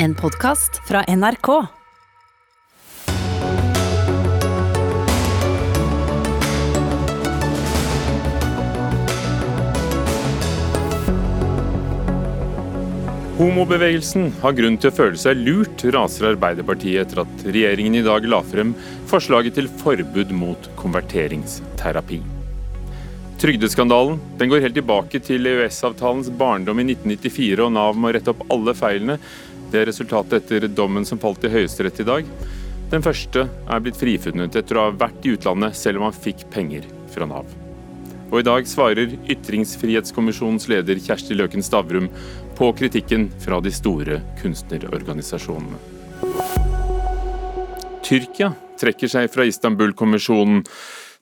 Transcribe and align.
En 0.00 0.14
podkast 0.14 0.76
fra 0.88 1.00
NRK. 1.16 1.48
Homobevegelsen 13.38 14.30
har 14.38 14.54
grunn 14.54 14.78
til 14.78 14.92
å 14.92 14.94
føle 14.94 15.18
seg 15.18 15.42
lurt, 15.42 15.82
raser 15.90 16.30
Arbeiderpartiet 16.30 17.02
etter 17.02 17.24
at 17.24 17.46
regjeringen 17.50 17.98
i 17.98 18.06
dag 18.06 18.30
la 18.30 18.38
frem 18.46 18.76
forslaget 19.10 19.58
til 19.58 19.66
forbud 19.82 20.30
mot 20.30 20.70
konverteringsterapi. 20.78 22.22
Trygdeskandalen 23.38 24.16
den 24.38 24.50
går 24.50 24.64
helt 24.64 24.74
tilbake 24.74 25.20
til 25.22 25.46
EØS-avtalens 25.46 26.30
barndom 26.38 26.80
i 26.82 26.88
1994, 26.88 27.60
og 27.62 27.70
Nav 27.76 27.94
må 27.94 28.10
rette 28.10 28.32
opp 28.32 28.40
alle 28.50 28.74
feilene. 28.74 29.18
Det 29.68 29.82
er 29.82 29.88
resultatet 29.90 30.46
etter 30.46 30.68
dommen 30.72 31.04
som 31.04 31.20
falt 31.20 31.44
i 31.44 31.52
Høyesterett 31.52 32.00
i 32.00 32.06
dag. 32.08 32.28
Den 32.88 33.04
første 33.04 33.44
er 33.44 33.82
blitt 33.84 33.98
frifunnet 34.00 34.54
etter 34.56 34.78
å 34.78 34.86
ha 34.86 34.94
vært 34.96 35.26
i 35.28 35.34
utlandet, 35.36 35.76
selv 35.76 36.00
om 36.00 36.06
han 36.08 36.16
fikk 36.16 36.46
penger 36.54 36.86
fra 37.12 37.28
Nav. 37.28 37.50
Og 38.28 38.40
i 38.40 38.46
dag 38.48 38.68
svarer 38.68 39.12
Ytringsfrihetskommisjonens 39.28 40.68
leder 40.72 41.00
Kjersti 41.00 41.36
Løken 41.36 41.64
Stavrum 41.64 42.08
på 42.56 42.70
kritikken 42.76 43.28
fra 43.44 43.60
de 43.64 43.72
store 43.72 44.22
kunstnerorganisasjonene. 44.40 45.80
Tyrkia 48.08 48.54
trekker 48.80 49.12
seg 49.12 49.28
fra 49.32 49.44
Istanbul-konvensjonen. 49.48 50.62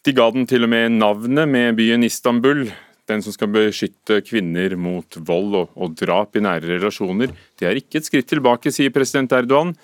De 0.06 0.14
ga 0.14 0.28
den 0.30 0.46
til 0.46 0.66
og 0.66 0.70
med 0.70 1.00
navnet 1.00 1.50
med 1.50 1.78
byen 1.78 2.06
Istanbul, 2.06 2.68
den 3.06 3.22
som 3.22 3.34
skal 3.34 3.52
beskytte 3.54 4.20
kvinner 4.26 4.74
mot 4.80 5.18
vold 5.28 5.54
og, 5.60 5.76
og 5.78 5.94
drap 5.98 6.36
i 6.36 6.42
nære 6.44 6.76
relasjoner. 6.76 7.32
Det 7.58 7.68
er 7.68 7.78
ikke 7.78 8.00
et 8.00 8.08
skritt 8.08 8.28
tilbake, 8.30 8.72
sier 8.74 8.94
president 8.94 9.34
Erdogan. 9.36 9.74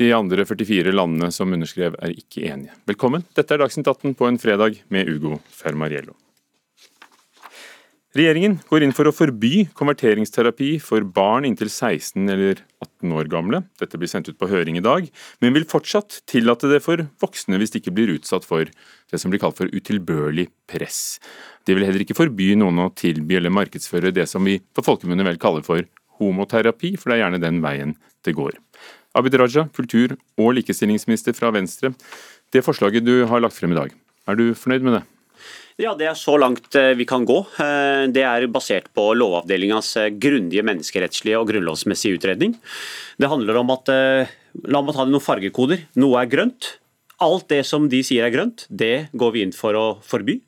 De 0.00 0.08
andre 0.16 0.46
44 0.48 0.94
landene 0.94 1.28
som 1.34 1.52
underskrev, 1.52 1.98
er 2.00 2.16
ikke 2.16 2.46
enige. 2.48 2.72
Velkommen. 2.88 3.26
Dette 3.36 3.56
er 3.56 3.60
Dagsnytt 3.60 3.90
18 3.90 4.16
på 4.16 4.30
en 4.30 4.40
fredag 4.40 4.80
med 4.88 5.12
Ugo 5.12 5.42
Fermariello. 5.52 6.16
Regjeringen 8.10 8.56
går 8.66 8.82
inn 8.82 8.90
for 8.90 9.06
å 9.06 9.12
forby 9.14 9.68
konverteringsterapi 9.78 10.72
for 10.82 11.04
barn 11.14 11.44
inntil 11.46 11.68
16 11.70 12.24
eller 12.32 12.58
18 12.82 13.12
år 13.14 13.28
gamle. 13.30 13.60
Dette 13.78 14.00
blir 14.02 14.10
sendt 14.10 14.26
ut 14.26 14.38
på 14.40 14.48
høring 14.50 14.80
i 14.80 14.82
dag, 14.82 15.06
men 15.38 15.54
vil 15.54 15.66
fortsatt 15.70 16.16
tillate 16.26 16.66
det 16.72 16.80
for 16.82 17.04
voksne 17.22 17.60
hvis 17.60 17.70
de 17.70 17.78
ikke 17.78 17.94
blir 17.94 18.10
utsatt 18.16 18.48
for 18.48 18.66
det 18.66 19.20
som 19.22 19.30
blir 19.30 19.38
kalt 19.42 19.60
for 19.60 19.70
utilbørlig 19.70 20.48
press. 20.66 21.20
De 21.62 21.76
vil 21.78 21.86
heller 21.86 22.02
ikke 22.02 22.18
forby 22.18 22.56
noen 22.58 22.82
å 22.82 22.88
tilby 22.98 23.38
eller 23.38 23.54
markedsføre 23.54 24.10
det 24.16 24.26
som 24.26 24.42
vi 24.42 24.58
på 24.58 24.82
folkemunne 24.82 25.28
vel 25.30 25.38
kaller 25.38 25.62
for 25.62 25.86
homoterapi, 26.18 26.96
for 26.98 27.12
det 27.12 27.20
er 27.20 27.24
gjerne 27.28 27.42
den 27.46 27.62
veien 27.62 27.94
det 28.26 28.34
går. 28.34 28.58
Abid 29.14 29.38
Raja, 29.38 29.68
kultur- 29.70 30.18
og 30.34 30.56
likestillingsminister 30.58 31.38
fra 31.38 31.54
Venstre. 31.54 31.94
Det 32.50 32.66
forslaget 32.66 33.06
du 33.06 33.20
har 33.30 33.46
lagt 33.46 33.54
frem 33.54 33.70
i 33.70 33.78
dag, 33.84 33.94
er 34.26 34.42
du 34.42 34.48
fornøyd 34.58 34.82
med 34.82 34.98
det? 34.98 35.06
Ja, 35.78 35.94
Det 35.94 36.06
er 36.08 36.18
så 36.18 36.36
langt 36.38 36.74
eh, 36.74 36.94
vi 36.98 37.06
kan 37.08 37.24
gå. 37.24 37.38
Eh, 37.62 38.08
det 38.12 38.24
er 38.26 38.46
basert 38.52 38.90
på 38.96 39.10
Lovavdelingas 39.14 39.94
eh, 40.00 40.10
grundige 40.10 40.64
menneskerettslige 40.66 41.38
og 41.38 41.48
grunnlovsmessige 41.52 42.18
utredning. 42.18 42.56
Det 43.20 43.30
handler 43.30 43.60
om 43.62 43.70
at 43.76 43.90
La 44.66 44.80
meg 44.82 44.96
ta 44.96 45.04
det 45.06 45.14
noen 45.14 45.22
fargekoder. 45.22 45.84
Noe 46.02 46.18
er 46.18 46.30
grønt. 46.30 46.72
Alt 47.22 47.46
det 47.52 47.62
som 47.68 47.86
de 47.92 48.00
sier 48.02 48.26
er 48.26 48.32
grønt, 48.34 48.64
det 48.66 49.10
går 49.14 49.34
vi 49.36 49.44
inn 49.44 49.54
for 49.54 49.76
å 49.78 49.84
forby. 50.02 50.40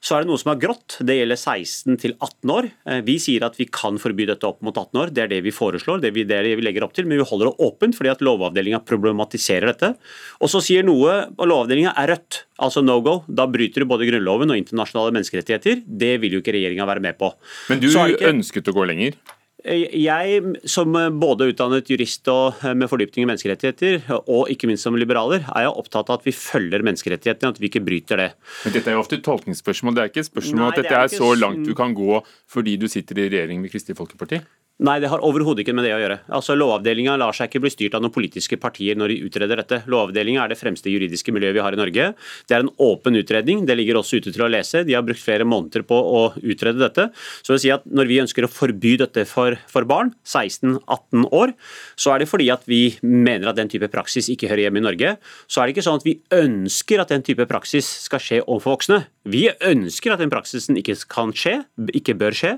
Så 0.00 0.16
er 0.16 0.24
det 0.24 0.30
noe 0.30 0.40
som 0.40 0.54
er 0.54 0.60
grått. 0.62 0.96
Det 1.04 1.18
gjelder 1.18 1.36
16 1.36 1.98
til 2.00 2.14
18 2.16 2.52
år. 2.54 2.68
Eh, 2.88 3.00
vi 3.04 3.18
sier 3.20 3.44
at 3.44 3.58
vi 3.60 3.66
kan 3.68 3.98
forby 4.00 4.24
dette 4.30 4.48
opp 4.48 4.62
mot 4.64 4.72
18 4.72 5.00
år. 5.02 5.12
Det 5.12 5.24
er 5.26 5.32
det 5.34 5.42
vi 5.44 5.52
foreslår, 5.52 6.00
det 6.00 6.14
er 6.14 6.46
det 6.48 6.54
vi 6.56 6.64
legger 6.64 6.86
opp 6.86 6.94
til. 6.96 7.08
Men 7.08 7.20
vi 7.20 7.26
holder 7.28 7.50
det 7.50 7.66
åpent 7.68 7.98
fordi 7.98 8.12
at 8.12 8.24
Lovavdelinga 8.24 8.80
problematiserer 8.88 9.74
dette. 9.74 9.92
Og 10.40 10.52
så 10.52 10.62
sier 10.64 10.86
noe 10.88 11.18
og 11.36 11.44
Lovavdelinga 11.44 11.92
er 12.00 12.14
rødt, 12.14 12.44
altså 12.64 12.84
no 12.84 13.00
go. 13.04 13.18
Da 13.28 13.44
bryter 13.50 13.84
du 13.84 13.90
både 13.90 14.08
Grunnloven 14.08 14.54
og 14.54 14.62
internasjonale 14.62 15.12
menneskerettigheter. 15.18 15.84
Det 15.84 16.14
vil 16.24 16.38
jo 16.38 16.40
ikke 16.44 16.56
regjeringa 16.56 16.88
være 16.88 17.04
med 17.04 17.20
på. 17.20 17.34
Men 17.68 17.84
du 17.84 17.90
ikke... 17.92 18.24
ønsket 18.32 18.72
å 18.72 18.76
gå 18.80 18.88
lenger? 18.88 19.20
Jeg, 19.64 20.54
som 20.68 20.94
både 21.20 21.50
utdannet 21.50 21.90
jurist 21.90 22.28
og 22.32 22.62
eh, 22.64 22.72
med 22.76 22.88
fordypning 22.90 23.26
i 23.26 23.28
menneskerettigheter, 23.30 24.06
og 24.20 24.48
ikke 24.52 24.70
minst 24.70 24.86
som 24.86 24.96
liberaler, 24.96 25.44
er 25.44 25.66
jeg 25.66 25.74
opptatt 25.82 26.08
av 26.12 26.20
at 26.20 26.28
vi 26.28 26.34
følger 26.36 26.84
menneskerettighetene, 26.86 27.52
at 27.52 27.60
vi 27.60 27.68
ikke 27.68 27.84
bryter 27.84 28.24
det. 28.24 28.30
Men 28.64 28.76
Dette 28.76 28.92
er 28.92 28.96
jo 28.96 29.04
ofte 29.04 29.18
et 29.18 29.26
tolkningsspørsmål. 29.26 29.96
Det 29.96 30.04
er 30.04 30.12
ikke 30.12 30.24
et 30.24 30.30
spørsmål 30.30 30.64
Nei, 30.64 30.70
at 30.72 30.80
dette 30.80 30.96
er, 30.96 31.10
er 31.10 31.20
så 31.20 31.34
langt 31.36 31.68
du 31.68 31.74
kan 31.76 31.94
gå 31.96 32.22
fordi 32.50 32.78
du 32.80 32.88
sitter 32.90 33.20
i 33.20 33.28
regjering 33.28 33.60
med 33.62 33.72
Kristelig 33.72 33.98
Folkeparti? 34.00 34.40
Nei, 34.80 34.94
det 35.02 35.10
har 35.12 35.20
overhodet 35.20 35.60
ikke 35.60 35.74
med 35.76 35.84
det 35.84 35.90
å 35.92 35.98
gjøre. 36.00 36.14
Altså, 36.32 36.54
Lovavdelinga 36.56 37.12
lar 37.20 37.36
seg 37.36 37.50
ikke 37.50 37.60
bli 37.60 37.72
styrt 37.72 37.98
av 37.98 38.00
noen 38.00 38.14
politiske 38.14 38.56
partier 38.56 38.96
når 38.96 39.12
de 39.12 39.16
utreder 39.26 39.60
dette. 39.60 39.82
Lovavdelinga 39.92 40.46
er 40.46 40.52
det 40.54 40.56
fremste 40.56 40.88
juridiske 40.88 41.34
miljøet 41.36 41.58
vi 41.58 41.60
har 41.66 41.76
i 41.76 41.80
Norge. 41.80 42.06
Det 42.48 42.56
er 42.56 42.64
en 42.64 42.70
åpen 42.80 43.18
utredning. 43.20 43.66
Det 43.68 43.76
ligger 43.76 43.98
også 44.00 44.22
ute 44.22 44.32
til 44.32 44.44
å 44.46 44.48
lese. 44.48 44.80
De 44.88 44.96
har 44.96 45.04
brukt 45.04 45.20
flere 45.20 45.44
måneder 45.44 45.84
på 45.84 45.98
å 46.00 46.22
utrede 46.40 46.80
dette. 46.80 47.10
Så 47.44 47.52
vil 47.52 47.60
si 47.66 47.74
at 47.74 47.84
Når 47.90 48.08
vi 48.08 48.20
ønsker 48.22 48.46
å 48.46 48.48
forby 48.52 48.94
dette 49.02 49.26
for, 49.28 49.58
for 49.68 49.84
barn, 49.84 50.14
16-18 50.24 51.28
år, 51.28 51.52
så 52.00 52.14
er 52.14 52.22
det 52.22 52.30
fordi 52.30 52.48
at 52.54 52.64
vi 52.70 52.96
mener 53.04 53.50
at 53.50 53.58
den 53.58 53.68
type 53.68 53.90
praksis 53.92 54.30
ikke 54.32 54.48
hører 54.48 54.64
hjemme 54.68 54.80
i 54.80 54.86
Norge. 54.86 55.12
Så 55.44 55.60
er 55.60 55.68
det 55.68 55.76
ikke 55.76 55.84
sånn 55.90 56.00
at 56.00 56.08
vi 56.08 56.16
ønsker 56.32 57.04
at 57.04 57.12
den 57.12 57.26
type 57.26 57.44
praksis 57.50 57.88
skal 58.06 58.22
skje 58.24 58.40
overfor 58.46 58.78
voksne. 58.78 59.02
Vi 59.28 59.44
ønsker 59.52 60.14
at 60.14 60.24
den 60.24 60.32
praksisen 60.32 60.80
ikke 60.80 60.96
kan 61.12 61.36
skje, 61.36 61.58
ikke 62.00 62.16
bør 62.16 62.36
skje. 62.36 62.56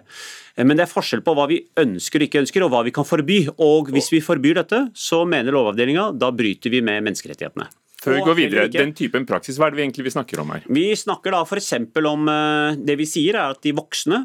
Eh, 0.56 0.64
men 0.64 0.78
det 0.78 0.86
er 0.86 0.92
forskjell 0.92 1.24
på 1.24 1.34
hva 1.36 1.48
vi 1.50 1.62
ønsker 1.80 2.22
og 2.22 2.28
ikke 2.28 2.42
ønsker, 2.44 2.64
og 2.66 2.72
hva 2.74 2.82
vi 2.86 2.94
kan 2.94 3.08
forby. 3.08 3.44
Og 3.62 3.92
hvis 3.94 4.12
vi 4.14 4.22
forbyr 4.24 4.62
dette, 4.62 4.84
så 4.94 5.22
mener 5.28 5.54
Lovavdelinga 5.54 6.10
da 6.18 6.32
bryter 6.34 6.72
vi 6.72 6.82
med 6.84 7.04
menneskerettighetene. 7.08 7.70
Før 8.02 8.16
vi 8.16 8.22
går 8.26 8.34
videre, 8.34 8.68
Den 8.72 8.92
typen 8.98 9.26
praksis, 9.28 9.58
hva 9.58 9.68
er 9.68 9.74
det 9.74 9.78
vi 9.78 9.84
egentlig 9.84 10.08
vi 10.08 10.14
snakker 10.16 10.40
om 10.42 10.50
her? 10.50 10.64
Vi 10.66 10.88
snakker 10.98 11.36
da 11.36 11.44
f.eks. 11.46 11.72
om 12.10 12.30
eh, 12.32 12.80
Det 12.82 12.96
vi 12.98 13.06
sier 13.06 13.38
er 13.38 13.54
at 13.54 13.62
de 13.62 13.74
voksne 13.78 14.24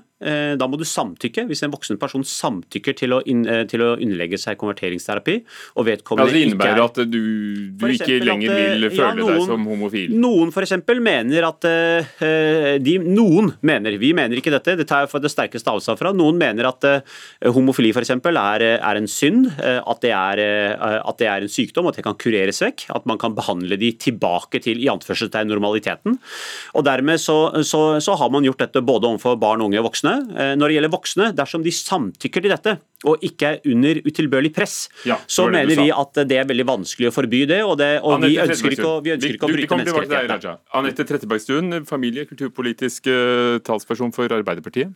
da 0.57 0.66
må 0.66 0.79
du 0.79 0.85
samtykke. 0.88 1.45
Hvis 1.50 1.61
en 1.66 1.73
voksen 1.73 2.00
person 2.01 2.23
samtykker 2.25 2.95
til 2.97 3.13
å, 3.13 3.19
inn, 3.29 3.44
eh, 3.45 3.63
til 3.69 3.83
å 3.85 3.91
underlegge 3.95 4.39
seg 4.41 4.57
konverteringsterapi 4.57 5.35
og 5.78 5.85
vedkommende 5.85 6.31
ja, 6.31 6.33
Det 6.33 6.44
innebærer 6.47 6.81
at 6.81 6.97
du, 7.05 7.19
du 7.78 7.85
ikke 7.94 8.17
lenger 8.25 8.53
at, 8.53 8.57
vil 8.57 8.88
føle 8.95 9.03
ja, 9.03 9.11
noen, 9.19 9.35
deg 9.35 9.45
som 9.51 9.67
homofil? 9.69 10.16
Noen 10.17 10.53
f.eks. 10.53 10.73
mener 11.05 11.47
at 11.51 11.67
de, 12.81 12.95
Noen 13.05 13.51
mener, 13.61 13.97
vi 14.01 14.11
mener 14.17 14.39
ikke 14.39 14.53
dette, 14.55 14.78
det 14.79 14.88
tar 14.89 15.05
jeg 15.05 15.11
for 15.11 15.23
det 15.23 15.31
sterkeste 15.31 15.72
avstand 15.72 16.01
fra. 16.01 16.13
Noen 16.16 16.39
mener 16.41 16.72
at 16.72 16.88
homofili 17.53 17.94
f.eks. 17.94 18.16
Er, 18.17 18.66
er 18.78 18.99
en 18.99 19.09
synd, 19.09 19.51
at, 19.57 20.01
det 20.03 20.13
er, 20.16 20.41
at 20.97 21.22
det 21.22 21.29
er 21.29 21.45
en 21.45 21.51
sykdom, 21.51 21.89
at 21.89 21.99
det 21.99 22.05
kan 22.07 22.17
kureres 22.19 22.61
vekk. 22.63 22.88
At 22.95 23.05
man 23.09 23.22
kan 23.22 23.38
behandle 23.38 23.78
de 23.79 23.94
tilbake 24.01 24.61
til 24.63 24.81
i 24.81 24.89
anførselstegn 24.91 25.49
normaliteten. 25.51 26.17
Og 26.78 26.85
Dermed 26.88 27.22
så, 27.22 27.38
så, 27.67 27.81
så 28.03 28.16
har 28.19 28.31
man 28.34 28.45
gjort 28.47 28.61
dette 28.66 28.84
både 28.85 29.09
overfor 29.09 29.38
barn, 29.41 29.63
unge 29.66 29.79
og 29.81 29.89
voksne 29.89 30.06
voksne. 30.07 30.40
Eh, 30.40 30.56
når 30.57 30.68
det 30.68 30.78
gjelder 30.78 30.91
voksne, 30.94 31.29
dersom 31.35 31.63
de 31.63 31.72
samtykker 31.73 32.44
til 32.44 32.53
dette 32.53 32.78
og 33.06 33.22
ikke 33.22 33.50
er 33.51 33.69
under 33.69 34.00
utilbørlig 34.07 34.53
press, 34.56 34.90
ja, 35.06 35.19
så 35.28 35.47
mener 35.51 35.78
vi 35.78 35.91
at 35.94 36.22
det 36.28 36.38
er 36.40 36.47
veldig 36.50 36.66
vanskelig 36.68 37.12
å 37.12 37.13
forby 37.13 37.45
det. 37.45 37.63
Og, 37.63 37.78
det, 37.78 38.00
og 38.01 38.22
vi, 38.23 38.38
ønsker 38.41 38.73
ikke, 38.73 38.88
å, 38.88 39.01
vi 39.06 39.13
ønsker 39.13 39.38
ikke 39.38 39.50
å 39.50 39.53
bryte 39.53 39.81
menneskerettighetene. 39.81 40.57
Anette 40.79 41.07
Trettebergstuen, 41.07 41.84
familie- 41.85 42.25
og 42.25 42.31
kulturpolitisk 42.31 43.09
uh, 43.12 43.57
talsperson 43.66 44.13
for 44.16 44.31
Arbeiderpartiet. 44.34 44.94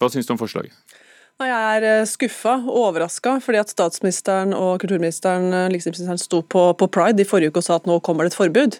Hva 0.00 0.12
syns 0.12 0.28
du 0.28 0.32
om 0.36 0.40
forslaget? 0.40 0.72
Jeg 1.36 1.52
er 1.52 1.84
eh, 1.84 2.06
skuffa 2.08 2.54
og 2.62 2.78
overraska 2.80 3.34
fordi 3.44 3.58
at 3.60 3.68
statsministeren 3.68 4.54
og 4.56 4.78
kulturministeren 4.80 5.68
liksom, 5.68 5.92
sto 6.16 6.40
på, 6.40 6.62
på, 6.80 6.88
Pride 6.88 7.20
i 7.20 7.28
forrige 7.28 7.52
uke 7.52 7.60
og 7.60 7.66
sa 7.66 7.76
at 7.76 7.88
nå 7.88 7.98
kommer 8.00 8.24
det 8.24 8.32
et 8.32 8.38
forbud. 8.38 8.78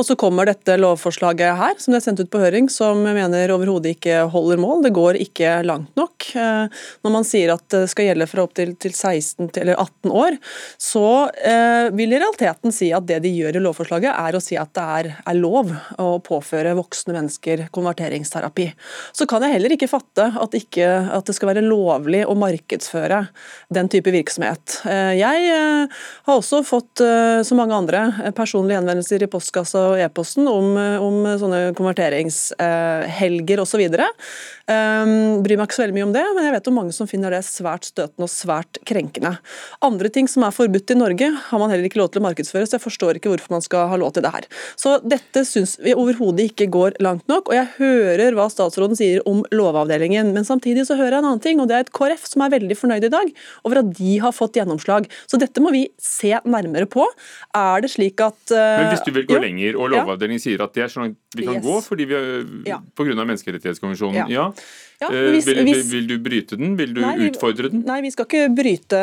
Og 0.00 0.06
så 0.06 0.16
kommer 0.18 0.48
dette 0.48 0.76
lovforslaget 0.80 1.58
her, 1.58 1.76
som 1.80 1.92
det 1.92 2.00
er 2.00 2.04
sendt 2.06 2.22
ut 2.22 2.30
på 2.32 2.40
høring, 2.40 2.68
som 2.72 3.02
jeg 3.06 3.16
mener 3.16 3.52
overhodet 3.54 3.96
ikke 3.96 4.22
holder 4.32 4.60
mål. 4.60 4.82
Det 4.86 4.92
går 4.96 5.18
ikke 5.20 5.54
langt 5.66 5.92
nok. 5.98 6.28
Eh, 6.38 6.80
når 7.04 7.14
man 7.14 7.26
sier 7.28 7.52
at 7.54 7.64
det 7.72 7.84
skal 7.92 8.08
gjelde 8.08 8.28
fra 8.30 8.46
opptil 8.46 8.74
til 8.80 8.94
16 8.94 9.50
eller 9.60 9.76
18 9.76 10.14
år, 10.22 10.38
så 10.80 11.06
eh, 11.36 11.90
vil 11.94 12.14
i 12.14 12.20
realiteten 12.20 12.74
si 12.74 12.92
at 12.94 13.06
det 13.08 13.20
de 13.24 13.32
gjør 13.34 13.58
i 13.58 13.64
lovforslaget, 13.64 14.10
er 14.12 14.38
å 14.38 14.42
si 14.42 14.58
at 14.60 14.72
det 14.76 14.86
er, 14.98 15.10
er 15.28 15.38
lov 15.38 15.72
å 16.00 16.08
påføre 16.24 16.76
voksne 16.78 17.16
mennesker 17.16 17.66
konverteringsterapi. 17.74 18.70
Så 19.12 19.28
kan 19.30 19.44
jeg 19.44 19.58
heller 19.58 19.76
ikke 19.76 19.90
fatte 19.90 20.30
at, 20.32 20.56
ikke, 20.56 20.88
at 21.12 21.28
det 21.28 21.36
skal 21.36 21.52
være 21.52 21.66
lovlig 21.66 22.24
å 22.26 22.36
markedsføre 22.38 23.24
den 23.72 23.92
type 23.92 24.12
virksomhet. 24.14 24.80
Eh, 24.88 25.14
jeg 25.20 25.52
har 25.52 26.34
også 26.34 26.62
fått, 26.66 27.02
som 27.44 27.58
mange 27.58 27.76
andre, 27.76 28.00
personlige 28.36 28.78
henvendelser 28.78 29.24
i 29.24 29.28
postkassa 29.30 29.82
og 29.92 30.02
e-posten 30.02 30.48
om, 30.50 30.74
om, 30.76 31.20
sånne 31.40 31.60
konverteringshelger 31.78 33.62
osv. 33.62 33.84
Um, 34.70 35.42
bryr 35.42 35.58
meg 35.58 35.66
ikke 35.66 35.76
så 35.76 35.82
veldig 35.82 35.96
mye 35.96 36.06
om 36.06 36.14
det, 36.14 36.22
men 36.36 36.46
jeg 36.46 36.54
vet 36.54 36.68
om 36.70 36.76
mange 36.78 36.94
som 36.96 37.08
finner 37.10 37.34
det 37.34 37.42
svært 37.46 37.88
støtende 37.88 38.28
og 38.28 38.32
svært 38.32 38.78
krenkende. 38.88 39.34
Andre 39.84 40.10
ting 40.12 40.28
som 40.30 40.46
er 40.46 40.54
forbudt 40.54 40.94
i 40.94 40.98
Norge, 40.98 41.28
har 41.48 41.60
man 41.60 41.72
heller 41.72 41.88
ikke 41.88 42.00
lov 42.00 42.12
til 42.12 42.22
å 42.22 42.26
markedsføre, 42.28 42.68
så 42.68 42.78
jeg 42.78 42.84
forstår 42.84 43.18
ikke 43.18 43.32
hvorfor 43.32 43.56
man 43.56 43.64
skal 43.64 43.90
ha 43.90 43.98
lov 44.00 44.14
til 44.16 44.24
det 44.24 44.32
her. 44.34 44.46
Så 44.78 44.96
dette 45.04 45.44
syns 45.48 45.76
vi 45.82 45.96
overhodet 45.98 46.48
ikke 46.52 46.70
går 46.72 46.98
langt 47.04 47.26
nok, 47.30 47.50
og 47.50 47.58
jeg 47.58 47.70
hører 47.78 48.38
hva 48.38 48.48
statsråden 48.52 48.98
sier 48.98 49.22
om 49.28 49.42
Lovavdelingen, 49.52 50.32
men 50.36 50.46
samtidig 50.48 50.86
så 50.88 50.96
hører 50.98 51.18
jeg 51.18 51.24
en 51.24 51.30
annen 51.32 51.44
ting, 51.44 51.62
og 51.62 51.68
det 51.70 51.78
er 51.78 51.86
et 51.86 51.94
KrF 51.94 52.28
som 52.30 52.46
er 52.46 52.54
veldig 52.54 52.78
fornøyd 52.78 53.08
i 53.08 53.12
dag 53.12 53.32
over 53.66 53.82
at 53.82 53.92
de 53.98 54.16
har 54.22 54.34
fått 54.36 54.58
gjennomslag. 54.60 55.08
Så 55.26 55.40
dette 55.40 55.62
må 55.62 55.72
vi 55.74 55.84
se 56.00 56.32
nærmere 56.44 56.88
på. 56.90 57.06
Er 57.56 57.82
det 57.84 57.92
slik 57.92 58.22
at 58.24 58.54
uh, 58.54 58.58
Men 58.80 58.92
hvis 58.92 59.04
du 59.06 59.12
vil 59.14 59.26
gå 59.28 59.36
jo, 59.36 59.42
lenger, 59.44 59.71
og 59.76 59.92
Lovavdelingen 59.92 60.42
sier 60.42 60.62
at 60.64 60.74
det 60.76 60.84
er 60.86 60.92
så 60.92 61.02
langt 61.04 61.18
vi 61.36 61.46
kan 61.46 61.58
yes. 61.58 61.64
gå 61.64 61.76
fordi 61.86 62.06
vi, 62.10 62.20
ja. 62.68 62.78
pga. 62.96 63.14
menneskerettighetskonvensjonen, 63.24 64.20
ja. 64.24 64.26
ja. 64.30 64.46
Ja, 65.02 65.08
eh, 65.10 65.30
hvis, 65.34 65.46
vil, 65.48 65.60
hvis, 65.66 65.88
vil, 65.90 66.06
du 66.06 66.14
bryte 66.22 66.58
den? 66.58 66.76
Vil 66.78 66.92
du 66.94 67.00
nei, 67.02 67.14
utfordre 67.26 67.70
den? 67.72 67.82
Nei, 67.88 67.98
vi 68.04 68.12
skal 68.14 68.28
ikke 68.28 68.44
bryte, 68.54 69.00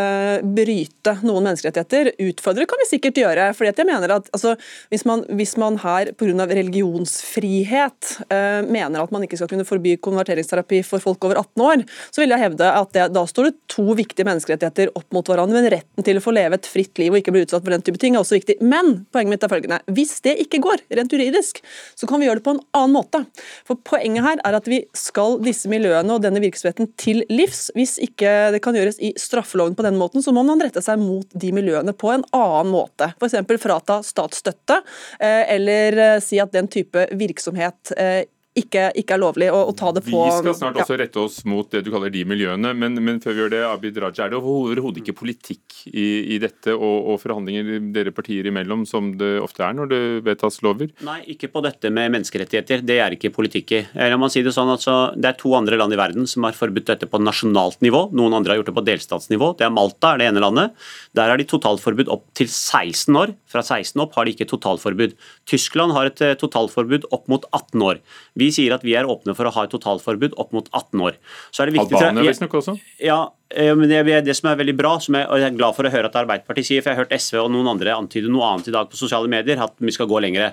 bryte, 0.56 1.16
noen 1.28 1.50
menneskerettigheter. 1.50 2.14
Utfordre 2.30 2.68
kan 2.70 2.80
vi 2.82 2.88
sikkert 2.88 3.20
gjøre. 3.20 3.50
fordi 3.58 3.74
jeg 3.74 3.90
mener 3.90 4.16
at 4.16 4.30
altså, 4.36 4.56
hvis, 4.94 5.04
man, 5.10 5.26
hvis 5.36 5.56
man 5.60 5.80
her 5.84 6.14
pga. 6.20 6.48
religionsfrihet 6.50 8.12
uh, 8.30 8.62
mener 8.70 9.02
at 9.02 9.12
man 9.12 9.26
ikke 9.26 9.40
skal 9.40 9.52
kunne 9.52 9.68
forby 9.68 9.98
konverteringsterapi 10.00 10.82
for 10.88 11.04
folk 11.04 11.28
over 11.28 11.42
18 11.42 11.66
år, 11.66 11.84
så 12.14 12.24
vil 12.24 12.36
jeg 12.36 12.44
hevde 12.46 12.72
at 12.80 12.96
det, 12.96 13.10
da 13.16 13.26
står 13.28 13.50
det 13.50 13.56
to 13.72 13.88
viktige 13.98 14.28
menneskerettigheter 14.30 14.94
opp 14.96 15.10
mot 15.16 15.28
hverandre. 15.28 15.60
Men 15.60 15.72
retten 15.76 16.08
til 16.08 16.22
å 16.22 16.24
få 16.24 16.36
leve 16.36 16.60
et 16.60 16.70
fritt 16.70 17.02
liv 17.02 17.12
og 17.12 17.20
ikke 17.20 17.36
bli 17.36 17.44
utsatt 17.48 17.66
for 17.66 17.76
den 17.76 17.84
type 17.84 18.00
ting 18.00 18.16
er 18.16 18.24
også 18.24 18.40
viktig. 18.40 18.60
Men 18.64 19.04
poenget 19.12 19.36
mitt 19.36 19.48
er 19.48 19.52
følgende. 19.52 19.82
Hvis 19.92 20.20
det 20.26 20.38
ikke 20.46 20.62
går, 20.64 20.86
rent 20.96 21.14
juridisk, 21.16 21.60
så 22.00 22.08
kan 22.10 22.22
vi 22.22 22.30
gjøre 22.30 22.40
det 22.40 22.48
på 22.48 22.56
en 22.56 22.64
annen 22.78 22.96
måte. 22.96 23.26
For 23.68 23.76
Poenget 23.90 24.22
her 24.22 24.42
er 24.46 24.54
at 24.54 24.68
vi 24.70 24.84
skal 24.98 25.40
disse 25.42 25.70
miljøene 25.72 25.89
miljøene 25.90 26.16
og 26.16 26.24
denne 26.24 26.42
virksomheten 26.44 26.92
til 27.00 27.24
livs. 27.32 27.70
Hvis 27.76 27.98
ikke 28.04 28.52
det 28.54 28.62
kan 28.64 28.78
gjøres 28.78 29.00
i 29.02 29.14
straffeloven 29.18 29.76
på 29.78 29.86
den 29.86 29.98
måten, 30.00 30.24
så 30.24 30.34
må 30.36 30.44
man 30.48 30.62
rette 30.62 30.84
seg 30.86 31.02
mot 31.02 31.28
de 31.34 31.52
miljøene 31.56 31.94
på 31.98 32.14
en 32.14 32.26
annen 32.36 32.74
måte. 32.74 33.12
F.eks. 33.20 33.40
frata 33.62 34.02
statsstøtte, 34.06 34.82
eh, 35.20 35.46
eller 35.56 35.98
eh, 35.98 36.18
si 36.24 36.40
at 36.42 36.54
den 36.54 36.70
type 36.72 37.08
virksomhet 37.18 37.94
eh, 37.98 38.24
ikke, 38.60 38.86
ikke, 39.00 39.16
er 39.16 39.22
lovlig 39.22 39.50
å, 39.54 39.62
å, 39.70 39.74
ta 39.78 39.92
det 39.96 40.04
på 40.06 40.20
Vi 40.20 40.36
skal 40.42 40.56
snart 40.58 40.80
også 40.84 40.98
rette 41.00 41.22
oss 41.22 41.40
mot 41.50 41.70
det 41.72 41.84
du 41.86 41.92
kaller 41.94 42.12
de 42.14 42.24
miljøene, 42.28 42.74
men, 42.78 42.98
men 43.04 43.20
før 43.24 43.36
vi 43.36 43.44
gjør 43.44 43.54
det, 43.54 43.62
Abid 43.70 44.00
Raja, 44.04 44.26
er 44.26 44.34
det 44.34 44.40
overhodet 44.40 45.04
ikke 45.04 45.16
politikk 45.22 45.80
i, 45.90 46.36
i 46.36 46.40
dette 46.42 46.76
og, 46.76 46.98
og, 47.14 47.20
forhandlinger 47.24 47.90
dere 47.96 48.14
partier 48.16 48.50
imellom, 48.50 48.86
som 48.90 49.12
det 49.20 49.36
ofte 49.44 49.66
er 49.66 49.78
når 49.78 49.92
det 49.92 50.02
vedtas 50.28 50.60
lover? 50.66 50.92
Nei, 51.06 51.20
ikke 51.36 51.52
på 51.54 51.64
dette 51.66 51.92
med 51.94 52.14
menneskerettigheter. 52.16 52.84
Det 52.86 53.00
er 53.02 53.16
ikke 53.16 53.34
politikk 53.36 53.76
i. 53.78 53.82
La 54.10 54.20
meg 54.20 54.34
si 54.34 54.44
Det 54.46 54.54
sånn 54.56 54.72
altså, 54.72 54.98
det 55.16 55.32
er 55.32 55.40
to 55.40 55.54
andre 55.58 55.80
land 55.80 55.96
i 55.96 56.00
verden 56.00 56.28
som 56.30 56.48
har 56.48 56.58
forbudt 56.58 56.90
dette 56.92 57.10
på 57.10 57.22
nasjonalt 57.22 57.80
nivå. 57.86 58.08
Noen 58.18 58.38
andre 58.38 58.54
har 58.54 58.62
gjort 58.62 58.72
det 58.72 58.78
på 58.78 58.86
delstatsnivå. 58.88 59.54
Det 59.60 59.68
er 59.68 59.74
Malta, 59.74 60.14
er 60.14 60.22
det 60.22 60.30
ene 60.32 60.44
landet. 60.44 60.78
Der 61.18 61.32
har 61.32 61.40
de 61.40 61.48
totalforbud 61.50 62.12
opp 62.12 62.28
til 62.38 62.50
16 62.50 63.20
år. 63.20 63.36
Fra 63.50 63.64
16 63.64 64.00
opp 64.04 64.18
har 64.18 64.28
de 64.28 64.36
ikke 64.36 64.50
totalforbud. 64.50 65.16
Tyskland 65.50 65.96
har 65.96 66.10
et 66.10 66.24
eh, 66.26 66.38
totalforbud 66.40 67.08
opp 67.16 67.28
mot 67.32 67.46
18 67.52 67.86
år. 67.86 68.02
Vi 68.40 68.49
sier 68.56 68.76
at 68.76 68.86
vi 68.86 68.96
er 69.00 69.10
åpne 69.10 69.36
for 69.38 69.50
å 69.50 69.54
ha 69.56 69.66
et 69.66 69.74
totalforbud 69.74 70.38
opp 70.42 70.56
mot 70.56 70.70
18 70.72 71.06
år. 71.10 71.20
Så 71.52 71.64
er 71.64 71.70
det 71.70 71.80
viktig 71.80 72.00
Albania 72.00 72.28
visstnok 72.30 72.58
også? 72.62 72.78
Ja, 73.04 73.28
Eh, 73.56 73.76
men 73.76 73.90
det, 73.90 74.04
det, 74.26 74.36
som 74.38 74.52
er 74.52 74.60
veldig 74.60 74.76
bra, 74.78 74.92
som 75.02 75.16
jeg, 75.18 75.26
og 75.26 75.42
jeg 75.42 75.50
er 75.50 75.56
glad 75.58 75.74
for 75.74 75.88
å 75.88 75.92
høre 75.92 76.10
at 76.12 76.18
Arbeiderpartiet 76.20 76.68
sier, 76.68 76.84
for 76.84 76.92
jeg 76.92 77.00
har 77.00 77.06
hørt 77.08 77.16
SV 77.18 77.40
og 77.42 77.50
noen 77.56 77.72
andre 77.72 77.96
antyde 77.98 78.30
noe 78.30 78.46
annet 78.46 78.70
i 78.70 78.74
dag 78.76 78.92
på 78.92 79.00
sosiale 79.00 79.30
medier, 79.32 79.58
at 79.64 79.74
vi 79.82 79.94
skal 79.96 80.10
gå 80.10 80.22
lengre. 80.22 80.52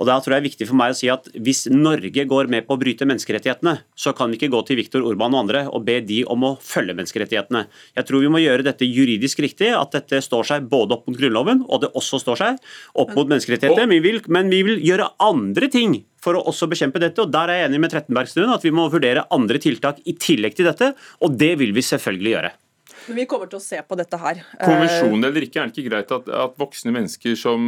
Og 0.00 0.08
Da 0.08 0.16
tror 0.16 0.36
jeg 0.36 0.40
det 0.40 0.46
er 0.46 0.48
viktig 0.48 0.68
for 0.70 0.80
meg 0.80 0.94
å 0.94 0.96
si 0.96 1.10
at 1.12 1.28
hvis 1.36 1.66
Norge 1.74 2.24
går 2.30 2.48
med 2.48 2.64
på 2.64 2.78
å 2.78 2.80
bryte 2.80 3.08
menneskerettighetene, 3.08 3.76
så 3.92 4.14
kan 4.16 4.32
vi 4.32 4.40
ikke 4.40 4.52
gå 4.54 4.62
til 4.64 4.80
Viktor 4.80 5.04
Urban 5.04 5.36
og 5.36 5.44
andre 5.44 5.66
og 5.68 5.84
be 5.84 5.98
de 6.00 6.22
om 6.24 6.48
å 6.48 6.54
følge 6.64 6.96
menneskerettighetene. 6.96 7.66
Jeg 8.00 8.08
tror 8.08 8.24
vi 8.24 8.32
må 8.32 8.40
gjøre 8.40 8.64
dette 8.64 8.88
juridisk 8.88 9.44
riktig, 9.44 9.74
at 9.76 9.92
dette 9.92 10.22
står 10.24 10.48
seg 10.48 10.70
både 10.72 10.96
opp 10.96 11.10
mot 11.10 11.20
Grunnloven 11.20 11.66
og 11.68 11.84
det 11.84 11.92
også 11.98 12.22
står 12.22 12.40
seg 12.40 12.62
opp 12.96 13.12
mot 13.12 13.28
menneskerettigheter. 13.28 13.84
Men 13.84 13.98
vi 13.98 14.04
vil, 14.08 14.22
men 14.32 14.48
vi 14.48 14.64
vil 14.64 14.80
gjøre 14.88 15.12
andre 15.20 15.68
ting 15.68 16.00
for 16.28 16.38
å 16.38 16.44
også 16.52 16.68
bekjempe 16.70 17.00
dette. 17.02 17.24
og 17.24 17.32
Der 17.32 17.52
er 17.52 17.62
jeg 17.62 17.70
enig 17.70 17.82
med 17.86 17.94
Trettenbergstuen 17.94 18.52
at 18.52 18.64
vi 18.66 18.74
må 18.74 18.88
vurdere 18.92 19.26
andre 19.34 19.60
tiltak 19.62 20.02
i 20.04 20.16
tillegg 20.20 20.58
til 20.58 20.68
dette, 20.68 20.92
og 21.24 21.38
det 21.40 21.54
vil 21.60 21.72
vi 21.76 21.84
selvfølgelig 21.84 22.34
gjøre. 22.36 22.52
Men 23.08 23.22
vi 23.22 23.28
kommer 23.30 23.48
til 23.48 23.60
å 23.60 23.64
se 23.64 23.78
på 23.80 23.96
dette 23.96 24.20
her. 24.20 24.42
Konvensjon 24.60 25.24
eller 25.24 25.46
ikke, 25.46 25.62
er 25.62 25.70
det 25.70 25.76
ikke 25.76 25.88
greit 25.88 26.12
at, 26.12 26.28
at 26.28 26.58
voksne 26.60 26.92
mennesker 26.92 27.38
som 27.40 27.64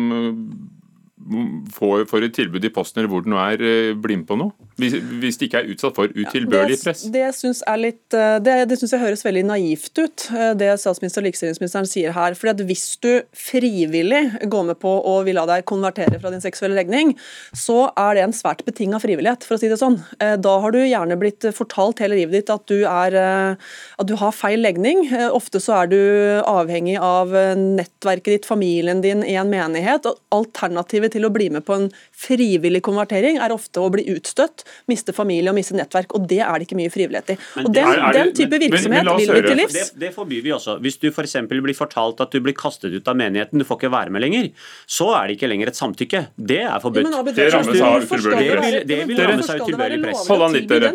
får, 1.77 2.05
får, 2.11 2.27
et 2.27 2.37
tilbud 2.37 2.65
i 2.65 2.73
posten 2.75 3.01
eller 3.01 3.13
hvor 3.13 3.25
det 3.25 3.33
nå 3.33 3.41
er, 3.41 3.65
blir 4.01 4.21
med 4.21 4.29
på 4.29 4.37
noe? 4.41 4.70
Hvis, 4.81 5.39
de 5.41 5.47
ikke 5.49 5.61
er 5.63 5.71
utsatt 5.75 5.97
for 5.97 6.11
utilbørlig 6.11 6.79
press? 6.83 7.05
Det, 7.07 7.13
det 7.15 7.29
syns 7.37 7.63
eh, 7.67 8.37
det, 8.43 8.57
det 8.71 8.79
synes 8.81 8.95
jeg 8.95 9.03
høres 9.03 9.25
veldig 9.27 9.45
naivt 9.51 10.01
ut, 10.01 10.27
eh, 10.35 10.53
det 10.59 10.71
statsminister 10.81 11.23
og 11.23 11.29
likestillingsministeren 11.29 11.89
sier 11.89 12.15
her. 12.17 12.37
Fordi 12.39 12.55
at 12.55 12.65
Hvis 12.71 12.87
du 13.03 13.11
frivillig 13.37 14.23
går 14.51 14.67
med 14.71 14.81
på 14.83 14.91
å 14.91 15.19
vil 15.27 15.39
la 15.39 15.47
deg 15.49 15.67
konvertere 15.69 16.21
fra 16.23 16.33
din 16.33 16.43
seksuelle 16.43 16.79
legning, 16.79 17.13
så 17.57 17.91
er 17.99 18.17
det 18.17 18.25
en 18.25 18.37
svært 18.37 18.65
betinga 18.67 19.01
frivillighet, 19.03 19.47
for 19.47 19.57
å 19.57 19.61
si 19.61 19.71
det 19.71 19.81
sånn. 19.81 19.99
Da 20.19 20.55
har 20.63 20.75
du 20.75 20.81
gjerne 20.81 21.19
blitt 21.21 21.45
fortalt 21.57 22.01
hele 22.03 22.19
livet 22.19 22.41
ditt 22.41 22.53
at 22.53 22.65
du, 22.71 22.83
er, 22.89 23.17
at 23.57 24.09
du 24.09 24.15
har 24.21 24.35
feil 24.37 24.63
legning. 24.65 25.07
Ofte 25.31 25.61
så 25.63 25.81
er 25.83 25.91
du 25.93 26.01
avhengig 26.49 26.97
av 27.01 27.33
nettverket 27.59 28.33
ditt, 28.35 28.49
familien 28.49 29.03
din, 29.05 29.25
i 29.27 29.37
en 29.41 29.51
menighet. 29.53 30.09
og 30.09 30.21
Alternativet 30.35 31.15
til 31.17 31.27
å 31.27 31.33
bli 31.35 31.51
med 31.53 31.67
på 31.67 31.77
en 31.77 31.89
frivillig 32.17 32.83
konvertering 32.87 33.41
er 33.41 33.55
ofte 33.55 33.83
å 33.83 33.91
bli 33.93 34.07
utstøtt, 34.15 34.65
miste 34.91 35.15
familie 35.17 35.53
og 35.53 35.57
miste 35.59 35.77
nettverk. 35.77 36.15
og 36.17 36.27
Det 36.31 36.41
er 36.45 36.53
det 36.59 36.69
ikke 36.69 36.79
mye 36.79 36.93
frivillighet 36.93 37.35
i. 37.35 37.39
Og 37.65 37.71
Den, 37.71 37.85
er, 37.85 38.03
er 38.09 38.17
det, 38.17 38.25
den 38.25 38.33
type 38.41 38.61
virksomhet 38.65 39.05
men, 39.05 39.13
men 39.13 39.23
vil 39.23 39.35
vi 39.35 39.43
til 39.49 39.61
livs. 39.63 39.77
Det, 39.77 39.87
det 40.05 40.13
forbyr 40.17 40.45
vi 40.47 40.55
også. 40.57 40.79
Hvis 40.85 41.01
du 41.03 41.09
f.eks. 41.11 41.37
blir 41.51 41.77
fortalt 41.77 42.23
at 42.25 42.35
du 42.35 42.41
blir 42.45 42.57
kastet 42.59 42.95
ut 42.95 43.11
av 43.11 43.19
menigheten, 43.19 43.61
du 43.61 43.67
får 43.67 43.81
ikke 43.81 43.93
være 43.95 44.15
med 44.15 44.25
lenger, 44.27 44.51
så 44.91 45.11
er 45.19 45.31
det 45.31 45.39
ikke 45.39 45.51
lenger 45.53 45.73
et 45.73 45.81
samtykke. 45.81 46.25
Det 46.37 46.63
er 46.65 46.81
forbudt. 46.83 47.11
Ja, 47.11 47.23
det 47.41 47.51
rammes 47.55 47.85
av 47.85 48.07
utilbørlig 48.07 48.51
press. 48.57 48.81
Det 48.91 49.03
vil 49.11 49.23
ramme 49.25 49.47
seg 49.47 49.63
utilbørlig 49.67 50.01
press. 50.07 50.25
Hold 50.31 50.47
an 50.49 50.57
litt, 50.57 50.71
dere. 50.71 50.95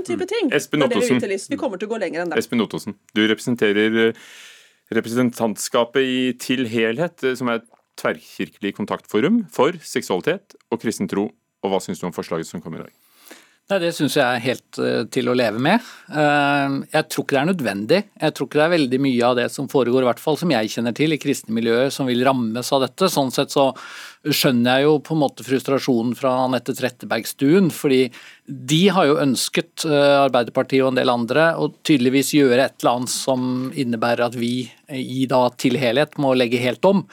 Espen 0.56 0.86
Ottosen. 0.86 1.24
Vi 1.52 1.60
kommer 1.60 1.82
til 1.82 1.90
å 1.90 1.96
gå 1.96 2.02
lenger 2.02 2.26
enn 2.26 2.34
det. 2.34 2.42
Espen 2.42 2.64
Ottosen, 2.64 2.98
du 3.16 3.24
representerer 3.30 4.02
eh, 4.08 4.28
representantskapet 4.96 6.06
i 6.06 6.20
Til 6.42 6.68
helhet, 6.72 7.24
eh, 7.24 7.38
som 7.38 7.52
er 7.52 7.62
et 7.62 7.72
tverrkirkelig 8.00 8.76
kontaktforum 8.78 9.46
for 9.54 9.78
seksualitet 9.84 10.58
og 10.72 10.82
kristen 10.84 11.10
tro. 11.12 11.30
Og 11.66 11.72
hva 11.72 11.82
syns 11.82 12.02
du 12.02 12.10
om 12.10 12.14
forslaget 12.14 12.50
som 12.50 12.62
kommer 12.62 12.84
i 12.84 12.88
dag? 12.88 13.05
Nei, 13.66 13.80
Det 13.82 13.96
syns 13.98 14.14
jeg 14.14 14.22
er 14.22 14.44
helt 14.44 14.78
uh, 14.78 15.08
til 15.10 15.26
å 15.32 15.34
leve 15.34 15.58
med. 15.58 15.82
Uh, 16.14 16.84
jeg 16.92 17.08
tror 17.10 17.26
ikke 17.26 17.34
det 17.34 17.40
er 17.40 17.48
nødvendig. 17.50 18.02
Jeg 18.22 18.36
tror 18.38 18.46
ikke 18.46 18.60
det 18.60 18.66
er 18.68 18.74
veldig 18.76 19.00
mye 19.02 19.24
av 19.26 19.40
det 19.40 19.46
som 19.56 19.70
foregår, 19.72 20.06
i 20.06 20.10
hvert 20.12 20.22
fall 20.22 20.38
som 20.38 20.54
jeg 20.54 20.70
kjenner 20.76 20.94
til, 20.94 21.16
i 21.16 21.18
kristne 21.22 21.56
miljøer 21.58 21.90
som 21.94 22.06
vil 22.06 22.22
rammes 22.28 22.70
av 22.78 22.86
dette. 22.86 23.10
Sånn 23.10 23.34
sett 23.34 23.56
så 23.56 23.72
skjønner 24.22 24.78
jeg 24.78 24.86
jo 24.86 24.94
på 25.08 25.18
en 25.18 25.24
måte 25.24 25.48
frustrasjonen 25.48 26.14
fra 26.20 26.36
Anette 26.44 26.78
Trettebergstuen. 26.78 27.74
fordi 27.74 28.04
de 28.46 28.82
har 28.94 29.10
jo 29.10 29.18
ønsket, 29.26 29.88
uh, 29.90 30.28
Arbeiderpartiet 30.28 30.86
og 30.86 30.94
en 30.94 31.02
del 31.02 31.16
andre, 31.16 31.50
å 31.58 31.74
tydeligvis 31.82 32.36
gjøre 32.38 32.70
et 32.70 32.78
eller 32.84 33.00
annet 33.00 33.16
som 33.18 33.52
innebærer 33.74 34.28
at 34.30 34.38
vi 34.38 34.70
i 34.94 35.26
da 35.26 35.48
til 35.58 35.82
helhet 35.82 36.20
må 36.22 36.38
legge 36.38 36.62
helt 36.62 36.86
om. 36.86 37.08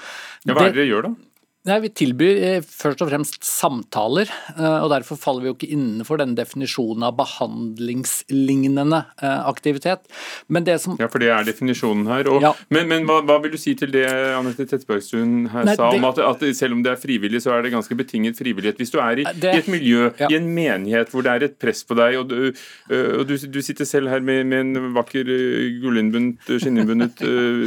Ja, 0.45 0.53
hva 0.53 0.67
er 0.67 0.75
det 0.75 0.83
dere 0.83 0.91
gjør 0.93 1.09
da? 1.09 1.19
Nei, 1.63 1.77
Vi 1.85 1.93
tilbyr 1.95 2.41
eh, 2.43 2.65
først 2.67 3.05
og 3.05 3.11
fremst 3.13 3.37
samtaler, 3.47 4.27
eh, 4.57 4.79
og 4.83 4.89
derfor 4.91 5.15
faller 5.21 5.45
vi 5.45 5.51
jo 5.53 5.55
ikke 5.55 5.69
innenfor 5.71 6.19
den 6.19 6.33
definisjonen 6.35 7.05
av 7.07 7.15
behandlingslignende 7.21 8.99
eh, 9.23 9.43
aktivitet. 9.47 10.09
Men 10.51 10.67
det 10.67 10.81
som... 10.83 10.97
Ja, 10.99 11.07
for 11.13 11.23
det 11.23 11.29
er 11.31 11.47
definisjonen 11.47 12.09
her. 12.11 12.27
Og, 12.33 12.43
ja. 12.43 12.51
Men, 12.75 12.89
men 12.91 13.07
hva, 13.07 13.21
hva, 13.29 13.37
vil 13.45 13.55
du 13.55 13.61
si 13.63 13.77
til 13.79 13.93
det 13.95 14.09
Anette 14.11 14.67
Trettebergstuen 14.67 15.53
her 15.53 15.69
Nei, 15.69 15.77
sa, 15.79 15.93
om 15.95 16.09
at, 16.09 16.19
at, 16.33 16.43
selv 16.59 16.75
om 16.75 16.83
det 16.83 16.97
er 16.97 16.99
frivillig, 16.99 17.45
så 17.47 17.55
er 17.55 17.63
det 17.63 17.73
ganske 17.77 17.99
betinget 18.01 18.43
frivillighet? 18.43 18.83
Hvis 18.83 18.91
du 18.91 18.99
er 18.99 19.23
i, 19.23 19.29
det... 19.31 19.55
i 19.55 19.63
et 19.63 19.71
miljø, 19.71 20.11
ja. 20.19 20.33
i 20.35 20.41
en 20.41 20.51
menighet 20.51 21.15
hvor 21.15 21.23
det 21.23 21.37
er 21.37 21.47
et 21.47 21.57
press 21.63 21.85
på 21.87 21.95
deg, 22.01 22.19
og 22.19 22.27
du, 22.33 22.51
og 22.91 23.23
du, 23.29 23.37
du 23.39 23.61
sitter 23.63 23.87
selv 23.87 24.11
her 24.11 24.25
med, 24.25 24.43
med 24.51 24.67
en 24.67 24.91
vakker 24.99 25.31
gullinnbundet, 25.79 26.43
skinninnbundet 26.59 27.23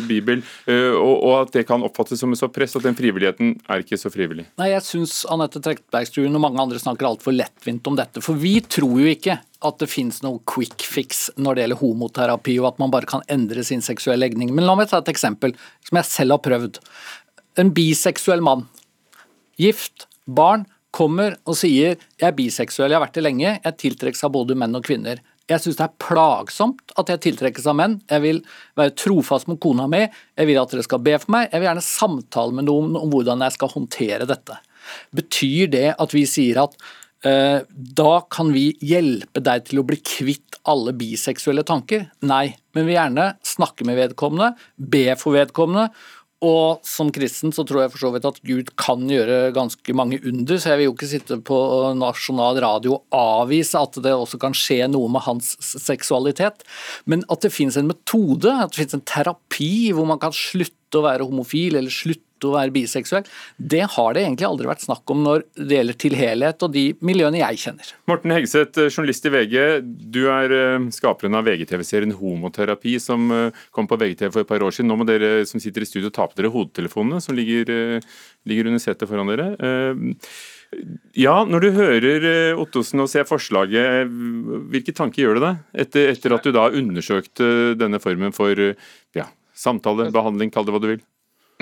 bibel, 0.09 0.43
og, 0.67 1.15
og, 1.15 1.33
at 1.45 1.55
det 1.55 1.67
kan 1.69 1.83
oppfattes 1.85 2.19
som 2.19 2.35
et 2.35 2.43
så 2.43 2.51
press 2.51 2.75
at 2.75 2.83
den 2.83 2.97
frivilligheten 2.97 3.55
er 3.71 3.84
ikke 3.85 3.99
så 4.01 4.11
frivillig? 4.13 4.47
Nei, 4.59 4.71
Jeg 4.73 4.83
syns 4.85 5.13
Anette 5.31 5.61
Trettebergstuen 5.63 6.35
og 6.35 6.43
mange 6.43 6.61
andre 6.61 6.81
snakker 6.81 7.07
altfor 7.07 7.35
lettvint 7.35 7.87
om 7.87 7.97
dette. 7.97 8.23
For 8.25 8.37
vi 8.41 8.57
tror 8.61 8.99
jo 9.03 9.11
ikke 9.13 9.39
at 9.65 9.79
det 9.81 9.89
finnes 9.89 10.21
noe 10.25 10.41
quick 10.49 10.83
fix 10.85 11.27
når 11.37 11.55
det 11.55 11.65
gjelder 11.65 11.81
homoterapi, 11.81 12.57
og 12.61 12.73
at 12.73 12.81
man 12.81 12.93
bare 12.93 13.09
kan 13.09 13.25
endre 13.31 13.63
sin 13.65 13.83
seksuelle 13.85 14.25
legning. 14.25 14.51
Men 14.55 14.67
la 14.67 14.75
meg 14.77 14.91
ta 14.91 15.01
et 15.01 15.13
eksempel 15.13 15.55
som 15.87 16.01
jeg 16.01 16.09
selv 16.11 16.37
har 16.37 16.43
prøvd. 16.45 16.81
En 17.61 17.71
biseksuell 17.75 18.43
mann. 18.43 18.67
Gift, 19.61 20.09
barn, 20.27 20.65
kommer 20.95 21.35
og 21.45 21.57
sier 21.59 21.97
'jeg 21.97 22.27
er 22.27 22.35
biseksuell, 22.35 22.91
jeg 22.91 22.99
har 22.99 23.05
vært 23.05 23.17
det 23.17 23.23
lenge', 23.23 23.59
jeg 23.63 23.77
tiltrekkes 23.77 24.23
av 24.23 24.31
både 24.31 24.55
menn 24.55 24.75
og 24.75 24.83
kvinner. 24.83 25.19
Jeg 25.51 25.61
syns 25.61 25.77
det 25.77 25.85
er 25.85 25.97
plagsomt 26.01 26.93
at 26.97 27.09
jeg 27.11 27.21
tiltrekkes 27.27 27.67
av 27.69 27.77
menn. 27.77 27.99
Jeg 28.09 28.23
vil 28.23 28.41
være 28.79 28.95
trofast 28.97 29.49
mot 29.49 29.59
kona 29.61 29.85
mi. 29.91 30.01
Jeg 30.33 30.49
vil 30.49 30.57
at 30.57 30.73
dere 30.73 30.85
skal 30.85 31.03
be 31.05 31.13
for 31.21 31.35
meg. 31.35 31.51
Jeg 31.51 31.61
vil 31.61 31.69
gjerne 31.69 31.85
samtale 31.85 32.57
med 32.57 32.65
noen 32.69 32.97
om 32.97 33.11
hvordan 33.13 33.45
jeg 33.45 33.57
skal 33.57 33.73
håndtere 33.75 34.29
dette. 34.29 34.57
Betyr 35.15 35.69
det 35.75 35.87
at 36.01 36.15
vi 36.17 36.25
sier 36.29 36.63
at 36.63 36.73
uh, 37.27 37.61
da 38.01 38.15
kan 38.33 38.49
vi 38.55 38.71
hjelpe 38.81 39.43
deg 39.45 39.69
til 39.69 39.81
å 39.81 39.85
bli 39.85 40.01
kvitt 40.01 40.57
alle 40.65 40.95
biseksuelle 40.97 41.65
tanker? 41.67 42.07
Nei, 42.25 42.47
men 42.73 42.85
vi 42.85 42.89
vil 42.89 42.99
gjerne 42.99 43.31
snakke 43.45 43.85
med 43.85 44.01
vedkommende, 44.01 44.55
be 44.77 45.11
for 45.21 45.37
vedkommende 45.37 45.91
Og 46.45 46.85
som 46.85 47.09
kristen 47.13 47.53
så 47.55 47.65
tror 47.65 47.85
jeg 47.85 47.93
for 47.93 48.03
så 48.03 48.11
vidt 48.13 48.27
at 48.29 48.39
Gud 48.45 48.69
kan 48.79 49.05
gjøre 49.09 49.53
ganske 49.55 49.95
mange 49.97 50.19
under, 50.21 50.59
så 50.59 50.73
jeg 50.73 50.81
vil 50.81 50.89
jo 50.89 50.95
ikke 50.95 51.09
sitte 51.09 51.39
på 51.47 51.57
nasjonal 51.97 52.59
radio 52.63 52.99
og 52.99 53.15
avvise 53.45 53.81
at 53.81 53.97
det 54.05 54.13
også 54.13 54.39
kan 54.41 54.55
skje 54.57 54.85
noe 54.91 55.09
med 55.11 55.25
hans 55.25 55.55
seksualitet. 55.63 56.65
Men 57.09 57.25
at 57.33 57.45
det 57.45 57.53
finnes 57.55 57.79
en 57.79 57.89
metode, 57.89 58.51
at 58.51 58.73
det 58.73 58.83
finnes 58.83 58.99
en 58.99 59.07
terapi 59.07 59.73
hvor 59.95 60.07
man 60.09 60.21
kan 60.21 60.35
slutte 60.35 60.99
å 60.99 61.05
være 61.07 61.27
homofil 61.27 61.79
eller 61.79 61.93
slutte 61.93 62.23
å 62.49 62.55
være 62.55 62.73
biseksuell, 62.75 63.27
det 63.57 63.83
har 63.95 64.15
det 64.15 64.23
egentlig 64.25 64.47
aldri 64.47 64.69
vært 64.69 64.85
snakk 64.85 65.11
om 65.13 65.23
når 65.25 65.45
det 65.57 65.79
gjelder 65.79 65.99
til 66.01 66.17
helhet 66.19 66.65
og 66.65 66.73
de 66.73 66.85
miljøene 67.05 67.41
jeg 67.41 67.61
kjenner. 67.65 67.91
Morten 68.09 68.33
Hegseth, 68.35 68.79
eh, 68.81 68.89
journalist 68.91 69.27
i 69.27 69.33
VG. 69.33 69.55
Du 70.13 70.21
er 70.31 70.55
eh, 70.55 70.87
skaperen 70.95 71.37
av 71.37 71.47
VGTV-serien 71.47 72.15
Homoterapi, 72.19 72.97
som 73.03 73.29
eh, 73.33 73.63
kom 73.75 73.89
på 73.89 73.99
VGTV 74.01 74.31
for 74.31 74.43
et 74.43 74.51
par 74.51 74.65
år 74.65 74.75
siden. 74.75 74.91
Nå 74.91 74.99
må 75.01 75.07
dere 75.07 75.45
som 75.49 75.61
sitter 75.63 75.85
i 75.85 75.89
studio 75.89 76.11
ta 76.13 76.27
på 76.29 76.37
dere 76.39 76.53
hodetelefonene 76.53 77.21
som 77.23 77.37
ligger, 77.37 78.01
ligger 78.47 78.69
under 78.69 78.83
setet 78.83 79.09
foran 79.09 79.31
dere. 79.31 79.49
Ja, 81.15 81.37
når 81.47 81.63
du 81.63 81.69
hører 81.77 82.25
Ottosen 82.59 82.99
og 83.03 83.09
ser 83.11 83.27
forslaget, 83.29 84.09
hvilke 84.73 84.95
tanker 84.95 85.23
gjør 85.23 85.39
det 85.39 85.45
deg? 85.45 85.63
Etter, 85.85 86.11
etter 86.15 86.35
at 86.35 86.45
du 86.45 86.51
da 86.55 86.67
undersøkte 86.73 87.49
denne 87.79 88.01
formen 88.03 88.35
for 88.35 88.59
ja, 89.15 89.29
samtale, 89.55 90.09
behandling, 90.15 90.51
kall 90.53 90.67
det 90.67 90.75
hva 90.75 90.83
du 90.83 90.89
vil? 90.95 91.03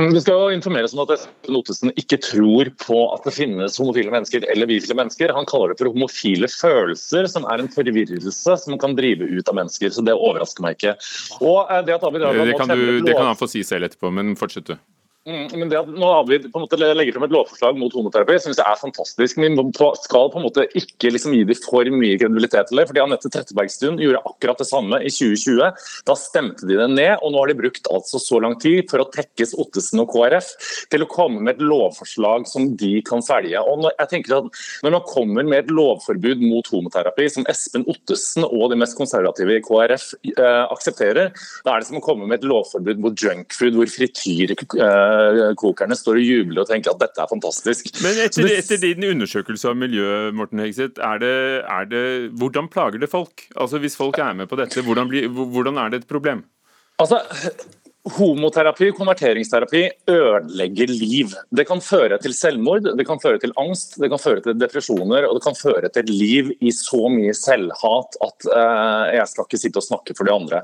Mm, 0.01 0.09
det 0.09 0.23
skal 0.23 0.39
jo 0.39 0.53
informeres 0.55 0.95
om 0.95 1.03
at 1.03 1.11
Espen 1.13 1.57
Ottesen 1.59 1.91
ikke 2.01 2.17
tror 2.25 2.69
på 2.81 2.97
at 3.13 3.27
det 3.27 3.35
finnes 3.35 3.75
homofile 3.77 4.09
mennesker 4.13 4.47
eller 4.49 4.69
bifile 4.69 4.97
mennesker. 4.97 5.33
Han 5.37 5.45
kaller 5.49 5.69
det 5.69 5.77
for 5.83 5.93
homofile 5.93 6.49
følelser, 6.49 7.29
som 7.29 7.45
er 7.53 7.61
en 7.61 7.69
forvirrelse 7.69 8.57
som 8.63 8.79
kan 8.81 8.97
drive 8.97 9.27
ut 9.29 9.51
av 9.51 9.59
mennesker. 9.59 9.93
Så 9.93 10.01
det 10.07 10.15
overrasker 10.17 10.65
meg 10.65 10.79
ikke. 10.79 10.95
Og 11.45 11.69
eh, 11.69 11.83
det, 11.85 11.99
det, 12.01 12.57
kan 12.57 12.73
du, 12.73 12.87
det 13.05 13.13
kan 13.13 13.29
han 13.29 13.37
få 13.37 13.51
si 13.51 13.61
selv 13.67 13.85
etterpå, 13.91 14.09
men 14.17 14.33
fortsett 14.39 14.71
du. 14.71 14.75
Mm, 15.23 15.45
men 15.55 15.69
det 15.71 15.77
at 15.79 15.87
nå 15.87 16.07
vi 16.27 16.35
på 16.43 16.59
en 16.59 16.65
måte 16.65 16.75
legger 16.75 17.15
frem 17.15 17.23
et 17.29 17.31
lovforslag 17.31 17.77
mot 17.79 17.93
homoterapi, 17.95 18.35
syns 18.43 18.57
jeg 18.59 18.67
er 18.67 18.79
fantastisk. 18.79 19.37
Men 19.39 19.55
vi 19.55 19.87
skal 20.03 20.31
på 20.33 20.39
en 20.39 20.43
måte 20.43 20.65
ikke 20.75 21.13
liksom 21.15 21.35
gi 21.37 21.45
dem 21.47 21.59
for 21.63 21.87
mye 21.95 22.17
kredibilitet 22.19 22.67
til 22.67 22.81
det. 22.81 22.85
fordi 22.89 23.03
Anette 23.05 23.31
Trettebergstuen 23.31 24.01
gjorde 24.03 24.19
akkurat 24.27 24.59
det 24.59 24.67
samme 24.67 24.99
i 24.99 25.11
2020. 25.13 25.85
Da 26.09 26.15
stemte 26.19 26.67
de 26.67 26.75
det 26.75 26.89
ned, 26.91 27.13
og 27.21 27.31
nå 27.31 27.39
har 27.39 27.53
de 27.53 27.55
brukt 27.61 27.87
altså 27.95 28.19
så 28.19 28.41
lang 28.43 28.57
tid 28.59 28.91
for 28.91 28.99
å 28.99 29.07
tekkes 29.13 29.55
Ottesen 29.63 30.03
og 30.03 30.11
KrF 30.11 30.49
til 30.91 31.05
å 31.05 31.09
komme 31.13 31.39
med 31.39 31.55
et 31.55 31.63
lovforslag 31.71 32.49
som 32.51 32.73
de 32.75 32.91
kan 33.07 33.23
selge. 33.23 33.63
Og 33.63 33.79
når, 33.85 33.95
jeg 34.03 34.11
tenker 34.17 34.41
at 34.41 34.51
når 34.83 34.97
man 34.97 35.07
kommer 35.07 35.47
med 35.47 35.63
et 35.63 35.71
lovforbud 35.71 36.43
mot 36.43 36.67
homoterapi, 36.67 37.29
som 37.31 37.47
Espen 37.47 37.87
Ottesen 37.87 38.43
og 38.49 38.73
de 38.73 38.81
mest 38.83 38.99
konservative 38.99 39.55
i 39.55 39.63
KrF 39.63 40.11
eh, 40.35 40.61
aksepterer, 40.67 41.31
da 41.63 41.77
er 41.77 41.79
det 41.79 41.91
som 41.93 42.03
å 42.03 42.03
komme 42.03 42.27
med 42.27 42.41
et 42.41 42.51
lovforbud 42.51 42.99
mot 43.07 43.15
junkfood, 43.15 43.79
hvor 43.79 43.95
frityr 43.95 44.57
eh, 44.59 45.12
kokerne 45.59 45.97
står 45.97 46.19
og 46.21 46.25
jubler 46.27 46.63
og 46.63 46.69
tenker 46.69 46.93
at 46.93 47.03
dette 47.03 47.23
er 47.23 47.29
fantastisk. 47.29 47.91
Men 48.05 48.19
etter, 48.25 48.49
etter 48.57 48.81
din 48.81 49.05
undersøkelse 49.11 49.71
av 49.71 49.77
miljøet, 49.79 50.33
Morten 50.37 50.63
Hegseth, 50.63 51.01
er 51.03 51.21
det, 51.23 51.35
er 51.63 51.89
det, 51.91 52.05
hvordan 52.39 52.69
plager 52.73 53.01
det 53.03 53.11
folk? 53.11 53.47
Altså 53.55 53.81
Hvis 53.83 53.97
folk 53.99 54.19
er 54.21 54.33
med 54.37 54.49
på 54.51 54.59
dette, 54.59 54.83
hvordan, 54.85 55.09
blir, 55.11 55.29
hvordan 55.29 55.79
er 55.81 55.93
det 55.93 56.03
et 56.03 56.09
problem? 56.09 56.45
Altså, 57.01 57.19
Homoterapi, 58.03 58.89
konverteringsterapi, 58.97 59.81
ødelegger 60.11 60.89
liv. 60.91 61.31
Det 61.55 61.63
kan 61.69 61.79
føre 61.79 62.17
til 62.19 62.33
selvmord, 62.35 62.89
det 62.99 63.05
kan 63.07 63.21
føre 63.23 63.39
til 63.39 63.53
angst, 63.55 63.95
det 64.01 64.09
kan 64.11 64.19
føre 64.19 64.41
til 64.43 64.57
depresjoner 64.59 65.23
og 65.23 65.37
det 65.37 65.43
kan 65.45 65.55
føre 65.55 65.87
til 65.95 66.11
liv 66.11 66.49
i 66.59 66.73
så 66.75 67.07
mye 67.07 67.31
selvhat 67.37 68.17
at 68.25 68.47
uh, 68.51 69.05
jeg 69.07 69.29
skal 69.31 69.47
ikke 69.47 69.59
sitte 69.61 69.79
og 69.79 69.85
snakke 69.87 70.15
for 70.17 70.27
de 70.27 70.33
andre. 70.35 70.59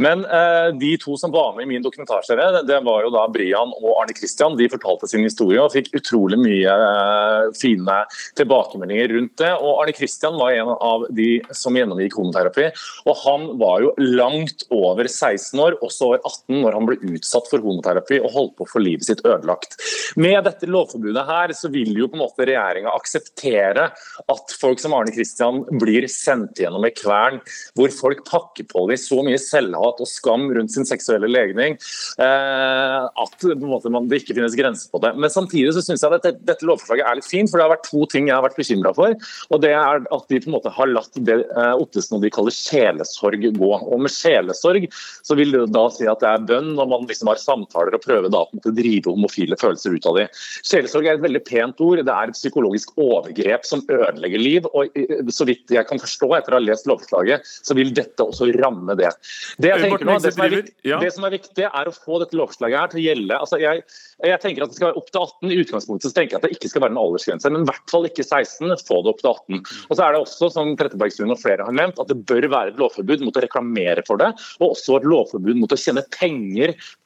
Men 0.00 0.24
uh, 0.32 0.70
de 0.80 0.94
to 1.02 1.18
som 1.20 1.34
var 1.34 1.52
med 1.58 1.66
i 1.66 1.70
min 1.74 1.84
dokumentarserie, 1.84 2.64
det 2.64 2.80
var 2.88 3.04
jo 3.04 3.12
da 3.12 3.26
Brian 3.36 3.76
og 3.82 3.90
Arne 3.98 4.16
Christian. 4.16 4.56
De 4.56 4.70
fortalte 4.72 5.12
sin 5.12 5.28
historie 5.28 5.60
og 5.60 5.76
fikk 5.76 5.92
utrolig 6.00 6.40
mye 6.40 6.72
uh, 6.72 7.52
fine 7.58 7.98
tilbakemeldinger 8.40 9.12
rundt 9.12 9.36
det. 9.44 9.52
Og 9.60 9.82
Arne 9.84 9.96
Christian 9.98 10.40
var 10.40 10.56
en 10.56 10.72
av 10.72 11.04
de 11.12 11.28
som 11.52 11.76
gjennomgikk 11.76 12.16
homoterapi, 12.16 12.70
og 13.04 13.22
han 13.26 13.46
var 13.60 13.84
jo 13.84 13.92
langt 14.00 14.64
over 14.72 15.04
16 15.04 15.52
år, 15.68 15.76
også 15.84 16.14
over 16.14 16.24
18 16.24 16.64
når 16.64 16.77
han 16.77 16.77
ble 16.86 16.98
utsatt 17.14 17.48
for 17.50 17.62
homoterapi 17.64 18.20
og 18.22 18.32
holdt 18.34 18.54
på 18.58 18.66
å 18.66 18.70
få 18.70 18.82
livet 18.82 19.08
sitt 19.08 19.24
ødelagt. 19.24 19.78
Med 20.20 20.42
dette 20.46 20.68
lovforbudet 20.70 21.24
her, 21.28 21.54
så 21.56 21.70
vil 21.72 21.94
jo 21.96 22.08
på 22.10 22.18
en 22.18 22.24
måte 22.24 22.46
regjeringa 22.48 22.94
akseptere 22.94 23.88
at 24.28 24.54
folk 24.60 24.82
som 24.82 24.94
Arne 24.96 25.12
Kristian 25.14 25.64
blir 25.80 26.06
sendt 26.12 26.60
gjennom 26.62 26.84
ei 26.86 26.92
kvern 26.96 27.40
hvor 27.78 27.92
folk 27.94 28.24
pakker 28.28 28.68
på 28.68 28.86
dem 28.90 29.00
så 29.00 29.20
mye 29.24 29.40
selvhat 29.40 30.02
og 30.02 30.10
skam 30.10 30.48
rundt 30.54 30.74
sin 30.74 30.86
seksuelle 30.88 31.30
legning 31.30 31.76
eh, 32.22 32.98
at 33.08 33.48
måte, 33.62 33.92
man, 33.92 34.08
det 34.10 34.22
ikke 34.22 34.36
finnes 34.38 34.56
grenser 34.58 34.92
på 34.92 35.00
det. 35.02 35.14
Men 35.18 35.32
samtidig 35.32 35.74
så 35.76 35.84
syns 35.84 36.04
jeg 36.04 36.12
at 36.12 36.24
dette, 36.24 36.44
dette, 36.48 36.66
lovforslaget 36.68 37.06
er 37.06 37.20
litt 37.20 37.28
fint, 37.28 37.50
for 37.50 37.60
det 37.60 37.66
har 37.66 37.74
vært 37.76 37.88
to 37.88 38.04
ting 38.12 38.28
jeg 38.30 38.36
har 38.36 38.44
vært 38.44 38.58
bekymra 38.58 38.94
for. 38.96 39.16
og 39.48 39.62
det 39.64 39.72
er 39.74 40.04
at 40.04 40.28
de 40.30 40.40
på 40.42 40.50
en 40.50 40.56
måte 40.56 40.72
har 40.74 40.90
latt 40.90 41.20
det 41.28 41.38
eh, 41.44 41.74
Ottesen 41.78 42.18
og 42.18 42.24
de 42.24 42.32
kaller 42.34 42.54
sjelesorg 42.54 43.46
gå. 43.58 43.72
Og 43.78 44.02
med 44.02 44.12
sjelesorg 44.12 44.88
så 44.94 45.36
vil 45.38 45.54
det 45.54 45.66
da 45.74 45.86
si 45.94 46.08
at 46.10 46.22
det 46.22 46.30
er 46.30 46.46
bønn 46.48 46.67
når 46.76 46.90
man 46.90 47.06
liksom 47.08 47.30
har 47.30 47.40
samtaler 47.40 47.96
og 47.96 48.04
prøver 48.04 48.32
da 48.32 48.44
å 48.44 48.74
drive 48.74 49.12
homofile 49.12 49.58
følelser 49.60 49.96
ut 49.96 50.08
av 50.10 50.18
dem. 50.20 50.32
Sjelesorg 50.66 51.08
er 51.08 51.18
et 51.18 51.24
veldig 51.24 51.42
pent 51.46 51.82
ord. 51.84 52.02
Det 52.04 52.14
er 52.14 52.32
et 52.32 52.38
psykologisk 52.38 52.92
overgrep 53.00 53.66
som 53.68 53.84
ødelegger 53.86 54.42
liv. 54.42 54.68
og 54.72 54.98
Så 55.34 55.48
vidt 55.48 55.72
jeg 55.74 55.88
kan 55.88 56.02
forstå 56.02 56.30
etter 56.38 56.54
å 56.54 56.60
ha 56.60 56.64
lest 56.64 56.88
lovforslaget, 56.90 57.46
så 57.46 57.76
vil 57.78 57.94
dette 57.96 58.24
også 58.24 58.50
ramme 58.58 58.96
det. 58.98 59.12
Det, 59.58 59.72
nå, 60.02 60.18
det, 60.22 60.34
som, 60.34 60.44
er 60.44 60.56
viktig, 60.56 60.94
det 61.04 61.12
som 61.14 61.28
er 61.28 61.36
viktig, 61.38 61.68
er 61.68 61.90
å 61.90 61.94
få 61.94 62.20
dette 62.22 62.38
lovforslaget 62.38 62.80
her 62.82 62.92
til 62.92 63.02
å 63.02 63.06
gjelde. 63.06 63.38
altså 63.38 63.60
jeg, 63.62 63.84
jeg 64.26 64.42
tenker 64.42 64.64
at 64.64 64.72
det 64.72 64.78
skal 64.78 64.90
være 64.90 65.00
opp 65.00 65.10
til 65.12 65.22
18. 65.22 65.52
I 65.52 65.60
utgangspunktet 65.62 66.10
så 66.10 66.16
tenker 66.16 66.36
jeg 66.36 66.40
at 66.40 66.46
det 66.48 66.56
ikke 66.56 66.72
skal 66.72 66.84
være 66.84 66.94
en 66.94 67.02
aldersgrense, 67.02 67.52
men 67.54 67.64
i 67.64 67.70
hvert 67.70 67.92
fall 67.92 68.08
ikke 68.08 68.26
16. 68.26 68.76
Få 68.88 69.00
det 69.04 69.12
opp 69.12 69.22
til 69.22 69.30
18. 69.30 69.62
Og 69.88 69.92
så 69.94 70.04
er 70.04 70.14
det 70.14 70.22
også, 70.22 70.50
som 70.54 70.72
Trettebergstuen 70.78 71.34
og 71.34 71.40
flere 71.40 71.66
har 71.66 71.76
nevnt, 71.76 72.00
at 72.02 72.10
det 72.10 72.18
bør 72.28 72.48
være 72.50 72.72
et 72.72 72.80
lovforbud 72.80 73.24
mot 73.26 73.38
å 73.38 73.44
reklamere 73.44 74.04
for 74.08 74.20
det, 74.20 74.30
og 74.58 74.74
også 74.74 74.98
et 74.98 75.08
lovforbud 75.08 75.60
mot 75.60 75.74
å 75.74 75.78
tjene 75.78 76.04
penger 76.14 76.57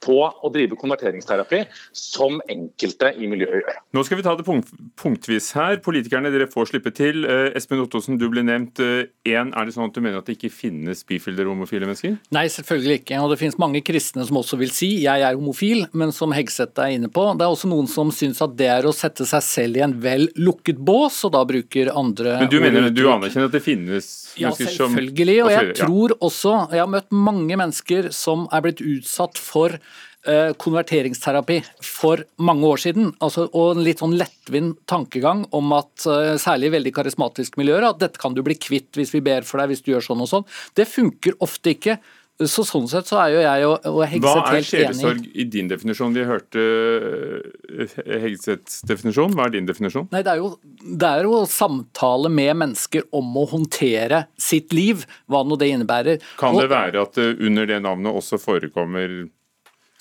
på 0.03 0.17
å 0.23 0.51
drive 0.53 0.77
konverteringsterapi, 0.79 1.63
som 1.95 2.41
enkelte 2.49 3.13
i 3.17 3.29
miljøet 3.31 3.61
gjør. 3.61 3.79
Nå 3.95 4.03
skal 4.07 4.19
vi 4.19 4.25
ta 4.25 4.35
det 4.37 4.45
punkt, 4.47 4.71
punktvis 4.99 5.51
her. 5.57 5.79
Politikerne 5.85 6.31
dere 6.33 6.49
får 6.51 6.71
slippe 6.71 6.93
til. 6.95 7.23
Eh, 7.25 7.51
Espen 7.57 7.81
Ottosen, 7.83 8.19
du 8.21 8.27
ble 8.31 8.43
nevnt. 8.45 8.81
Eh, 8.83 9.11
en, 9.33 9.53
er 9.53 9.67
det 9.67 9.75
sånn 9.75 9.89
at 9.89 9.95
du 9.95 10.01
mener 10.03 10.21
at 10.21 10.29
det 10.29 10.37
ikke 10.37 10.53
finnes 10.53 11.03
bifile 11.07 11.45
homofile 11.47 11.87
mennesker? 11.87 12.17
Nei, 12.35 12.45
selvfølgelig 12.51 13.01
ikke. 13.01 13.21
Og 13.23 13.33
det 13.33 13.39
finnes 13.41 13.59
mange 13.61 13.83
kristne 13.85 14.25
som 14.27 14.39
også 14.41 14.59
vil 14.61 14.73
si 14.73 14.91
jeg 15.03 15.25
er 15.25 15.37
homofil, 15.37 15.85
men 15.93 16.13
som 16.15 16.33
Hegseth 16.35 16.79
er 16.81 16.95
inne 16.97 17.11
på. 17.13 17.25
Det 17.37 17.45
er 17.45 17.53
også 17.53 17.69
noen 17.71 17.89
som 17.91 18.11
syns 18.13 18.41
at 18.43 18.55
det 18.59 18.69
er 18.71 18.87
å 18.87 18.95
sette 18.95 19.27
seg 19.29 19.45
selv 19.45 19.79
i 19.79 19.85
en 19.85 19.95
vel 20.03 20.27
lukket 20.39 20.79
bås, 20.83 21.21
og 21.27 21.33
da 21.35 21.43
bruker 21.47 21.91
andre 21.93 22.37
Men 22.43 22.51
du 22.51 22.59
mener 22.63 22.89
du 22.93 23.03
anerkjenner 23.09 23.49
at 23.49 23.55
det 23.55 23.63
finnes 23.65 24.09
ja, 24.39 24.51
selvfølgelig. 24.57 25.37
Og 25.45 25.51
jeg 25.53 25.75
tror 25.77 26.15
også 26.23 26.53
Jeg 26.73 26.81
har 26.81 26.89
møtt 26.89 27.11
mange 27.13 27.57
mennesker 27.59 28.09
som 28.15 28.47
er 28.53 28.63
blitt 28.65 28.81
utsatt 28.81 29.39
for 29.43 29.75
eh, 29.75 30.51
konverteringsterapi 30.63 31.59
for 31.83 32.23
mange 32.41 32.67
år 32.69 32.81
siden. 32.85 33.11
Altså, 33.23 33.45
og 33.51 33.75
en 33.75 33.83
litt 33.85 34.03
sånn 34.03 34.17
lettvint 34.19 34.79
tankegang 34.89 35.45
om 35.55 35.75
at 35.77 36.07
uh, 36.07 36.33
særlig 36.41 36.71
i 36.71 36.75
veldig 36.77 36.95
karismatiske 36.95 37.59
miljøer 37.59 37.89
at 37.89 38.01
dette 38.01 38.21
kan 38.21 38.35
du 38.35 38.43
bli 38.45 38.57
kvitt 38.59 38.95
hvis 38.99 39.13
vi 39.15 39.23
ber 39.25 39.47
for 39.47 39.61
deg, 39.61 39.73
hvis 39.73 39.85
du 39.85 39.93
gjør 39.93 40.07
sånn 40.09 40.25
og 40.25 40.31
sånn. 40.31 40.49
Det 40.79 40.89
funker 40.89 41.37
ofte 41.43 41.75
ikke. 41.75 41.99
Så 42.41 42.63
Sånn 42.65 42.87
sett 42.89 43.05
så 43.05 43.19
er 43.21 43.29
jo 43.29 43.41
jeg 43.43 43.65
og, 43.67 43.83
og 43.91 43.99
Hegseth 44.09 44.23
helt 44.25 44.39
enig. 44.39 44.47
Hva 44.49 44.57
er 44.57 44.65
sjelesorg 44.65 45.25
i 45.37 45.43
din 45.53 45.67
definisjon? 45.69 46.15
Vi 46.15 46.23
hørte 46.25 46.63
uh, 46.63 47.93
Hegseths 48.23 48.79
definisjon. 48.89 49.35
Hva 49.37 49.45
er 49.45 49.53
din 49.53 49.69
definisjon? 49.69 50.07
Nei, 50.13 50.23
det 50.25 50.33
er, 50.33 50.41
jo, 50.41 50.49
det 50.81 51.11
er 51.11 51.29
jo 51.29 51.43
samtale 51.49 52.31
med 52.33 52.57
mennesker 52.63 53.05
om 53.13 53.37
å 53.37 53.45
håndtere 53.53 54.23
sitt 54.41 54.73
liv, 54.73 55.05
hva 55.29 55.43
nå 55.45 55.59
det 55.61 55.69
innebærer. 55.75 56.25
Kan 56.41 56.57
det 56.57 56.71
være 56.73 57.05
at 57.05 57.21
det 57.21 57.29
under 57.37 57.69
det 57.69 57.79
navnet 57.85 58.17
også 58.17 58.41
forekommer 58.41 59.13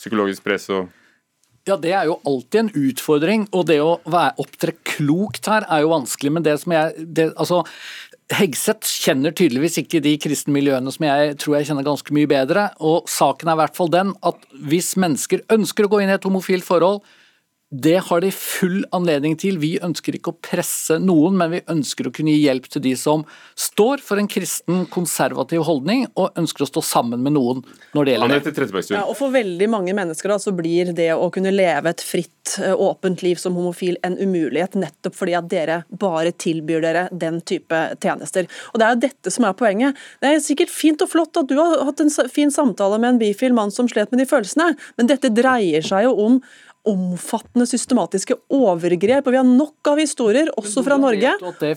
psykologisk 0.00 0.48
press 0.48 0.70
og 0.72 0.88
ja, 1.68 1.76
Det 1.78 1.92
er 1.94 2.08
jo 2.08 2.16
alltid 2.26 2.58
en 2.58 2.88
utfordring. 2.88 3.44
Og 3.54 3.68
det 3.68 3.78
å 3.84 4.00
opptre 4.42 4.74
klokt 4.82 5.46
her 5.46 5.62
er 5.70 5.84
jo 5.84 5.92
vanskelig. 5.92 6.32
Men 6.34 6.46
det 6.46 6.56
som 6.58 6.74
jeg 6.74 7.06
det, 7.06 7.28
altså, 7.36 7.60
Hegseth 8.32 8.88
kjenner 9.04 9.34
tydeligvis 9.36 9.76
ikke 9.82 10.00
de 10.04 10.14
kristne 10.20 10.54
miljøene 10.54 10.92
som 10.94 11.04
jeg 11.04 11.34
tror 11.42 11.58
jeg 11.58 11.68
kjenner 11.68 11.86
ganske 11.86 12.14
mye 12.16 12.30
bedre. 12.30 12.68
Og 12.80 13.10
saken 13.10 13.50
er 13.50 13.58
i 13.58 13.60
hvert 13.60 13.76
fall 13.76 13.90
den 13.92 14.14
at 14.24 14.46
hvis 14.70 14.94
mennesker 15.00 15.44
ønsker 15.52 15.86
å 15.86 15.92
gå 15.92 16.02
inn 16.02 16.12
i 16.12 16.16
et 16.16 16.28
homofilt 16.28 16.66
forhold, 16.66 17.02
Det 17.74 17.96
har 18.04 18.20
de 18.20 18.28
full 18.36 18.82
anledning 18.92 19.32
til. 19.40 19.56
Vi 19.56 19.78
ønsker 19.80 20.18
ikke 20.18 20.34
å 20.34 20.36
presse 20.44 20.98
noen, 21.00 21.38
men 21.40 21.54
vi 21.54 21.60
ønsker 21.72 22.04
å 22.04 22.10
kunne 22.12 22.34
gi 22.34 22.42
hjelp 22.44 22.66
til 22.68 22.82
de 22.84 22.90
som 23.00 23.22
står 23.56 24.02
for 24.04 24.20
en 24.20 24.28
kristen, 24.28 24.82
konservativ 24.92 25.64
holdning, 25.64 26.04
og 26.12 26.36
ønsker 26.36 26.66
å 26.66 26.68
stå 26.68 26.82
sammen 26.84 27.22
med 27.24 27.32
noen 27.32 27.62
når 27.96 28.04
det 28.04 28.16
gjelder 28.16 28.42
det. 28.44 28.74
Ja, 28.92 29.06
og 29.06 29.16
For 29.16 29.32
veldig 29.32 29.70
mange 29.72 29.94
mennesker 29.96 30.34
da, 30.34 30.36
så 30.42 30.52
blir 30.52 30.90
det 30.92 31.08
å 31.16 31.30
kunne 31.32 31.54
leve 31.54 31.94
et 31.94 32.04
fritt, 32.04 32.28
åpent 32.60 33.22
liv 33.24 33.40
som 33.40 33.56
homofil 33.56 33.96
en 34.04 34.18
umulighet, 34.18 34.76
nettopp 34.76 35.16
fordi 35.16 35.36
at 35.38 35.48
dere 35.48 35.78
bare 35.88 36.34
tilbyr 36.44 36.82
dere 36.84 37.04
den 37.08 37.38
type 37.40 37.78
tjenester. 38.02 38.50
Og 38.74 38.82
Det 38.82 38.84
er 38.84 38.92
jo 38.92 39.02
dette 39.06 39.32
som 39.32 39.46
er 39.48 39.56
poenget. 39.56 40.02
Det 40.20 40.28
er 40.28 40.44
sikkert 40.44 40.74
fint 40.74 41.00
og 41.06 41.08
flott 41.14 41.40
at 41.40 41.48
du 41.48 41.56
har 41.56 41.86
hatt 41.88 42.04
en 42.04 42.12
fin 42.28 42.52
samtale 42.52 43.00
med 43.00 43.14
en 43.14 43.22
bifil 43.22 43.56
mann 43.56 43.72
som 43.72 43.88
slet 43.88 44.12
med 44.12 44.20
de 44.20 44.28
følelsene, 44.28 44.74
men 45.00 45.08
dette 45.08 45.32
dreier 45.32 45.86
seg 45.86 46.10
jo 46.10 46.12
om 46.26 46.38
omfattende 46.88 47.66
systematiske 47.68 48.34
overgrep. 48.50 49.26
og 49.26 49.32
Vi 49.32 49.38
har 49.38 49.46
nok 49.46 49.90
av 49.92 50.00
historier, 50.02 50.50
også 50.58 50.82
fra 50.82 50.96
Norge. 50.98 51.30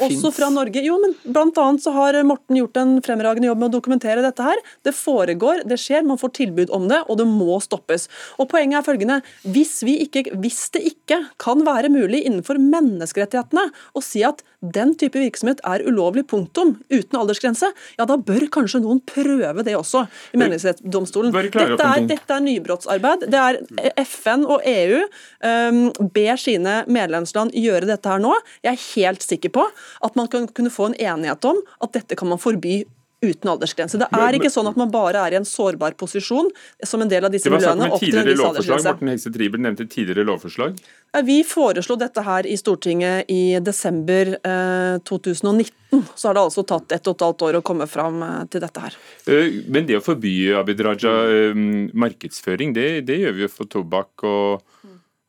Også 0.07 0.31
fra 0.33 0.49
Norge. 0.49 0.81
Jo, 0.85 0.97
men 1.01 1.13
blant 1.23 1.57
annet 1.61 1.83
så 1.83 1.93
har 1.93 2.17
Morten 2.25 2.57
gjort 2.57 2.79
en 2.81 2.95
fremragende 3.05 3.51
jobb 3.51 3.61
med 3.61 3.69
å 3.69 3.75
dokumentere 3.77 4.23
dette 4.25 4.45
her. 4.45 4.61
Det 4.85 4.95
foregår, 4.97 5.61
det 5.69 5.77
skjer, 5.81 6.05
man 6.07 6.21
får 6.21 6.33
tilbud 6.39 6.73
om 6.73 6.87
det, 6.89 7.03
og 7.05 7.19
det 7.21 7.27
må 7.29 7.59
stoppes. 7.61 8.09
Og 8.39 8.49
Poenget 8.49 8.81
er 8.81 8.87
følgende. 8.87 9.19
Hvis, 9.45 9.77
ikke, 9.85 10.25
hvis 10.41 10.69
det 10.73 10.85
ikke 10.89 11.21
kan 11.41 11.61
være 11.67 11.91
mulig 11.93 12.23
innenfor 12.25 12.57
menneskerettighetene 12.61 13.69
å 13.93 14.03
si 14.03 14.25
at 14.25 14.41
den 14.73 14.93
type 14.99 15.19
virksomhet 15.19 15.61
er 15.67 15.83
ulovlig, 15.87 16.25
punktum, 16.31 16.75
uten 16.91 17.19
aldersgrense, 17.19 17.69
ja 17.99 18.07
da 18.09 18.17
bør 18.17 18.47
kanskje 18.53 18.81
noen 18.83 19.01
prøve 19.07 19.65
det 19.65 19.75
også 19.77 20.05
i 20.33 20.41
Menneskerettighetsdomstolen. 20.41 21.33
Dette 21.35 21.65
er, 21.89 22.05
dette 22.09 22.35
er 22.35 22.43
nybrottsarbeid. 22.45 23.27
Det 23.31 23.41
er 23.41 23.59
FN 24.05 24.45
og 24.47 24.65
EU 24.69 25.01
um, 25.01 25.81
ber 26.15 26.41
sine 26.41 26.81
medlemsland 26.91 27.55
gjøre 27.55 27.89
dette 27.89 28.11
her 28.11 28.21
nå. 28.23 28.33
Jeg 28.65 28.75
er 28.75 28.85
helt 28.95 29.25
sikker 29.25 29.53
på 29.55 29.65
at 30.05 30.19
man 30.19 30.29
kan 30.31 30.49
kunne 30.51 30.73
få 30.73 30.91
en 30.91 30.99
enighet 30.99 31.49
om 31.49 31.61
at 31.83 31.95
dette 31.97 32.17
kan 32.19 32.31
man 32.31 32.41
forby 32.41 32.83
uten 33.25 33.51
aldersgrense. 33.51 33.99
Det 34.01 34.09
er 34.13 34.37
ikke 34.37 34.51
sånn 34.53 34.69
at 34.69 34.77
man 34.79 34.91
bare 34.93 35.23
er 35.25 35.35
i 35.35 35.39
en 35.39 35.47
sårbar 35.47 35.97
posisjon 35.99 36.51
som 36.85 37.03
en 37.03 37.11
del 37.11 37.27
av 37.27 37.33
disse 37.33 37.51
miljøene 37.51 37.89
opp 37.89 38.03
til 38.03 38.17
en 38.19 38.29
viss 38.29 38.43
aldersgrense. 38.43 38.93
Morten 38.95 39.11
Hekse 39.13 39.33
Tribel 39.35 39.63
nevnte 39.65 39.87
tidligere 39.89 40.27
lovforslag. 40.29 40.77
Vi 41.25 41.39
foreslo 41.47 41.97
dette 41.99 42.23
her 42.25 42.47
i 42.49 42.57
Stortinget 42.59 43.31
i 43.31 43.57
desember 43.63 44.35
eh, 44.37 44.97
2019. 45.07 45.71
Så 46.15 46.27
har 46.27 46.35
det 46.35 46.43
altså 46.43 46.65
tatt 46.67 46.91
ett 46.91 47.07
og 47.07 47.15
et 47.15 47.23
halvt 47.23 47.45
år 47.47 47.59
å 47.59 47.63
komme 47.65 47.87
fram 47.89 48.21
eh, 48.25 48.41
til 48.51 48.63
dette 48.63 48.83
her. 48.83 48.97
Eh, 49.31 49.61
men 49.71 49.87
det 49.87 49.99
å 49.99 50.03
forby 50.03 50.35
Abid 50.59 50.83
Raja 50.85 51.15
eh, 51.31 51.63
markedsføring, 51.95 52.75
det, 52.75 52.89
det, 53.07 53.21
gjør 53.23 53.37
vi 53.37 53.45
jo 53.45 53.51
for 53.53 53.71
tobakk 53.71 54.25
og, 54.27 54.65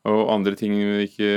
og 0.07 0.21
andre 0.33 0.57
ting 0.59 0.75
vi 0.75 1.07
ikke 1.07 1.33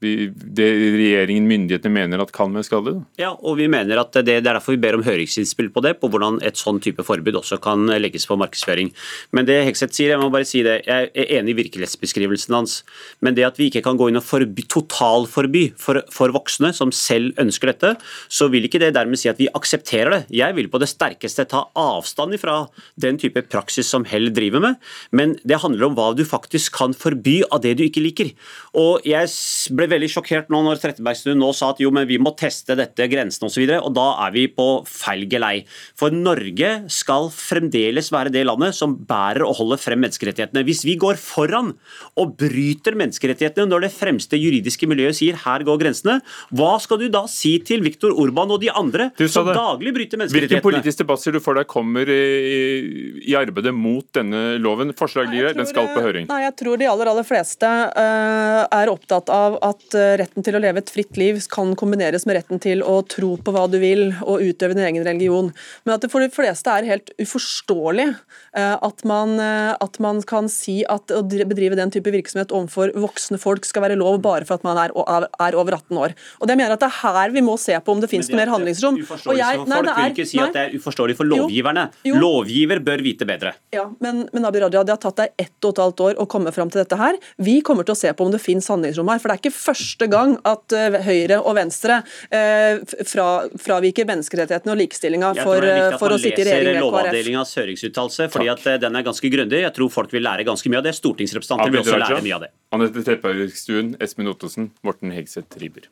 det 0.00 0.66
regjeringen, 0.92 1.46
myndighetene, 1.48 1.94
mener 1.94 2.20
at 2.20 2.32
kan 2.34 2.52
være 2.52 2.66
skadelig? 2.68 2.98
Ja, 3.16 3.30
og 3.32 3.56
vi 3.56 3.64
mener 3.72 4.02
at 4.02 4.12
det, 4.12 4.26
det, 4.28 4.34
er 4.42 4.44
derfor 4.44 4.74
vi 4.74 4.80
ber 4.82 4.98
om 4.98 5.04
høringsinnspill 5.06 5.70
på 5.72 5.80
det, 5.86 5.94
på 6.02 6.10
hvordan 6.12 6.36
et 6.44 6.60
sånn 6.60 6.82
type 6.84 7.00
forbud 7.06 7.38
også 7.40 7.56
kan 7.64 7.88
legges 7.96 8.28
på 8.28 8.36
markedsføring. 8.36 8.90
Men 9.32 9.48
det 9.48 9.62
Hekseth 9.64 9.96
sier, 9.96 10.12
jeg 10.12 10.20
må 10.20 10.28
bare 10.34 10.48
si 10.48 10.60
det, 10.66 10.82
jeg 10.84 11.08
er 11.08 11.32
enig 11.38 11.54
i 11.54 11.58
virkelighetsbeskrivelsen 11.62 12.58
hans. 12.58 12.82
Men 13.24 13.38
det 13.38 13.46
at 13.48 13.60
vi 13.60 13.70
ikke 13.70 13.84
kan 13.86 13.96
gå 13.96 14.10
inn 14.10 14.20
og 14.20 14.26
forby, 14.26 14.66
totalforby 14.68 15.64
for, 15.80 16.02
for 16.12 16.34
voksne 16.36 16.74
som 16.76 16.92
selv 16.92 17.32
ønsker 17.40 17.72
dette, 17.72 17.94
så 18.28 18.50
vil 18.52 18.68
ikke 18.68 18.82
det 18.82 18.92
dermed 18.98 19.20
si 19.20 19.32
at 19.32 19.40
vi 19.40 19.48
aksepterer 19.56 20.12
det. 20.12 20.20
Jeg 20.42 20.58
vil 20.60 20.68
på 20.68 20.82
det 20.82 20.90
sterkeste 20.92 21.48
ta 21.48 21.64
avstand 21.72 22.36
ifra 22.36 22.58
den 23.00 23.16
type 23.22 23.46
praksis 23.48 23.88
som 23.88 24.04
Hell 24.04 24.28
driver 24.36 24.60
med, 24.60 24.76
men 25.16 25.38
det 25.48 25.62
handler 25.64 25.88
om 25.88 25.96
hva 25.96 26.12
du 26.16 26.26
faktisk 26.28 26.76
kan 26.76 26.92
forby 26.96 27.40
av 27.48 27.64
det 27.64 27.78
du 27.80 27.86
ikke 27.86 28.04
liker. 28.04 28.32
Og 28.76 29.00
jeg 29.08 29.32
ble 29.72 29.85
veldig 29.90 30.08
sjokkert 30.12 30.50
nå 30.52 30.62
når 30.66 30.80
Trettebergstuen 30.82 31.38
nå 31.40 31.52
sa 31.56 31.72
at 31.74 31.80
jo, 31.82 31.92
men 31.94 32.06
vi 32.08 32.18
må 32.22 32.32
teste 32.38 32.76
dette, 32.78 33.08
grensene 33.10 33.48
osv. 33.50 33.62
Og, 33.62 33.70
så 33.70 33.80
og 33.86 33.94
da 33.96 34.06
er 34.26 34.34
vi 34.34 34.46
på 34.52 34.68
feil 34.88 35.26
gelei. 35.30 35.54
For 35.98 36.14
Norge 36.14 36.72
skal 36.92 37.30
fremdeles 37.34 38.10
være 38.14 38.32
det 38.34 38.46
landet 38.48 38.76
som 38.76 38.96
bærer 39.08 39.44
og 39.46 39.56
holder 39.60 39.80
frem 39.80 40.02
menneskerettighetene. 40.04 40.64
Hvis 40.66 40.84
vi 40.86 40.96
går 41.00 41.18
foran 41.20 41.72
og 42.18 42.36
bryter 42.40 42.96
menneskerettighetene 42.98 43.68
når 43.70 43.86
det 43.86 43.92
fremste 43.94 44.40
juridiske 44.40 44.88
miljøet 44.90 45.18
sier 45.18 45.38
her 45.44 45.64
går 45.66 45.80
grensene, 45.82 46.18
hva 46.56 46.76
skal 46.82 47.00
du 47.02 47.08
da 47.12 47.24
si 47.30 47.56
til 47.66 47.84
Viktor 47.86 48.14
Orban 48.16 48.52
og 48.54 48.62
de 48.62 48.72
andre 48.72 49.10
som 49.24 49.48
daglig 49.48 49.94
bryter 49.96 50.20
menneskerettighetene? 50.20 50.60
Hvilken 50.60 50.64
politisk 50.64 51.02
debatt 51.02 51.22
ser 51.22 51.36
du 51.36 51.42
for 51.42 51.58
deg 51.58 51.68
kommer 51.70 52.08
i, 52.10 53.20
i 53.26 53.36
arbeidet 53.38 53.74
mot 53.76 54.06
denne 54.16 54.56
loven? 54.62 54.94
Forslag 54.96 55.30
ligger 55.32 55.56
den 55.56 55.68
skal 55.68 55.90
på 55.94 56.04
høring. 56.04 56.28
Nei, 56.30 56.42
Jeg 56.46 56.56
tror 56.60 56.80
de 56.80 56.88
aller, 56.90 57.10
aller 57.12 57.26
fleste 57.26 57.66
uh, 57.66 58.62
er 58.64 58.92
opptatt 58.92 59.30
av 59.32 59.58
at 59.64 59.75
at 59.76 59.96
eh, 59.96 60.14
retten 60.22 60.44
til 60.46 60.56
å 60.56 60.62
leve 60.62 60.82
et 60.82 60.92
fritt 60.92 61.18
liv 61.20 61.38
kan 61.52 61.74
kombineres 61.78 62.26
med 62.26 62.38
retten 62.38 62.60
til 62.62 62.82
å 62.84 62.98
tro 63.06 63.34
på 63.38 63.54
hva 63.54 63.66
du 63.70 63.78
vil 63.82 64.08
og 64.24 64.42
utøve 64.42 64.76
din 64.76 64.86
egen 64.88 65.06
religion. 65.06 65.52
Men 65.84 65.96
at 65.96 66.04
det 66.04 66.10
for 66.12 66.24
de 66.24 66.32
fleste 66.32 66.72
er 66.72 66.88
helt 66.88 67.12
uforståelig 67.20 68.08
eh, 68.10 68.74
at 68.74 69.04
man, 69.08 69.36
eh, 69.42 69.72
at 69.74 70.00
man 70.02 70.22
kan 70.26 70.50
si 70.52 70.80
at 70.88 71.12
å 71.14 71.22
bedrive 71.26 71.78
den 71.78 71.92
type 71.94 72.12
virksomhet 72.12 72.54
overfor 72.54 72.94
voksne 72.96 73.40
folk 73.40 73.68
skal 73.68 73.86
være 73.86 73.98
lov 74.00 74.20
bare 74.24 74.48
for 74.48 74.58
at 74.58 74.66
man 74.66 74.80
er, 74.80 74.94
er 74.94 75.58
over 75.58 75.78
18 75.78 76.02
år. 76.06 76.16
Og 76.40 76.50
det 76.50 76.56
mener 76.58 76.72
jeg 76.72 76.80
at 76.80 76.86
det 76.86 76.90
er 76.90 77.16
her 77.20 77.36
vi 77.36 77.44
må 77.44 77.56
se 77.60 77.76
på 77.76 77.94
om 77.94 78.02
det 78.02 78.10
finnes 78.10 78.30
noe 78.32 78.40
mer 78.40 78.52
handlingsrom. 78.52 78.98
Og 78.98 79.36
jeg, 79.36 79.62
nei, 79.68 79.80
folk 79.82 79.92
vil 79.92 80.14
ikke 80.14 80.28
si 80.28 80.40
nei. 80.40 80.48
at 80.48 80.56
det 80.56 80.64
er 80.64 80.76
uforståelig 80.80 81.18
for 81.18 81.28
lovgiverne. 81.28 81.88
Jo, 82.02 82.14
jo. 82.14 82.22
Lovgiver 82.22 82.82
bør 82.86 83.04
vite 83.04 83.28
bedre. 83.28 83.54
Ja, 83.74 83.86
Men, 84.02 84.24
men 84.32 84.48
Abid 84.48 84.64
Raja, 84.64 84.84
det 84.86 84.94
har 84.94 85.02
tatt 85.02 85.20
deg 85.20 85.46
ett 85.46 85.68
og 85.68 85.74
et 85.74 85.82
halvt 85.84 86.04
år 86.08 86.20
å 86.22 86.28
komme 86.30 86.52
fram 86.54 86.70
til 86.72 86.82
dette 86.82 86.98
her. 87.00 87.18
Vi 87.42 87.58
kommer 87.66 87.86
til 87.86 87.96
å 87.96 87.98
se 87.98 88.12
på 88.16 88.26
om 88.26 88.32
det 88.32 88.40
finnes 88.42 88.66
handlingsrom 88.70 89.10
her. 89.12 89.20
for 89.22 89.30
det 89.30 89.36
er 89.36 89.44
ikke 89.44 89.54
første 89.66 90.08
gang 90.10 90.36
at 90.46 90.76
eh, 90.76 90.98
Høyre 91.06 91.40
og 91.42 91.56
Venstre 91.58 92.00
eh, 92.30 92.82
fra, 93.08 93.28
fraviker 93.60 94.08
menneskerettighetene 94.08 94.74
og 94.74 94.80
likestillinga 94.82 95.32
for, 95.40 95.66
eh, 95.66 95.96
for 96.00 96.14
å 96.14 96.20
sitte 96.20 96.44
i 96.44 96.48
regjering 96.48 96.78
med 96.78 96.86
KrF. 96.86 96.86
Jeg 96.86 96.86
tror 96.86 96.86
det 96.86 96.86
er 96.86 96.86
viktig 96.86 96.86
at 96.86 96.86
man 96.86 96.86
leser 96.86 96.86
Lovavdelingas 96.86 97.54
høringsuttalelse, 97.60 98.30
fordi 98.36 98.52
at 98.54 98.66
den 98.86 99.00
er 99.00 99.06
ganske 99.10 99.32
grundig. 99.36 99.62
Jeg 99.66 99.76
tror 99.76 99.92
folk 99.98 100.16
vil 100.16 100.26
lære 100.26 100.46
ganske 100.48 100.72
mye 100.72 100.82
av 100.82 100.88
det. 100.88 100.96
Stortingsrepresentanter 101.00 101.74
vil 101.74 101.84
også 101.84 102.00
lære 102.02 102.24
mye 102.24 102.38
av 102.38 102.46
det. 102.46 102.52
Anette 102.76 103.04
Trettebergstuen, 103.06 103.94
Espen 104.02 104.32
Ottosen, 104.32 104.72
Morten 104.86 105.14
Hegseth 105.14 105.60
Riiber. 105.62 105.90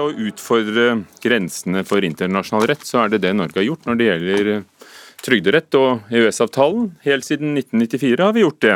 Å 0.00 0.10
utfordre 0.28 1.04
grensene 1.24 1.84
for 1.86 2.04
internasjonal 2.06 2.68
rett, 2.70 2.84
så 2.86 3.04
er 3.04 3.14
det 3.14 3.22
det 3.24 3.34
Norge 3.36 3.60
har 3.60 3.68
gjort 3.68 3.88
når 3.88 4.00
det 4.00 4.08
gjelder 4.08 4.50
eh, 4.54 4.90
trygderett 5.24 5.78
og 5.78 6.10
EØS-avtalen. 6.12 6.90
Helt 7.06 7.26
siden 7.26 7.54
1994 7.56 8.26
har 8.26 8.34
vi 8.36 8.44
gjort 8.44 8.60
det. 8.64 8.74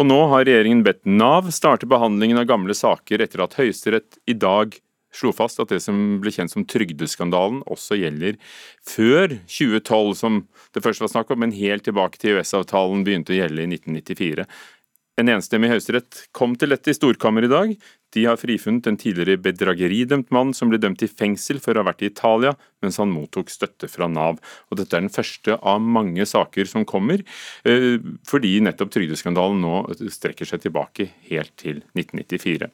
Og 0.00 0.08
nå 0.08 0.20
har 0.32 0.46
regjeringen 0.48 0.84
bedt 0.86 1.04
Nav 1.08 1.50
starte 1.54 1.88
behandlingen 1.90 2.40
av 2.40 2.48
gamle 2.50 2.76
saker 2.76 3.24
etter 3.24 3.44
at 3.44 3.58
Høyesterett 3.58 4.18
i 4.30 4.38
dag 4.38 4.78
slo 5.12 5.32
fast 5.36 5.60
at 5.60 5.72
det 5.72 5.82
som 5.84 5.98
ble 6.22 6.32
kjent 6.32 6.52
som 6.52 6.64
trygdeskandalen 6.68 7.60
også 7.70 7.98
gjelder 8.00 8.38
før 8.88 9.36
2012, 9.44 10.14
som 10.16 10.38
det 10.72 10.82
først 10.84 11.04
var 11.04 11.12
snakk 11.12 11.32
om, 11.34 11.42
men 11.44 11.56
helt 11.56 11.84
tilbake 11.88 12.20
til 12.20 12.38
EØS-avtalen 12.38 13.04
begynte 13.06 13.34
å 13.34 13.40
gjelde 13.42 13.66
i 13.66 13.74
1994. 13.74 14.46
En 15.20 15.28
enstemmig 15.28 15.68
høyesterett 15.68 16.22
kom 16.32 16.54
til 16.56 16.72
dette 16.72 16.88
i 16.88 16.96
storkammer 16.96 17.44
i 17.44 17.50
dag. 17.52 17.72
De 18.12 18.22
har 18.24 18.38
frifunnet 18.40 18.86
en 18.88 18.96
tidligere 19.00 19.40
bedrageridømt 19.44 20.30
mann 20.32 20.52
som 20.56 20.70
ble 20.72 20.78
dømt 20.80 21.04
i 21.04 21.08
fengsel 21.08 21.60
for 21.60 21.76
å 21.76 21.82
ha 21.82 21.88
vært 21.90 22.04
i 22.04 22.08
Italia 22.08 22.54
mens 22.84 22.96
han 23.00 23.12
mottok 23.12 23.52
støtte 23.52 23.90
fra 23.92 24.08
Nav. 24.08 24.40
Og 24.72 24.80
Dette 24.80 24.96
er 24.96 25.04
den 25.04 25.12
første 25.12 25.58
av 25.60 25.84
mange 25.84 26.24
saker 26.28 26.68
som 26.68 26.86
kommer, 26.88 27.20
eh, 27.64 28.00
fordi 28.24 28.54
nettopp 28.64 28.90
trygdeskandalen 28.92 29.60
nå 29.60 29.74
strekker 30.08 30.48
seg 30.48 30.64
tilbake 30.64 31.10
helt 31.28 31.52
til 31.60 31.84
1994. 31.92 32.72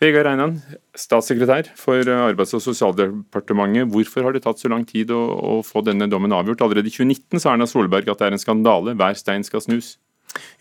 Vegard 0.00 0.26
Reinan, 0.26 0.62
statssekretær 0.94 1.74
for 1.74 1.98
Arbeids- 2.02 2.54
og 2.54 2.62
sosialdepartementet. 2.62 3.90
Hvorfor 3.90 4.22
har 4.22 4.32
det 4.32 4.42
tatt 4.46 4.62
så 4.62 4.70
lang 4.70 4.86
tid 4.86 5.10
å, 5.10 5.58
å 5.58 5.62
få 5.66 5.82
denne 5.84 6.10
dommen 6.10 6.30
avgjort? 6.30 6.62
Allerede 6.62 6.86
i 6.86 6.94
2019 6.94 7.42
sa 7.42 7.52
Erna 7.52 7.66
Solberg 7.66 8.08
at 8.08 8.18
det 8.18 8.30
er 8.30 8.38
en 8.38 8.42
skandale, 8.42 8.94
hver 8.94 9.18
stein 9.18 9.42
skal 9.42 9.60
snus. 9.60 9.98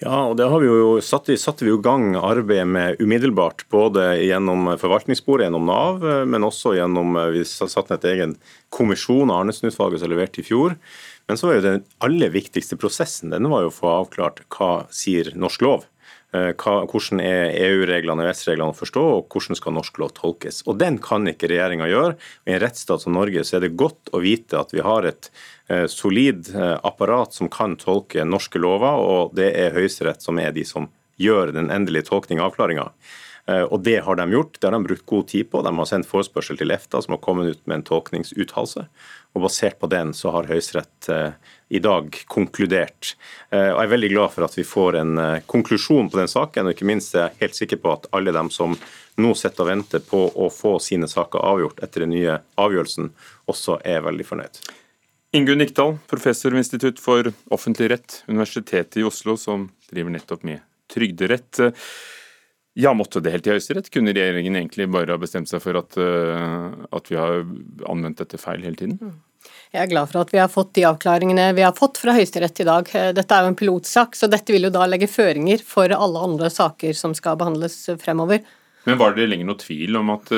Ja, 0.04 0.28
og 0.30 0.36
det 0.38 0.50
har 0.52 0.62
vi 0.62 0.68
jo 0.68 0.98
satt, 1.04 1.32
satte 1.40 1.66
vi 1.66 1.72
jo 1.72 1.80
gang 1.82 2.14
arbeidet 2.20 2.68
med 2.70 3.02
umiddelbart. 3.02 3.66
Både 3.74 4.14
gjennom 4.22 4.68
forvaltningssporet 4.82 5.48
gjennom 5.48 5.66
Nav, 5.70 6.04
men 6.30 6.46
også 6.46 6.76
gjennom 6.78 7.16
Vi 7.34 7.46
satte 7.48 7.94
ned 7.94 8.04
et 8.04 8.12
egen 8.12 8.36
kommisjon, 8.74 9.32
Arnesen-utvalget, 9.34 10.04
som 10.04 10.12
leverte 10.12 10.44
i 10.44 10.48
fjor. 10.48 10.78
Men 11.30 11.40
så 11.40 11.48
var 11.48 11.58
jo 11.58 11.66
den 11.66 11.84
aller 12.04 12.34
viktigste 12.34 12.78
prosessen 12.80 13.32
den 13.32 13.48
var 13.52 13.64
jo 13.64 13.72
å 13.72 13.76
få 13.76 13.92
avklart 14.02 14.44
hva 14.52 14.86
sier 14.94 15.32
norsk 15.40 15.64
lov. 15.64 15.88
Eh, 16.34 16.50
hvordan 16.58 17.20
er 17.22 17.52
EU-reglene 17.62 18.24
og 18.24 18.32
EØS-reglene 18.32 18.74
å 18.74 18.78
forstå, 18.78 19.02
og 19.20 19.34
hvordan 19.34 19.58
skal 19.60 19.76
norsk 19.76 20.00
lov 20.02 20.16
tolkes. 20.18 20.64
Og 20.66 20.80
Den 20.82 20.98
kan 20.98 21.30
ikke 21.30 21.52
regjeringa 21.52 21.86
gjøre. 21.92 22.16
I 22.50 22.56
en 22.56 22.64
rettsstat 22.64 23.04
som 23.04 23.14
Norge 23.14 23.44
så 23.46 23.60
er 23.60 23.68
det 23.68 23.76
godt 23.78 24.10
å 24.10 24.24
vite 24.24 24.58
at 24.58 24.74
vi 24.74 24.82
har 24.82 25.06
et 25.06 25.30
eh, 25.70 25.86
solid 25.86 26.50
eh, 26.56 26.80
apparat 26.82 27.38
som 27.38 27.52
kan 27.54 27.78
tolke 27.78 28.26
norske 28.26 28.58
lover, 28.58 28.98
og 28.98 29.38
det 29.38 29.52
er 29.54 29.78
Høyesterett 29.78 30.26
som 30.26 30.42
er 30.42 30.56
de 30.58 30.66
som 30.66 30.90
gjør 31.22 31.54
den 31.54 31.70
endelige 31.70 32.10
tolkninga 32.10 32.42
og 32.42 32.54
avklaringa. 32.54 32.90
Og 33.44 33.82
Det 33.84 33.98
har 34.06 34.16
de 34.16 34.26
gjort. 34.32 34.56
Det 34.56 34.70
har 34.70 34.72
de 34.72 34.88
brukt 34.88 35.06
god 35.06 35.26
tid 35.28 35.50
på. 35.52 35.60
De 35.66 35.72
har 35.76 35.88
sendt 35.90 36.08
forespørsel 36.08 36.56
til 36.56 36.72
EFTA, 36.72 37.02
som 37.04 37.12
har 37.18 37.20
kommet 37.26 37.50
ut 37.52 37.66
med 37.68 37.82
en 37.82 37.86
tolkningsuttalelse. 37.90 38.86
Og 39.36 39.44
Basert 39.44 39.76
på 39.82 39.90
den 39.92 40.14
så 40.16 40.32
har 40.32 40.48
Høyesterett 40.48 41.10
i 41.68 41.82
dag 41.84 42.16
konkludert. 42.32 43.18
Og 43.52 43.60
Jeg 43.60 43.84
er 43.84 43.92
veldig 43.92 44.12
glad 44.14 44.32
for 44.32 44.48
at 44.48 44.56
vi 44.56 44.64
får 44.64 44.96
en 45.02 45.20
konklusjon 45.44 46.08
på 46.08 46.22
den 46.22 46.32
saken. 46.32 46.66
og 46.66 46.72
ikke 46.72 46.88
minst 46.88 47.16
er 47.16 47.28
jeg 47.28 47.40
helt 47.42 47.60
sikker 47.60 47.82
på 47.84 47.92
at 47.98 48.08
alle 48.16 48.32
dem 48.32 48.48
som 48.48 48.78
nå 49.20 49.34
sitter 49.38 49.66
og 49.66 49.70
venter 49.70 50.00
på 50.06 50.24
å 50.34 50.50
få 50.54 50.78
sine 50.82 51.10
saker 51.10 51.44
avgjort 51.44 51.84
etter 51.86 52.06
den 52.06 52.14
nye 52.16 52.40
avgjørelsen, 52.60 53.12
også 53.52 53.80
er 53.86 54.06
veldig 54.06 54.26
fornøyd. 54.26 54.62
Ingunn 55.34 55.58
Nikdal, 55.62 55.96
professor 56.10 56.54
ved 56.54 56.62
Institutt 56.62 57.02
for 57.02 57.32
offentlig 57.54 57.90
rett, 57.90 58.20
Universitetet 58.30 59.00
i 59.02 59.06
Oslo, 59.08 59.34
som 59.38 59.72
driver 59.90 60.14
nettopp 60.14 60.44
med 60.46 60.62
trygderett. 60.94 61.62
Ja, 62.80 62.94
måtte 62.98 63.22
det 63.22 63.34
helt 63.34 63.48
i 63.48 63.54
Høyesterett? 63.54 63.92
Kunne 63.94 64.16
regjeringen 64.16 64.58
egentlig 64.58 64.88
bare 64.94 65.14
ha 65.14 65.22
bestemt 65.22 65.52
seg 65.52 65.62
for 65.62 65.78
at, 65.78 65.98
eh, 66.02 66.74
at 66.98 67.12
vi 67.12 67.20
har 67.20 67.46
anvendt 67.90 68.24
dette 68.24 68.40
feil 68.42 68.66
hele 68.66 68.80
tiden? 68.80 68.98
Mm. 68.98 69.14
Jeg 69.74 69.82
er 69.84 69.92
glad 69.92 70.10
for 70.10 70.24
at 70.24 70.32
vi 70.34 70.40
har 70.40 70.50
fått 70.50 70.72
de 70.78 70.86
avklaringene 70.88 71.50
vi 71.58 71.66
har 71.66 71.74
fått 71.78 72.00
fra 72.02 72.14
Høyesterett 72.16 72.62
i 72.64 72.68
dag. 72.68 72.90
Dette 73.18 73.36
er 73.36 73.44
jo 73.44 73.52
en 73.52 73.58
pilotsak, 73.60 74.16
så 74.16 74.30
dette 74.32 74.54
vil 74.54 74.70
jo 74.70 74.74
da 74.74 74.86
legge 74.88 75.10
føringer 75.12 75.62
for 75.66 75.92
alle 75.92 76.22
andre 76.30 76.50
saker 76.54 76.94
som 76.98 77.16
skal 77.18 77.38
behandles 77.42 77.76
fremover. 78.02 78.46
Men 78.88 79.00
var 79.02 79.18
det 79.18 79.28
lenger 79.30 79.50
noe 79.50 79.60
tvil 79.60 80.00
om 80.00 80.14
at 80.14 80.32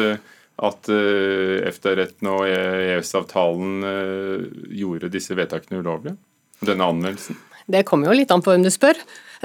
at 0.63 0.87
eh, 0.91 1.67
EFTA-retten 1.67 2.29
og 2.31 2.45
EØS-avtalen 2.47 3.87
eh, 3.89 4.45
gjorde 4.79 5.11
disse 5.11 5.35
vedtakene 5.35 5.81
ulovlige? 5.83 6.15
Denne 6.63 6.87
anmeldelsen? 6.87 7.35
Det 7.67 7.83
kommer 7.87 8.11
jo 8.11 8.19
litt 8.21 8.31
an 8.31 8.43
på 8.45 8.53
hvem 8.53 8.63
du 8.63 8.71
spør. 8.71 8.95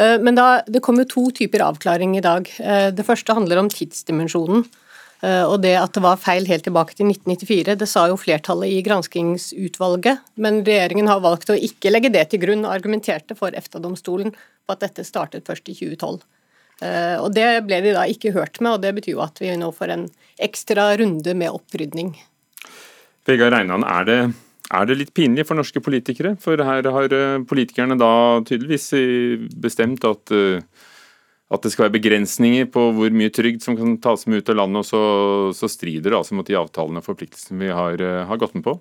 Eh, 0.01 0.17
men 0.25 0.39
da, 0.39 0.63
det 0.67 0.83
kom 0.85 1.01
jo 1.03 1.09
to 1.09 1.27
typer 1.37 1.67
avklaring 1.67 2.17
i 2.17 2.25
dag. 2.25 2.49
Det 2.97 3.07
første 3.07 3.37
handler 3.37 3.61
om 3.61 3.69
tidsdimensjonen. 3.73 4.65
Og 5.21 5.59
det 5.61 5.75
at 5.77 5.93
det 5.93 6.01
var 6.01 6.17
feil 6.17 6.47
helt 6.49 6.65
tilbake 6.65 6.95
til 6.97 7.11
1994, 7.11 7.75
det 7.77 7.89
sa 7.91 8.07
jo 8.09 8.15
flertallet 8.17 8.73
i 8.73 8.79
granskingsutvalget. 8.87 10.23
Men 10.41 10.63
regjeringen 10.65 11.11
har 11.13 11.21
valgt 11.21 11.53
å 11.53 11.59
ikke 11.61 11.93
legge 11.93 12.09
det 12.15 12.23
til 12.31 12.41
grunn, 12.41 12.65
og 12.65 12.73
argumenterte 12.73 13.37
for 13.37 13.53
EFTA-domstolen 13.53 14.33
på 14.33 14.73
at 14.73 14.81
dette 14.87 15.05
startet 15.05 15.45
først 15.45 15.69
i 15.69 15.77
2012. 15.77 16.23
Eh, 16.81 17.17
og 17.21 17.33
Det 17.37 17.47
ble 17.67 17.81
de 17.85 17.95
da 17.97 18.07
ikke 18.09 18.33
hørt 18.37 18.61
med, 18.61 18.73
og 18.79 18.85
det 18.85 18.95
betyr 18.97 19.17
jo 19.19 19.25
at 19.25 19.41
vi 19.41 19.53
nå 19.59 19.71
får 19.77 19.95
en 19.95 20.07
ekstra 20.41 20.91
runde 21.01 21.35
med 21.37 21.53
opprydning. 21.53 22.15
Vegard 23.29 23.53
Reinan, 23.53 23.85
er 23.85 24.07
det, 24.09 24.21
er 24.71 24.87
det 24.87 24.99
litt 25.01 25.13
pinlig 25.17 25.47
for 25.49 25.59
norske 25.59 25.83
politikere? 25.83 26.37
For 26.41 26.61
her 26.67 26.87
har 26.95 27.17
eh, 27.17 27.43
politikerne 27.49 27.99
da 27.99 28.13
tydeligvis 28.47 28.91
bestemt 29.63 30.07
at, 30.07 30.33
eh, 30.35 30.63
at 31.51 31.65
det 31.65 31.73
skal 31.75 31.89
være 31.89 31.99
begrensninger 31.99 32.71
på 32.71 32.87
hvor 32.97 33.15
mye 33.15 33.33
trygd 33.35 33.65
som 33.67 33.79
kan 33.79 33.99
tas 34.03 34.27
med 34.31 34.43
ut 34.43 34.53
av 34.55 34.61
landet, 34.63 34.85
og 34.85 34.89
så, 34.91 35.03
så 35.59 35.71
strider 35.71 36.11
det 36.11 36.21
altså 36.21 36.39
mot 36.39 36.47
de 36.47 36.59
avtalene 36.59 37.03
og 37.03 37.09
forpliktelsene 37.09 37.67
vi 37.67 37.75
har, 37.75 38.07
har 38.31 38.43
gått 38.43 38.57
med 38.59 38.67
på? 38.69 38.79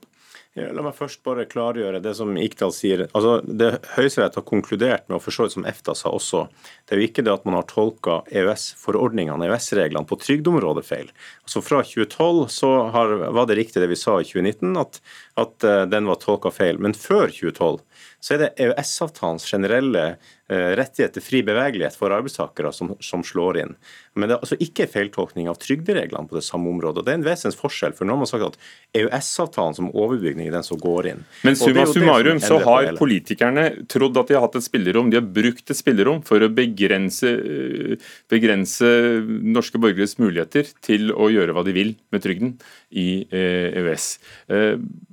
La 0.58 0.82
meg 0.82 0.96
først 0.98 1.22
bare 1.22 1.46
klargjøre 1.46 2.00
det 2.02 2.16
som 2.18 2.32
Ikdal 2.42 2.72
sier. 2.74 3.04
Altså, 3.14 3.36
det 3.46 3.68
Høyesterett 3.94 4.34
har 4.40 4.46
konkludert 4.48 5.06
med, 5.06 5.20
og 5.20 5.22
for 5.22 5.36
så 5.36 5.46
vidt 5.46 5.54
som 5.54 5.68
EFTA 5.70 5.94
sa 5.94 6.10
også, 6.16 6.48
det 6.90 6.96
er 6.96 7.02
jo 7.02 7.06
ikke 7.06 7.26
det 7.28 7.36
at 7.36 7.46
man 7.46 7.60
har 7.60 7.68
tolka 7.70 8.20
EØS-forordningene, 8.34 9.46
EØS-reglene, 9.46 10.10
på 10.10 10.18
trygdeområdet 10.20 10.86
feil. 10.88 11.12
Altså 11.46 11.62
Fra 11.62 11.84
2012 11.86 12.42
så 12.56 12.72
har, 12.96 13.14
var 13.38 13.50
det 13.50 13.60
riktig 13.62 13.84
det 13.84 13.92
vi 13.94 14.00
sa 14.00 14.18
i 14.18 14.26
2019, 14.26 14.74
at, 14.82 15.00
at 15.38 15.70
uh, 15.70 15.84
den 15.92 16.10
var 16.10 16.18
tolka 16.24 16.52
feil. 16.56 16.82
Men 16.82 16.98
før 16.98 17.30
2012 17.30 17.86
så 18.20 18.36
er 18.36 18.44
det 18.44 18.52
EØS-avtalens 18.66 19.48
generelle 19.50 20.06
rettighet 20.50 20.88
rettigheter, 21.10 21.22
fri 21.22 21.42
bevegelighet 21.46 21.96
for 21.98 22.14
arbeidstakere, 22.14 22.72
som, 22.74 22.94
som, 23.00 23.24
slår 23.24 23.60
inn. 23.62 23.76
Men 24.18 24.30
det 24.30 24.36
er 24.36 24.44
altså 24.44 24.58
ikke 24.62 24.88
feiltolkning 24.90 25.50
av 25.50 25.60
trygdereglene 25.62 26.30
på 26.30 26.38
det 26.40 26.44
samme 26.46 26.72
området. 26.72 27.02
og 27.02 27.06
Det 27.06 27.14
er 27.14 27.20
en 27.20 27.26
vesens 27.28 27.58
forskjell, 27.60 27.94
for 27.94 28.08
nå 28.08 28.16
har 28.16 28.22
man 28.24 28.30
sagt 28.30 28.48
at 28.48 28.58
EØS-avtalen 28.98 29.78
som 29.78 29.92
overbygning 29.94 30.50
er 30.50 30.58
den 30.58 30.66
som 30.66 30.80
går 30.82 31.12
inn. 31.12 31.22
Men 31.46 31.58
summa 31.60 31.86
summarum 31.90 32.42
så 32.42 32.60
har 32.66 32.92
politikerne 32.98 33.68
trodd 33.92 34.18
at 34.20 34.32
de 34.32 34.38
har 34.38 34.46
hatt 34.48 34.58
et 34.60 34.66
spillerom, 34.66 35.12
de 35.12 35.20
har 35.20 35.30
brukt 35.40 35.70
et 35.70 35.80
spillerom 35.80 36.24
for 36.26 36.42
å 36.42 36.50
begrense, 36.54 37.30
eh, 37.30 38.10
begrense 38.32 38.90
norske 39.28 39.82
borgeres 39.82 40.18
muligheter 40.22 40.74
til 40.86 41.14
å 41.14 41.30
gjøre 41.30 41.54
hva 41.54 41.66
de 41.68 41.78
vil 41.78 41.94
med 42.14 42.26
trygden 42.26 42.58
i 42.90 43.10
EØS. 43.30 44.12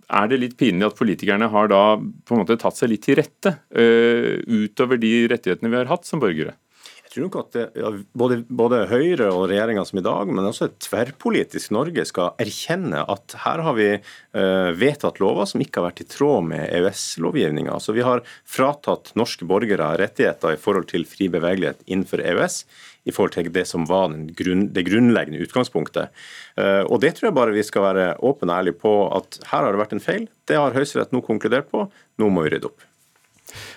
Eh, 0.06 0.18
er 0.22 0.30
det 0.30 0.40
litt 0.42 0.56
pinlig 0.58 0.86
at 0.88 0.98
politikerne 0.98 1.48
har 1.52 1.70
da 1.72 1.82
på 1.98 2.34
en 2.34 2.42
måte 2.42 2.58
tatt 2.60 2.78
seg 2.78 2.92
litt 2.92 3.04
til 3.06 3.18
rette 3.18 3.56
uh, 3.74 4.38
utover 4.46 5.00
de 5.02 5.26
rettighetene 5.30 5.72
vi 5.72 5.80
har 5.80 5.90
hatt 5.90 6.06
som 6.06 6.22
borgere? 6.22 6.56
Tror 7.16 7.30
nok 7.30 7.36
at 7.40 7.54
det, 7.54 7.62
ja, 7.80 7.90
både, 8.12 8.36
både, 8.44 8.82
Høyre 8.90 9.30
og 9.32 9.46
regjeringa 9.48 9.86
som 9.88 9.96
i 9.96 10.02
dag, 10.04 10.28
men 10.28 10.44
også 10.44 10.66
et 10.66 10.74
tverrpolitisk 10.84 11.70
Norge 11.72 12.02
skal 12.04 12.34
erkjenne 12.42 13.00
at 13.08 13.36
her 13.40 13.62
har 13.64 13.76
vi 13.78 13.86
uh, 13.96 14.68
vedtatt 14.76 15.16
lover 15.22 15.48
som 15.48 15.62
ikke 15.64 15.80
har 15.80 15.86
vært 15.86 16.02
i 16.04 16.06
tråd 16.12 16.44
med 16.50 16.66
EØS-lovgivninga. 16.76 17.78
Så 17.80 17.94
vi 17.96 18.04
har 18.04 18.20
fratatt 18.44 19.14
norske 19.16 19.48
borgere 19.48 19.94
rettigheter 19.96 20.58
i 20.58 20.60
forhold 20.60 20.90
til 20.90 21.08
fri 21.08 21.30
bevegelighet 21.32 21.80
innenfor 21.88 22.20
EØS 22.20 22.58
i 23.08 23.14
forhold 23.16 23.32
til 23.38 23.48
det 23.54 23.64
som 23.70 23.86
var 23.88 24.12
grunn, 24.36 24.66
det 24.76 24.84
grunnleggende 24.90 25.40
utgangspunktet. 25.46 26.12
Eh, 26.60 26.82
og 26.84 27.00
Det 27.00 27.14
tror 27.16 27.30
jeg 27.30 27.38
bare 27.38 27.54
vi 27.56 27.64
skal 27.64 27.86
være 27.86 28.10
åpne 28.18 28.50
og 28.50 28.58
ærlige 28.58 28.80
på, 28.82 28.92
at 29.16 29.40
her 29.54 29.64
har 29.64 29.72
det 29.72 29.80
vært 29.80 29.96
en 29.96 30.04
feil. 30.04 30.28
Det 30.44 30.60
har 30.60 30.76
Høyesterett 30.76 31.16
nå 31.16 31.24
konkludert 31.24 31.72
på. 31.72 31.86
Nå 32.20 32.28
må 32.28 32.44
vi 32.44 32.52
rydde 32.56 32.68
opp. 32.68 32.84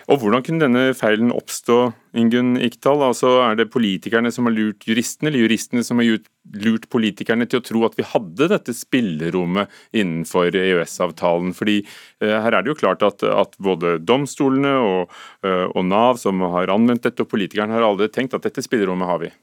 Og 0.09 0.21
Hvordan 0.21 0.43
kunne 0.45 0.63
denne 0.63 0.93
feilen 0.97 1.33
oppstå, 1.35 1.79
Ingunn 2.17 2.57
Ikdal? 2.57 3.03
Altså, 3.05 3.35
er 3.45 3.59
det 3.59 3.69
politikerne 3.73 4.31
som 4.33 4.49
har 4.49 4.55
lurt 4.55 4.87
juristene, 4.87 5.29
eller 5.29 5.45
juristene 5.45 5.83
som 5.85 6.01
har 6.01 6.19
lurt 6.63 6.87
politikerne 6.89 7.45
til 7.49 7.61
å 7.61 7.65
tro 7.65 7.83
at 7.85 7.97
vi 7.99 8.07
hadde 8.09 8.49
dette 8.51 8.75
spillerommet 8.75 9.69
innenfor 9.93 10.55
EØS-avtalen? 10.57 11.53
Fordi 11.57 11.81
eh, 11.83 12.37
Her 12.39 12.57
er 12.57 12.63
det 12.63 12.73
jo 12.73 12.79
klart 12.79 13.05
at, 13.05 13.23
at 13.23 13.59
både 13.61 13.97
domstolene 14.01 14.73
og, 14.85 15.19
eh, 15.45 15.67
og 15.69 15.85
Nav 15.89 16.21
som 16.21 16.41
har 16.55 16.73
anvendt 16.73 17.05
dette, 17.05 17.25
og 17.25 17.31
politikerne 17.31 17.77
har 17.77 17.85
aldri 17.85 18.09
tenkt 18.13 18.37
at 18.37 18.47
dette 18.47 18.65
spillerommet 18.65 19.09
har 19.09 19.23
vi. 19.27 19.33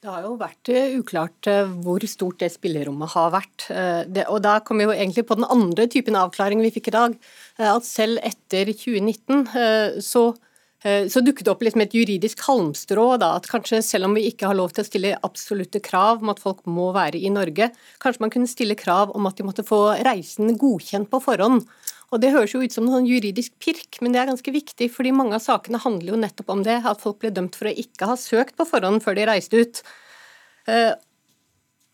Det 0.00 0.08
har 0.08 0.22
jo 0.24 0.36
vært 0.40 0.68
eh, 0.72 0.94
uklart 0.96 1.44
eh, 1.52 1.72
hvor 1.84 2.00
stort 2.08 2.38
det 2.40 2.48
spillerommet 2.54 3.10
har 3.12 3.34
vært. 3.34 3.66
Eh, 3.68 4.22
og 4.32 4.38
Da 4.40 4.54
kommer 4.64 4.86
vi 4.86 4.94
jo 4.94 5.02
egentlig 5.02 5.26
på 5.28 5.36
den 5.36 5.44
andre 5.44 5.84
typen 5.92 6.16
avklaring 6.16 6.62
vi 6.64 6.70
fikk 6.72 6.88
i 6.88 6.94
dag. 6.94 7.16
At 7.60 7.84
selv 7.84 8.16
etter 8.24 8.70
2019 8.72 10.00
så, 10.00 10.22
så 10.80 11.20
dukket 11.20 11.44
det 11.44 11.52
opp 11.52 11.66
litt 11.66 11.76
med 11.76 11.90
et 11.90 11.98
juridisk 11.98 12.40
halmstrå. 12.46 13.04
Da, 13.20 13.34
at 13.36 13.50
kanskje 13.52 13.82
selv 13.84 14.08
om 14.08 14.16
vi 14.16 14.24
ikke 14.30 14.48
har 14.48 14.56
lov 14.56 14.72
til 14.72 14.86
å 14.86 14.88
stille 14.88 15.12
absolutte 15.20 15.84
krav 15.84 16.24
om 16.24 16.32
at 16.32 16.40
folk 16.40 16.64
må 16.64 16.88
være 16.96 17.20
i 17.20 17.28
Norge, 17.34 17.68
kanskje 18.00 18.24
man 18.24 18.32
kunne 18.32 18.48
stille 18.48 18.80
krav 18.80 19.12
om 19.12 19.28
at 19.28 19.36
de 19.36 19.44
måtte 19.50 19.68
få 19.68 19.82
reisen 20.00 20.56
godkjent 20.56 21.12
på 21.12 21.20
forhånd. 21.28 21.66
Og 22.10 22.18
Det 22.18 22.32
høres 22.34 22.54
jo 22.54 22.62
ut 22.62 22.74
som 22.74 22.86
noen 22.88 23.06
juridisk 23.06 23.54
pirk, 23.62 24.00
men 24.02 24.14
det 24.14 24.22
er 24.22 24.30
ganske 24.32 24.54
viktig, 24.54 24.88
fordi 24.90 25.12
mange 25.14 25.36
av 25.36 25.44
sakene 25.44 25.78
handler 25.78 26.16
jo 26.16 26.22
nettopp 26.24 26.48
om 26.56 26.64
det, 26.66 26.80
at 26.82 27.02
folk 27.02 27.20
ble 27.22 27.30
dømt 27.34 27.58
for 27.58 27.70
å 27.70 27.76
ikke 27.84 28.08
ha 28.10 28.16
søkt 28.18 28.56
på 28.58 28.66
forhånd 28.66 29.04
før 29.04 29.18
de 29.18 29.26
reiste 29.30 29.60
ut. 29.60 29.82
Eh, 30.66 30.90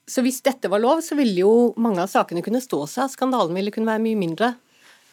så 0.09 0.23
hvis 0.25 0.41
dette 0.47 0.71
var 0.73 0.81
lov, 0.81 1.03
så 1.05 1.19
ville 1.19 1.43
jo 1.43 1.75
mange 1.83 2.01
av 2.01 2.09
sakene 2.09 2.45
kunne 2.47 2.63
stå 2.65 2.87
seg, 2.89 3.13
skandalen 3.13 3.59
ville 3.59 3.75
kunne 3.75 3.91
være 3.91 4.05
mye 4.07 4.21
mindre. 4.23 4.55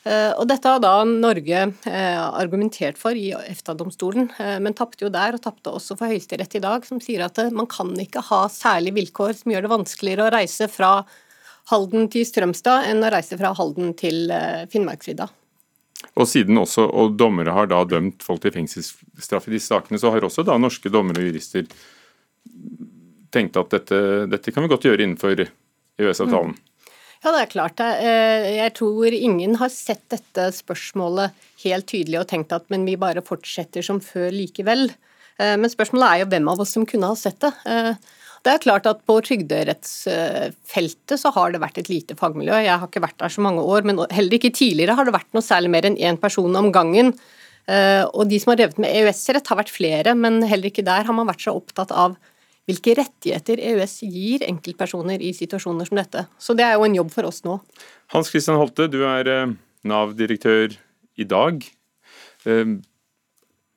Eh, 0.08 0.32
og 0.38 0.48
Dette 0.48 0.72
har 0.72 0.80
da 0.84 0.94
Norge 1.08 1.66
eh, 1.90 2.24
argumentert 2.24 3.00
for 3.00 3.20
i 3.20 3.34
EFTA-domstolen, 3.36 4.32
men 4.64 4.78
tapte 4.78 5.04
jo 5.04 5.12
der, 5.12 5.36
og 5.36 5.44
tapte 5.44 5.74
også 5.74 6.00
for 6.00 6.12
Høyesterett 6.12 6.56
i 6.56 6.64
dag, 6.64 6.88
som 6.88 7.04
sier 7.04 7.26
at 7.28 7.44
man 7.52 7.68
kan 7.68 7.92
ikke 8.00 8.24
ha 8.32 8.46
særlige 8.52 9.02
vilkår 9.02 9.36
som 9.42 9.52
gjør 9.52 9.68
det 9.68 9.76
vanskeligere 9.76 10.30
å 10.30 10.36
reise 10.38 10.72
fra 10.72 10.94
Halden 11.72 12.10
til 12.12 12.26
Strømstad 12.28 12.90
enn 12.90 13.04
å 13.04 13.12
reise 13.14 13.38
fra 13.40 13.54
Halden 13.56 13.94
til 14.00 14.28
eh, 14.34 14.66
Finnmarksvidda. 14.72 15.30
Og 16.20 16.28
siden 16.28 16.60
også, 16.60 16.86
og 16.92 17.16
dommere 17.18 17.54
har 17.56 17.70
da 17.72 17.80
dømt 17.88 18.26
folk 18.26 18.44
til 18.44 18.54
fengselsstraff 18.54 19.48
i 19.48 19.56
disse 19.56 19.72
sakene, 19.72 20.00
så 20.02 20.12
har 20.14 20.26
også 20.26 20.44
da 20.46 20.58
norske 20.60 20.92
dommere 20.92 21.24
og 21.24 21.30
jurister 21.30 21.70
tenkt 23.34 23.58
at 23.58 23.72
dette, 23.74 24.00
dette 24.30 24.54
kan 24.54 24.66
vi 24.66 24.72
godt 24.74 24.86
gjøre 24.90 25.06
innenfor 25.06 25.40
EØS-avtalen. 25.40 26.54
Mm. 26.54 26.92
Ja, 27.24 27.32
det 27.32 27.40
er 27.40 27.52
klart. 27.54 27.80
Eh, 27.80 28.50
jeg 28.58 28.74
tror 28.76 29.16
ingen 29.16 29.56
har 29.62 29.72
sett 29.72 30.04
dette 30.12 30.50
spørsmålet 30.54 31.32
helt 31.64 31.88
tydelig 31.88 32.20
og 32.20 32.28
tenkt 32.30 32.52
at 32.52 32.68
men 32.74 32.84
vi 32.86 32.98
bare 33.00 33.24
fortsetter 33.24 33.86
som 33.86 34.04
før 34.04 34.28
likevel. 34.36 34.90
Eh, 35.40 35.56
men 35.56 35.72
spørsmålet 35.72 36.10
er 36.10 36.24
jo 36.26 36.30
hvem 36.34 36.52
av 36.52 36.66
oss 36.66 36.76
som 36.76 36.86
kunne 36.90 37.10
ha 37.14 37.18
sett 37.18 37.40
det. 37.46 37.54
Det 38.44 38.52
er 38.52 38.64
klart 38.64 38.88
at 38.90 39.04
På 39.08 39.20
trygderettsfeltet 39.24 41.20
så 41.20 41.32
har 41.36 41.54
det 41.54 41.62
vært 41.64 41.80
et 41.80 41.92
lite 41.92 42.18
fagmiljø. 42.20 42.58
Jeg 42.66 42.80
har 42.82 42.90
ikke 42.90 43.04
vært 43.06 43.22
der 43.22 43.32
så 43.32 43.44
mange 43.44 43.64
år, 43.64 43.86
men 43.88 44.02
heller 44.12 44.36
ikke 44.38 44.52
tidligere 44.56 44.98
har 44.98 45.08
det 45.08 45.16
vært 45.16 45.32
noe 45.36 45.46
særlig 45.46 45.72
mer 45.72 45.88
enn 45.88 45.98
én 45.98 46.20
person 46.20 46.60
om 46.60 46.72
gangen. 46.76 47.14
Eh, 47.72 48.04
og 48.04 48.28
De 48.28 48.40
som 48.44 48.52
har 48.52 48.60
drevet 48.60 48.82
med 48.84 48.92
EØS-rett 48.92 49.48
har 49.48 49.60
vært 49.62 49.72
flere, 49.72 50.16
men 50.20 50.42
heller 50.44 50.68
ikke 50.72 50.84
der 50.84 51.08
har 51.08 51.16
man 51.16 51.30
vært 51.30 51.46
så 51.46 51.56
opptatt 51.56 51.94
av 51.96 52.18
hvilke 52.68 52.96
rettigheter 53.00 53.60
EØS 53.60 53.98
gir 54.08 54.44
enkeltpersoner 54.48 55.24
i 55.24 55.34
situasjoner 55.36 55.88
som 55.88 56.00
dette. 56.00 56.26
Så 56.40 56.56
det 56.56 56.68
er 56.68 56.78
jo 56.78 56.88
en 56.88 56.96
jobb 57.00 57.12
for 57.16 57.28
oss 57.28 57.44
nå. 57.48 57.58
Hans 58.16 58.32
Christian 58.32 58.60
Holte, 58.60 58.90
du 58.92 59.02
er 59.08 59.32
eh, 59.32 59.56
Nav-direktør 59.88 60.76
i 61.20 61.28
dag. 61.28 61.64
Eh, 62.44 62.76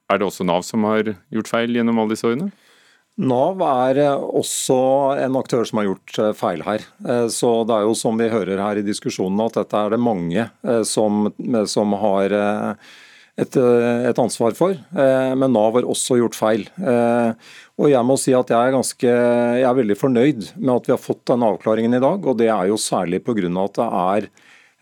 er 0.06 0.18
det 0.18 0.26
også 0.26 0.46
Nav 0.46 0.66
som 0.66 0.86
har 0.90 1.14
gjort 1.34 1.50
feil 1.50 1.78
gjennom 1.78 2.02
alle 2.02 2.14
disse 2.14 2.26
årene? 2.26 2.50
Nav 3.16 3.62
er 3.64 4.00
også 4.12 4.76
en 5.24 5.38
aktør 5.40 5.64
som 5.64 5.80
har 5.80 5.88
gjort 5.88 6.18
feil 6.36 6.60
her. 6.66 6.84
Så 7.32 7.52
det 7.64 7.72
er 7.72 7.86
jo 7.86 7.94
som 7.96 8.18
vi 8.20 8.28
hører 8.28 8.60
her 8.60 8.76
i 8.76 8.84
diskusjonen 8.84 9.40
at 9.46 9.56
dette 9.56 9.80
er 9.80 9.94
det 9.94 10.00
mange 10.04 10.44
som, 10.84 11.30
som 11.64 11.94
har 11.96 12.34
et, 13.40 13.56
et, 13.56 14.20
ansvar 14.20 14.52
for. 14.58 14.76
Men 14.92 15.54
Nav 15.56 15.78
har 15.78 15.88
også 15.88 16.18
gjort 16.20 16.36
feil. 16.36 16.66
Og 16.76 17.88
jeg 17.88 18.04
må 18.04 18.18
si 18.20 18.36
at 18.36 18.52
jeg 18.52 18.60
er, 18.60 18.76
ganske, 18.76 19.14
jeg 19.62 19.64
er 19.64 19.80
veldig 19.80 19.96
fornøyd 19.96 20.50
med 20.58 20.74
at 20.74 20.90
vi 20.90 20.96
har 20.98 21.00
fått 21.00 21.24
den 21.32 21.48
avklaringen 21.48 21.96
i 21.96 22.02
dag. 22.04 22.20
Og 22.20 22.36
det 22.36 22.52
er 22.52 22.68
jo 22.68 22.76
særlig 22.76 23.24
pga. 23.24 23.48
at 23.64 23.80
det 23.80 23.88
er 23.88 24.28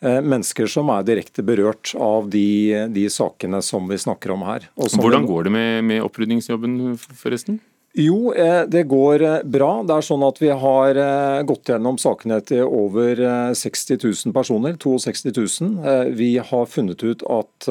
Eh, 0.04 0.20
mennesker 0.20 0.68
som 0.68 0.90
er 0.92 1.04
direkte 1.06 1.42
berørt 1.46 1.94
av 1.96 2.26
de, 2.32 2.74
de 2.92 3.04
sakene 3.12 3.62
som 3.64 3.86
vi 3.88 3.96
snakker 4.00 4.34
om 4.34 4.42
her. 4.44 4.66
Hvordan 4.76 5.24
går 5.28 5.46
det 5.46 5.52
med, 5.54 5.84
med 5.88 6.04
opprydningsjobben, 6.04 6.74
forresten? 6.98 7.62
Jo, 7.94 8.32
eh, 8.34 8.64
det 8.66 8.88
går 8.90 9.22
eh, 9.22 9.42
bra. 9.46 9.68
Det 9.86 9.94
er 9.94 10.02
sånn 10.02 10.24
at 10.26 10.40
Vi 10.42 10.50
har 10.50 10.98
gått 11.46 11.70
gjennom 11.70 11.98
sakene 12.00 12.40
til 12.42 12.66
over 12.66 13.22
60 13.54 14.00
000 14.02 14.34
personer. 14.34 14.74
62 14.74 15.30
000. 15.62 16.10
Vi 16.18 16.32
har 16.38 16.66
funnet 16.66 17.04
ut 17.06 17.22
at 17.30 17.68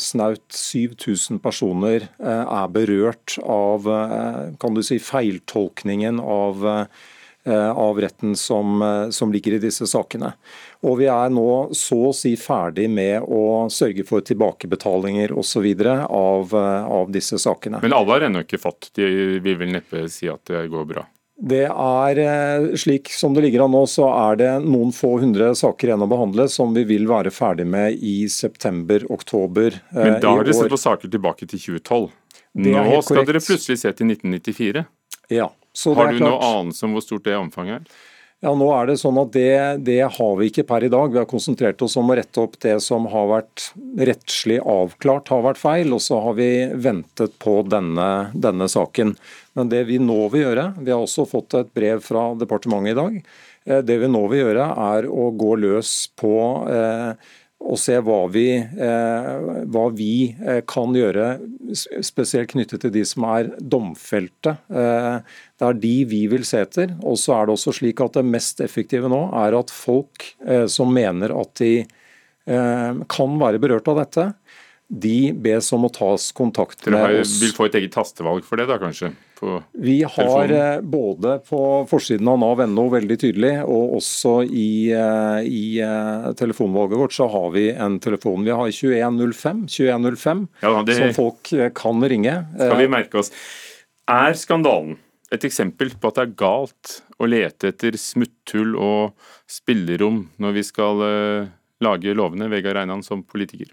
snaut 0.00 0.56
7000 0.56 1.42
personer 1.44 2.08
er 2.18 2.72
berørt 2.72 3.36
av 3.44 3.86
kan 4.60 4.76
du 4.76 4.82
si, 4.86 4.98
feiltolkningen 4.98 6.20
av 6.20 6.66
av 7.50 7.96
retten 7.96 8.34
som, 8.36 8.82
som 9.16 9.30
ligger 9.32 9.56
i 9.56 9.62
disse 9.62 9.86
sakene. 9.88 10.34
Og 10.86 10.96
vi 11.02 11.08
er 11.12 11.32
nå 11.32 11.46
så 11.76 11.98
å 12.08 12.16
si 12.16 12.32
ferdig 12.40 12.86
med 12.88 13.26
å 13.28 13.68
sørge 13.72 14.04
for 14.08 14.24
tilbakebetalinger 14.24 15.34
osv. 15.36 15.66
Av, 15.90 16.54
av 16.56 17.10
disse 17.12 17.38
sakene. 17.38 17.82
Men 17.84 17.94
alle 17.96 18.16
har 18.16 18.28
ennå 18.30 18.44
ikke 18.46 18.60
fått. 18.60 18.92
De 18.96 19.06
vil 19.44 19.58
vel 19.60 19.74
neppe 19.74 20.06
si 20.12 20.30
at 20.32 20.40
det 20.48 20.64
går 20.72 20.86
bra? 20.88 21.04
Det 21.40 21.62
er 21.70 22.18
eh, 22.20 22.76
Slik 22.76 23.08
som 23.16 23.32
det 23.32 23.46
ligger 23.46 23.64
an 23.64 23.72
nå, 23.72 23.86
så 23.88 24.10
er 24.12 24.40
det 24.40 24.50
noen 24.66 24.92
få 24.92 25.14
hundre 25.22 25.54
saker 25.56 25.88
igjen 25.88 26.04
å 26.04 26.08
behandle 26.10 26.44
som 26.52 26.74
vi 26.76 26.84
vil 26.88 27.08
være 27.08 27.32
ferdig 27.32 27.64
med 27.68 27.96
i 27.96 28.28
september-oktober 28.28 29.70
i 29.72 29.78
år. 29.78 29.80
Men 29.96 30.18
da 30.20 30.34
har 30.36 30.44
dere 30.44 30.58
sett 30.58 30.72
på 30.72 30.80
saker 30.80 31.12
tilbake 31.12 31.48
til 31.48 31.62
2012. 31.80 32.10
Nå 32.66 33.00
skal 33.06 33.24
dere 33.28 33.40
plutselig 33.40 33.80
se 33.80 33.92
til 33.96 34.12
1994. 34.12 34.84
Ja, 35.32 35.48
har 35.96 36.12
du 36.12 36.20
noe 36.20 36.38
anelse 36.44 36.84
om 36.84 36.96
hvor 36.96 37.04
stort 37.06 37.24
det 37.24 37.38
omfanget 37.38 37.80
er? 37.80 37.98
Ja, 38.40 38.54
nå 38.56 38.70
er 38.72 38.86
Det 38.88 38.96
sånn 38.96 39.18
at 39.20 39.34
det, 39.34 39.84
det, 39.84 39.98
har 40.16 40.36
vi 40.38 40.46
ikke 40.48 40.64
per 40.64 40.84
i 40.86 40.88
dag. 40.92 41.12
Vi 41.12 41.20
har 41.20 41.28
konsentrert 41.28 41.82
oss 41.84 41.98
om 42.00 42.08
å 42.08 42.14
rette 42.16 42.40
opp 42.40 42.56
det 42.64 42.78
som 42.80 43.04
har 43.12 43.26
vært 43.28 43.66
rettslig 44.00 44.56
avklart 44.64 45.28
har 45.28 45.44
vært 45.44 45.60
feil, 45.60 45.92
og 45.92 46.00
så 46.00 46.22
har 46.24 46.38
vi 46.38 46.48
ventet 46.72 47.36
på 47.42 47.58
denne, 47.68 48.08
denne 48.32 48.68
saken. 48.72 49.12
Men 49.58 49.68
det 49.68 49.82
vi 49.90 49.98
nå 50.00 50.16
vil 50.32 50.46
gjøre, 50.46 50.70
vi 50.80 50.94
har 50.94 51.04
også 51.04 51.28
fått 51.28 51.58
et 51.58 51.74
brev 51.76 52.00
fra 52.06 52.30
departementet 52.40 52.94
i 52.94 52.98
dag. 53.02 53.20
Eh, 53.68 53.82
det 53.84 53.98
vi 54.00 54.08
nå 54.08 54.24
vil 54.32 54.46
gjøre, 54.46 54.70
er 54.88 55.10
å 55.12 55.28
gå 55.36 55.52
løs 55.60 55.92
på 56.16 56.34
eh, 56.72 57.12
og 57.70 57.78
se 57.78 57.94
hva 58.02 58.18
vi, 58.32 58.46
eh, 58.58 59.30
hva 59.70 59.84
vi 59.94 60.32
eh, 60.34 60.60
kan 60.68 60.94
gjøre, 60.96 61.28
spesielt 62.02 62.50
knyttet 62.50 62.82
til 62.82 62.92
de 62.94 63.04
som 63.06 63.26
er 63.30 63.52
domfelte. 63.62 64.56
Eh, 64.66 65.20
det 65.60 65.68
er 65.68 65.80
de 65.84 65.94
vi 66.10 66.24
vil 66.32 66.46
se 66.48 66.64
etter. 66.64 66.96
Og 67.06 67.18
så 67.20 67.36
er 67.36 67.46
det 67.46 67.54
også 67.54 67.76
slik 67.78 68.02
at 68.02 68.18
det 68.18 68.26
mest 68.26 68.62
effektive 68.64 69.10
nå 69.10 69.22
er 69.44 69.58
at 69.58 69.70
folk 69.74 70.32
som 70.72 70.88
mener 70.94 71.34
at 71.36 71.52
de 71.60 71.74
kan 72.50 73.34
være 73.38 73.60
berørt 73.62 73.86
av 73.92 73.98
dette, 74.00 74.22
de 74.90 75.30
bes 75.38 75.68
om 75.76 75.86
å 75.86 75.90
tas 75.94 76.30
kontakt 76.34 76.82
med 76.88 76.98
oss. 76.98 77.36
Dere 77.36 77.44
vil 77.44 77.52
få 77.54 77.68
et 77.68 77.76
eget 77.78 77.92
tastevalg 77.94 78.42
for 78.46 78.58
det, 78.58 78.66
da 78.66 78.78
kanskje? 78.82 79.12
Vi 79.72 80.00
har 80.02 80.10
telefonen. 80.10 80.56
Eh, 80.56 80.80
både 80.82 81.36
på 81.46 81.60
forsiden 81.88 82.28
av 82.28 82.40
nav.no 82.42 82.88
veldig 82.92 83.18
tydelig, 83.22 83.52
og 83.70 83.94
også 84.00 84.34
i, 84.44 84.90
eh, 84.92 85.46
i 85.46 85.62
uh, 85.80 86.32
telefonvalget 86.36 87.00
vårt 87.00 87.14
så 87.16 87.28
har 87.30 87.48
vi 87.54 87.68
en 87.70 88.00
telefon. 88.02 88.42
Vi 88.44 88.52
har 88.52 88.74
2105, 88.74 89.62
2105 89.70 90.44
ja, 90.64 90.74
det... 90.84 90.98
som 90.98 91.14
folk 91.16 91.54
kan 91.78 92.02
ringe. 92.10 92.34
Skal 92.58 92.82
vi 92.82 92.90
merke 92.90 93.22
oss. 93.22 93.32
Er 94.10 94.34
skandalen 94.36 94.98
et 95.30 95.46
eksempel 95.46 95.94
på 95.94 96.10
at 96.10 96.18
det 96.18 96.26
er 96.26 96.38
galt 96.42 96.96
å 97.22 97.28
lete 97.30 97.70
etter 97.70 97.94
smutthull 97.94 98.74
og 98.74 99.28
spillerom 99.46 100.24
når 100.42 100.56
vi 100.58 100.64
skal 100.66 101.04
lage 101.80 102.16
lovene, 102.18 102.50
Vegard 102.50 102.80
Reinan 102.80 103.06
som 103.06 103.22
politiker? 103.22 103.70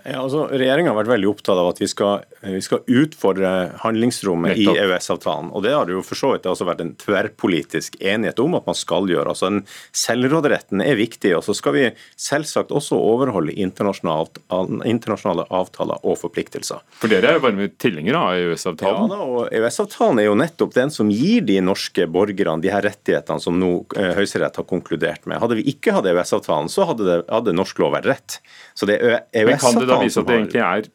Ja, 0.00 0.22
altså, 0.22 0.46
Regjeringa 0.48 0.88
har 0.88 0.96
vært 1.02 1.10
veldig 1.10 1.28
opptatt 1.28 1.58
av 1.60 1.66
at 1.68 1.80
vi 1.82 1.86
skal, 1.90 2.22
vi 2.40 2.62
skal 2.64 2.80
utfordre 2.88 3.48
handlingsrommet 3.82 4.54
Nettopp. 4.54 4.78
i 4.78 4.80
EØS-avtalen. 4.86 5.50
og 5.52 5.62
Det 5.66 5.74
har 5.76 5.84
det 5.84 5.92
jo 5.92 6.04
for 6.06 6.16
så 6.16 6.30
vidt 6.32 6.48
også 6.48 6.64
vært 6.64 6.80
en 6.80 6.94
tverrpolitisk 6.96 7.98
enighet 8.00 8.40
om 8.40 8.56
at 8.56 8.64
man 8.70 8.78
skal 8.78 9.10
gjøre. 9.12 9.34
altså 9.34 9.50
den 9.50 9.60
Selvråderetten 9.92 10.80
er 10.80 10.96
viktig. 10.96 11.34
og 11.36 11.44
Så 11.44 11.54
skal 11.58 11.76
vi 11.76 11.84
selvsagt 12.16 12.72
også 12.72 12.96
overholde 12.96 13.52
internasjonale 13.52 15.44
avtaler 15.52 16.00
og 16.00 16.16
forpliktelser. 16.22 16.80
For 16.96 17.12
Dere 17.12 17.34
er 17.34 17.36
jo 17.36 17.44
varme 17.44 17.68
tilhengere 17.76 18.24
av 18.24 18.40
EØS-avtalen? 18.40 19.12
Ja, 19.12 19.20
da, 19.20 19.28
og 19.28 19.52
EØS-avtalen 19.52 20.24
er 20.24 20.30
jo 20.30 20.40
nettopp 20.40 20.72
den 20.72 20.94
som 20.94 21.12
gir 21.12 21.44
de 21.44 21.60
norske 21.60 22.08
borgerne 22.08 22.64
de 22.64 22.72
her 22.72 22.88
rettighetene 22.88 23.44
som 23.44 23.60
nå 23.60 23.74
eh, 24.00 24.16
Høyesterett 24.16 24.56
har 24.56 24.64
konkludert 24.72 25.28
med. 25.28 25.36
Hadde 25.44 25.60
vi 25.60 25.68
ikke 25.68 25.92
hatt 25.92 26.08
EØS-avtalen, 26.08 26.72
så 26.72 26.88
hadde, 26.88 27.04
det, 27.04 27.20
hadde 27.28 27.56
norsk 27.60 27.84
lov 27.84 27.92
vært 27.98 28.08
rett. 28.08 28.40
Så 28.72 28.88
det 28.88 28.96
er 28.96 29.20
EØS-avtalen 29.36 29.81
det 29.82 29.92
da 29.92 30.00
vise 30.02 30.22
at 30.22 30.28
det 30.28 30.38
egentlig 30.38 30.62
er, 30.64 30.88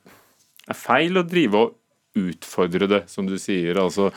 er 0.67 0.77
feil 0.77 1.19
å 1.19 1.25
drive 1.27 1.61
og 1.63 1.75
utfordre 2.17 2.89
det, 2.89 3.03
som 3.11 3.27
du 3.29 3.37
sier? 3.41 3.77
altså 3.81 4.09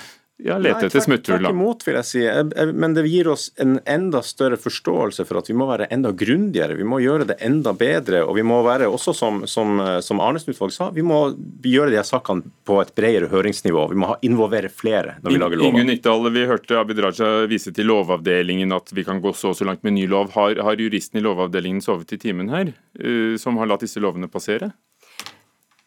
ja, 0.44 0.59
lete 0.59 0.87
etter 0.88 1.03
smutthull. 1.05 1.40
Tvert 1.40 1.55
imot, 1.55 1.85
vil 1.87 1.98
jeg 1.98 2.09
si. 2.09 2.24
Men 2.72 2.94
det 2.96 3.07
gir 3.09 3.31
oss 3.33 3.50
en 3.61 3.79
enda 3.88 4.22
større 4.26 4.59
forståelse 4.61 5.26
for 5.29 5.40
at 5.40 5.50
vi 5.50 5.57
må 5.59 5.68
være 5.70 5.88
enda 5.94 6.12
grundigere. 6.16 6.76
Vi 6.79 6.87
må 6.87 7.00
gjøre 7.03 7.29
det 7.33 7.38
enda 7.44 7.74
bedre. 7.76 8.22
Og 8.26 8.37
vi 8.38 8.44
må 8.46 8.61
være, 8.66 8.88
også 8.90 9.14
som, 9.16 9.42
som, 9.50 9.81
som 10.05 10.22
Arnesen-utvalget 10.24 10.76
sa, 10.76 10.90
vi 10.94 11.05
må 11.07 11.20
gjøre 11.66 11.92
de 11.92 12.00
her 12.00 12.09
sakene 12.09 12.53
på 12.66 12.81
et 12.83 12.92
bredere 12.96 13.31
høringsnivå. 13.33 13.87
Vi 13.92 14.00
må 14.00 14.14
involvere 14.26 14.72
flere 14.72 15.18
når 15.20 15.35
vi 15.35 15.42
lager 15.42 15.61
lover. 15.61 15.72
Ingunn 15.74 15.90
Nyttdal, 15.92 16.31
vi 16.35 16.46
hørte 16.50 16.81
Abid 16.81 17.03
Raja 17.05 17.33
vise 17.50 17.74
til 17.76 17.90
Lovavdelingen, 17.90 18.72
at 18.76 18.92
vi 18.96 19.05
kan 19.07 19.22
gå 19.22 19.35
så 19.37 19.50
og 19.50 19.59
så 19.59 19.66
langt 19.66 19.83
med 19.87 19.96
ny 19.96 20.07
lov. 20.11 20.31
Har, 20.37 20.61
har 20.62 20.81
juristen 20.81 21.20
i 21.20 21.24
Lovavdelingen 21.24 21.83
sovet 21.85 22.14
i 22.14 22.20
timen 22.20 22.53
her, 22.53 22.72
uh, 23.03 23.35
som 23.40 23.59
har 23.61 23.70
latt 23.70 23.85
disse 23.87 24.03
lovene 24.03 24.31
passere? 24.31 24.72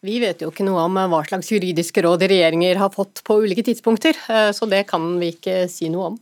Vi 0.04 0.18
vet 0.20 0.42
jo 0.44 0.50
ikke 0.52 0.66
noe 0.66 0.82
om 0.84 0.98
hva 1.08 1.22
slags 1.24 1.48
juridiske 1.48 2.02
råd 2.04 2.26
regjeringer 2.28 2.76
har 2.76 2.92
fått 2.92 3.22
på 3.24 3.38
ulike 3.44 3.64
tidspunkter, 3.64 4.18
eh, 4.28 4.50
så 4.52 4.68
det 4.68 4.82
kan 4.90 5.14
vi 5.20 5.32
ikke 5.32 5.64
si 5.72 5.88
noe 5.92 6.12
om. 6.12 6.18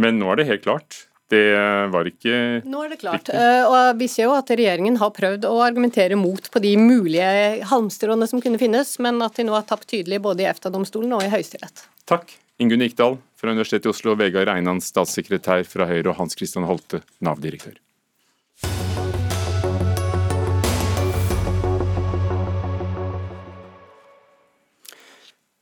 Men 0.00 0.16
nå 0.22 0.30
er 0.32 0.40
det 0.40 0.46
helt 0.48 0.64
klart? 0.64 1.02
Det 1.30 1.44
var 1.92 2.08
ikke 2.08 2.62
Nå 2.66 2.80
er 2.82 2.88
det 2.90 2.98
klart. 3.02 3.28
Riktig. 3.28 3.36
Eh, 3.38 3.66
og 3.68 4.00
vi 4.00 4.08
ser 4.10 4.26
jo 4.26 4.32
at 4.34 4.48
regjeringen 4.50 4.96
har 4.98 5.12
prøvd 5.14 5.44
å 5.46 5.60
argumentere 5.62 6.16
mot 6.18 6.48
på 6.50 6.62
de 6.64 6.72
mulige 6.80 7.60
halmstråene 7.70 8.26
som 8.26 8.42
kunne 8.42 8.58
finnes, 8.58 8.96
men 9.04 9.20
at 9.22 9.36
de 9.38 9.46
nå 9.46 9.54
har 9.54 9.68
tapt 9.68 9.86
tydelig 9.92 10.22
både 10.24 10.46
i 10.46 10.48
EFTA-domstolen 10.50 11.12
og 11.18 11.26
i 11.26 11.30
Høyesterett. 11.30 11.84
Takk. 12.10 12.34
Ingunn 12.60 12.82
Ikdal 12.84 13.20
fra 13.40 13.52
Universitetet 13.52 13.86
i 13.88 13.92
Oslo, 13.92 14.16
Vegard 14.20 14.48
Reinan, 14.50 14.82
statssekretær 14.84 15.62
fra 15.68 15.86
Høyre, 15.88 16.10
og 16.10 16.18
Hans 16.18 16.36
Christian 16.36 16.66
Holte, 16.68 17.04
Nav-direktør. 17.24 17.78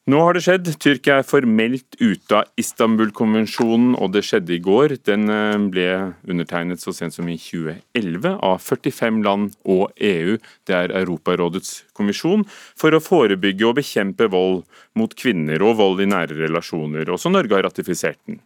Nå 0.08 0.22
har 0.24 0.32
det 0.32 0.40
skjedd. 0.40 0.68
Tyrkia 0.80 1.18
er 1.20 1.26
formelt 1.28 1.98
ute 2.00 2.38
av 2.38 2.46
Istanbul-konvensjonen, 2.56 3.90
og 4.00 4.14
det 4.14 4.22
skjedde 4.24 4.54
i 4.54 4.60
går. 4.64 4.94
Den 5.04 5.28
eh, 5.28 5.58
ble 5.68 5.88
undertegnet 6.24 6.80
så 6.80 6.94
sent 6.96 7.12
som 7.12 7.28
i 7.28 7.36
2011 7.36 8.38
av 8.48 8.56
45 8.64 9.18
land 9.26 9.58
og 9.68 9.92
EU. 10.00 10.38
Det 10.64 10.78
er 10.78 10.96
Europarådets 11.02 11.74
kommisjon 11.92 12.46
for 12.48 12.96
å 12.96 13.02
forebygge 13.04 13.68
og 13.68 13.76
bekjempe 13.82 14.30
vold 14.32 14.62
mot 14.96 15.12
kvinner 15.12 15.60
og 15.60 15.76
vold 15.82 16.00
i 16.00 16.08
nære 16.08 16.40
relasjoner. 16.40 17.12
Også 17.12 17.28
Norge 17.28 17.58
har 17.58 17.68
ratifisert 17.68 18.22
den. 18.24 18.40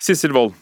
Sissel 0.00 0.32
Wold, 0.32 0.56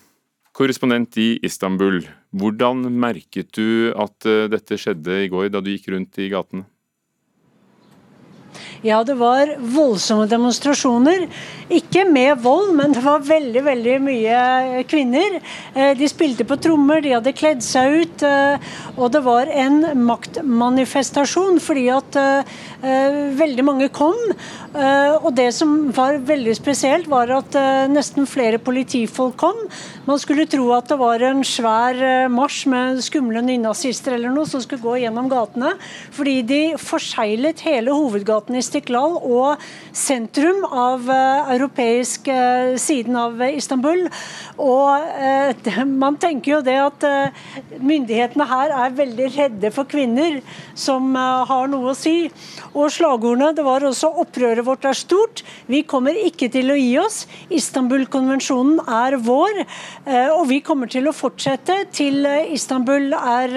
korrespondent 0.58 1.14
i 1.22 1.36
Istanbul. 1.46 2.02
Hvordan 2.34 2.88
merket 2.98 3.54
du 3.54 3.92
at 3.94 4.26
eh, 4.26 4.48
dette 4.50 4.74
skjedde 4.74 5.22
i 5.22 5.30
går, 5.30 5.52
da 5.54 5.62
du 5.62 5.70
gikk 5.70 5.92
rundt 5.94 6.18
i 6.18 6.32
gatene? 6.34 6.66
Ja, 8.86 9.00
det 9.04 9.16
var 9.18 9.50
voldsomme 9.58 10.26
demonstrasjoner. 10.30 11.26
Ikke 11.72 12.04
med 12.06 12.38
vold, 12.44 12.74
men 12.78 12.92
det 12.94 13.02
var 13.02 13.24
veldig 13.26 13.62
veldig 13.66 13.94
mye 14.04 14.82
kvinner. 14.86 15.40
Eh, 15.74 15.94
de 15.98 16.08
spilte 16.10 16.46
på 16.46 16.58
trommer, 16.62 17.00
de 17.02 17.16
hadde 17.16 17.34
kledd 17.34 17.64
seg 17.66 17.96
ut. 18.02 18.22
Eh, 18.26 18.68
og 18.94 19.10
det 19.14 19.24
var 19.26 19.50
en 19.50 19.80
maktmanifestasjon 20.06 21.58
fordi 21.62 21.88
at 21.94 22.20
eh, 22.20 22.54
veldig 23.40 23.66
mange 23.66 23.90
kom. 23.90 24.18
Og 24.76 25.30
det 25.32 25.48
som 25.56 25.88
var 25.96 26.18
veldig 26.28 26.52
spesielt, 26.58 27.06
var 27.08 27.30
at 27.32 27.54
nesten 27.88 28.28
flere 28.28 28.60
politifolk 28.60 29.38
kom. 29.40 29.56
Man 30.06 30.20
skulle 30.22 30.44
tro 30.46 30.68
at 30.70 30.86
det 30.86 30.96
var 31.00 31.22
en 31.26 31.40
svær 31.42 31.98
marsj 32.30 32.68
med 32.70 33.00
skumle 33.02 33.40
nynazister 33.42 34.14
eller 34.14 34.30
noe 34.30 34.46
som 34.46 34.60
skulle 34.62 34.84
gå 34.84 35.00
gjennom 35.02 35.26
gatene. 35.26 35.72
Fordi 36.14 36.34
de 36.46 36.60
forseglet 36.78 37.64
hele 37.66 37.90
hovedgaten 37.90 38.54
i 38.54 38.62
Stiklal 38.62 39.16
og 39.18 39.64
sentrum 39.90 40.62
av 40.70 41.10
europeisk 41.10 42.30
siden 42.78 43.18
av 43.18 43.42
Istanbul. 43.48 44.04
Og 44.62 45.50
man 46.04 46.20
tenker 46.22 46.52
jo 46.52 46.60
det 46.62 46.76
at 46.84 47.08
myndighetene 47.82 48.46
her 48.46 48.76
er 48.84 48.96
veldig 49.02 49.28
redde 49.40 49.72
for 49.74 49.90
kvinner 49.90 50.38
som 50.78 51.18
har 51.18 51.66
noe 51.72 51.96
å 51.96 51.98
si. 51.98 52.28
Og 52.76 52.94
slagordene 52.94 53.50
det 53.58 53.66
var 53.66 53.82
også 53.82 54.12
'opprøret 54.22 54.62
vårt 54.70 54.86
er 54.86 54.94
stort'. 54.94 55.42
Vi 55.66 55.82
kommer 55.82 56.14
ikke 56.14 56.46
til 56.52 56.70
å 56.70 56.78
gi 56.78 56.94
oss. 57.02 57.24
Istanbul-konvensjonen 57.50 58.86
er 58.86 59.18
vår, 59.18 59.64
og 60.06 60.44
vi 60.50 60.60
kommer 60.64 60.90
til 60.90 61.08
å 61.08 61.14
fortsette 61.16 61.78
til 61.94 62.26
Istanbul 62.54 63.14
er 63.16 63.56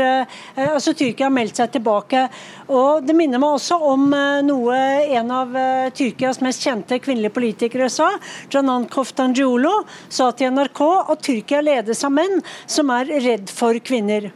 altså 0.55 0.93
Tyrkia 0.97 1.27
har 1.27 1.35
meldt 1.35 1.59
seg 1.59 1.73
tilbake. 1.75 2.25
Og 2.73 3.05
Det 3.05 3.15
minner 3.17 3.41
meg 3.41 3.57
også 3.59 3.77
om 3.91 4.07
noe 4.47 4.79
en 5.19 5.33
av 5.35 5.55
Tyrkias 5.97 6.41
mest 6.45 6.65
kjente 6.65 6.99
kvinnelige 7.03 7.35
politikere 7.35 7.89
sa. 7.93 8.11
Janan 8.49 8.87
Koftangiolo 8.89 9.83
sa 10.09 10.31
til 10.31 10.53
NRK 10.55 10.83
at 11.13 11.25
Tyrkia 11.25 11.63
ledes 11.65 12.03
av 12.07 12.15
menn 12.15 12.39
som 12.65 12.89
er 12.95 13.11
redd 13.19 13.51
for 13.53 13.77
kvinner. 13.83 14.31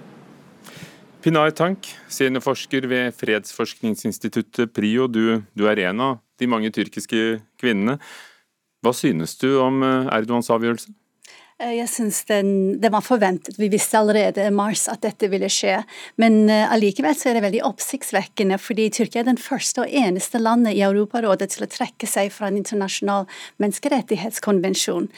Pinar 1.24 1.54
Tank, 1.56 1.88
seniorforsker 2.12 2.84
ved 2.92 3.13
fredsforskningsinstituttet 3.16 4.74
PRIO. 4.76 5.08
Du, 5.08 5.39
du 5.56 5.63
er 5.72 5.80
en 5.88 6.02
av 6.04 6.18
de 6.42 6.50
mange 6.52 6.72
tyrkiske 6.76 7.38
kvinnene. 7.62 7.96
Hva 8.84 8.92
synes 8.92 9.38
du 9.39 9.54
om 9.63 9.80
Erdogans 9.84 10.52
avgjørelse? 10.52 10.92
Eh, 11.63 11.78
jeg 11.78 11.89
synes 11.89 12.23
den, 12.30 12.49
det 12.82 12.91
var 12.91 13.04
forventet. 13.06 13.58
Vi 13.60 13.69
visste 13.71 13.99
allerede 13.99 14.47
i 14.47 14.54
mars 14.54 14.86
at 14.91 15.04
dette 15.06 15.30
ville 15.32 15.49
skje. 15.52 15.80
Men 16.21 16.49
uh, 16.49 16.71
allikevel 16.73 17.15
så 17.17 17.30
er 17.30 17.38
det 17.38 17.45
veldig 17.45 17.63
oppsiktsvekkende, 17.67 18.58
fordi 18.62 18.89
Tyrkia 18.93 19.23
er 19.23 19.30
den 19.30 19.39
første 19.41 19.84
og 19.84 19.95
eneste 20.04 20.41
landet 20.41 20.76
i 20.76 20.84
Europarådet 20.86 21.49
til 21.54 21.65
å 21.65 21.69
trekke 21.71 22.10
seg 22.10 22.32
fra 22.36 22.49
en 22.49 22.60
internasjonal 22.60 23.28
menneskerettighetskonvensjon. 23.63 25.10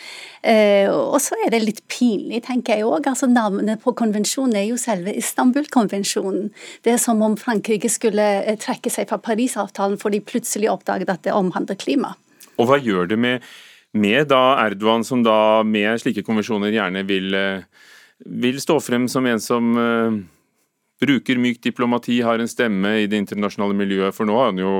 Og 0.45 1.17
så 1.23 1.37
er 1.45 1.53
det 1.53 1.61
litt 1.63 1.81
pinlig, 1.91 2.43
tenker 2.45 2.77
jeg 2.77 2.87
òg. 2.87 3.07
Altså, 3.09 3.29
navnet 3.31 3.81
på 3.83 3.95
konvensjonen 3.97 4.57
er 4.59 4.67
jo 4.69 4.79
selve 4.79 5.13
Istanbul-konvensjonen. 5.17 6.51
Det 6.85 6.95
er 6.95 7.01
som 7.01 7.23
om 7.25 7.37
Frankrike 7.39 7.89
skulle 7.91 8.27
trekke 8.61 8.93
seg 8.93 9.09
fra 9.09 9.19
Parisavtalen 9.21 9.97
fordi 10.01 10.21
plutselig 10.25 10.69
oppdaget 10.73 11.13
at 11.13 11.25
det 11.27 11.35
omhandler 11.35 11.79
klima. 11.79 12.13
Og 12.59 12.69
hva 12.69 12.79
gjør 12.79 13.09
det 13.11 13.19
med 13.19 13.47
med 13.95 14.29
da 14.31 14.43
Erdogan, 14.65 15.03
som 15.07 15.23
da 15.23 15.63
med 15.63 16.01
slike 16.01 16.23
konvensjoner 16.25 16.73
gjerne 16.75 17.03
vil, 17.07 17.33
eh, 17.33 17.67
vil 18.25 18.59
stå 18.61 18.79
frem 18.83 19.07
som 19.11 19.25
en 19.27 19.39
som 19.39 19.75
uh, 19.79 20.17
bruker 21.01 21.39
mykt 21.39 21.63
diplomati, 21.63 22.21
har 22.23 22.39
en 22.39 22.51
stemme 22.51 22.91
i 23.01 23.07
det 23.07 23.19
internasjonale 23.23 23.75
miljøet. 23.75 24.15
For 24.15 24.27
nå 24.27 24.35
har 24.39 24.51
han 24.51 24.59
jo 24.59 24.73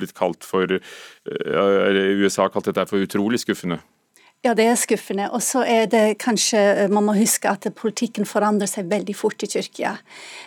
blitt 0.00 0.14
kalt 0.16 0.44
for 0.44 0.76
uh, 0.76 2.10
USA 2.20 2.46
har 2.46 2.52
kalt 2.54 2.70
dette 2.70 2.86
for 2.88 3.04
utrolig 3.04 3.40
skuffende. 3.42 3.80
Ja, 4.40 4.54
det 4.56 4.64
er 4.64 4.76
skuffende. 4.80 5.26
Og 5.36 5.42
så 5.44 5.60
er 5.68 5.84
det 5.92 6.14
kanskje 6.22 6.88
Man 6.88 7.04
må 7.04 7.12
huske 7.12 7.50
at 7.50 7.66
politikken 7.76 8.24
forandrer 8.24 8.70
seg 8.70 8.86
veldig 8.88 9.12
fort 9.12 9.42
i 9.44 9.48
Tyrkia. 9.52 9.98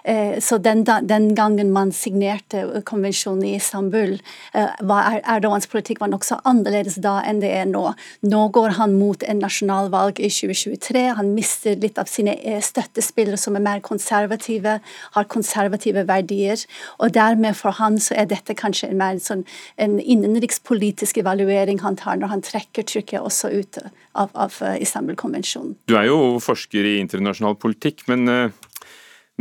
Eh, 0.03 0.39
så 0.41 0.57
den, 0.57 0.81
den 0.81 1.35
gangen 1.37 1.69
man 1.71 1.91
signerte 1.93 2.81
konvensjonen 2.89 3.43
i 3.45 3.51
Istanbul, 3.59 4.15
eh, 4.57 4.71
var 4.81 5.19
Erdogans 5.21 5.69
politikk 5.69 6.01
var 6.01 6.09
nokså 6.09 6.39
annerledes 6.41 6.97
da 7.05 7.19
enn 7.21 7.43
det 7.43 7.51
er 7.53 7.69
nå. 7.69 7.83
Nå 8.25 8.39
går 8.57 8.79
han 8.79 8.95
mot 8.97 9.21
en 9.29 9.43
nasjonalvalg 9.45 10.17
i 10.17 10.31
2023. 10.33 11.05
Han 11.21 11.35
mister 11.37 11.77
litt 11.77 12.01
av 12.01 12.09
sine 12.09 12.33
eh, 12.41 12.57
støttespillere 12.65 13.37
som 13.37 13.61
er 13.61 13.65
mer 13.67 13.85
konservative, 13.85 14.79
har 15.13 15.29
konservative 15.29 16.07
verdier. 16.09 16.65
Og 16.97 17.13
dermed 17.13 17.53
for 17.61 17.77
han 17.77 18.01
så 18.01 18.17
er 18.17 18.25
dette 18.33 18.57
kanskje 18.57 18.89
en 18.89 18.97
mer 19.05 19.21
sånn 19.21 19.45
en 19.77 19.99
innenrikspolitisk 20.01 21.21
evaluering 21.21 21.85
han 21.85 22.01
tar 22.01 22.17
når 22.17 22.33
han 22.33 22.45
trekker 22.49 22.89
Tyrkia 22.89 23.21
også 23.21 23.53
ut 23.53 23.82
av, 24.13 24.33
av 24.33 24.57
eh, 24.65 24.81
Istanbul-konvensjonen. 24.85 25.75
Du 25.89 25.95
er 25.99 26.07
jo 26.09 26.37
forsker 26.43 26.87
i 26.87 26.97
internasjonal 27.01 27.57
politikk, 27.59 28.05
men, 28.11 28.27
eh, 28.29 28.89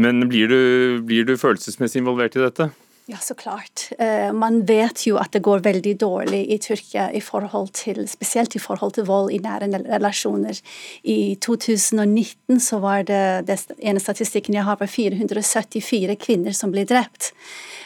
men 0.01 0.27
blir, 0.31 0.53
du, 0.53 1.03
blir 1.07 1.29
du 1.29 1.37
følelsesmessig 1.41 2.03
involvert 2.03 2.39
i 2.39 2.45
dette? 2.45 2.71
Ja, 3.07 3.17
så 3.17 3.35
klart. 3.35 3.89
Eh, 3.99 4.33
man 4.33 4.61
vet 4.65 5.03
jo 5.09 5.17
at 5.19 5.33
det 5.35 5.43
går 5.43 5.65
veldig 5.65 5.97
dårlig 5.99 6.45
i 6.55 6.59
Tyrkia, 6.63 7.09
i 7.11 7.21
forhold 7.21 7.73
til, 7.75 8.05
spesielt 8.07 8.55
i 8.55 8.63
forhold 8.63 8.95
til 8.95 9.09
vold 9.09 9.33
i 9.35 9.41
nære 9.43 9.67
relasjoner. 9.89 10.61
I 11.03 11.35
2019 11.43 12.61
så 12.63 12.79
var 12.79 13.03
det, 13.09 13.49
det 13.49 13.59
ene 13.83 14.01
statistikken 14.01 14.55
jeg 14.55 14.69
har, 14.69 14.79
var 14.79 14.87
474 14.87 16.15
kvinner 16.23 16.55
som 16.55 16.71
ble 16.71 16.87
drept. 16.87 17.33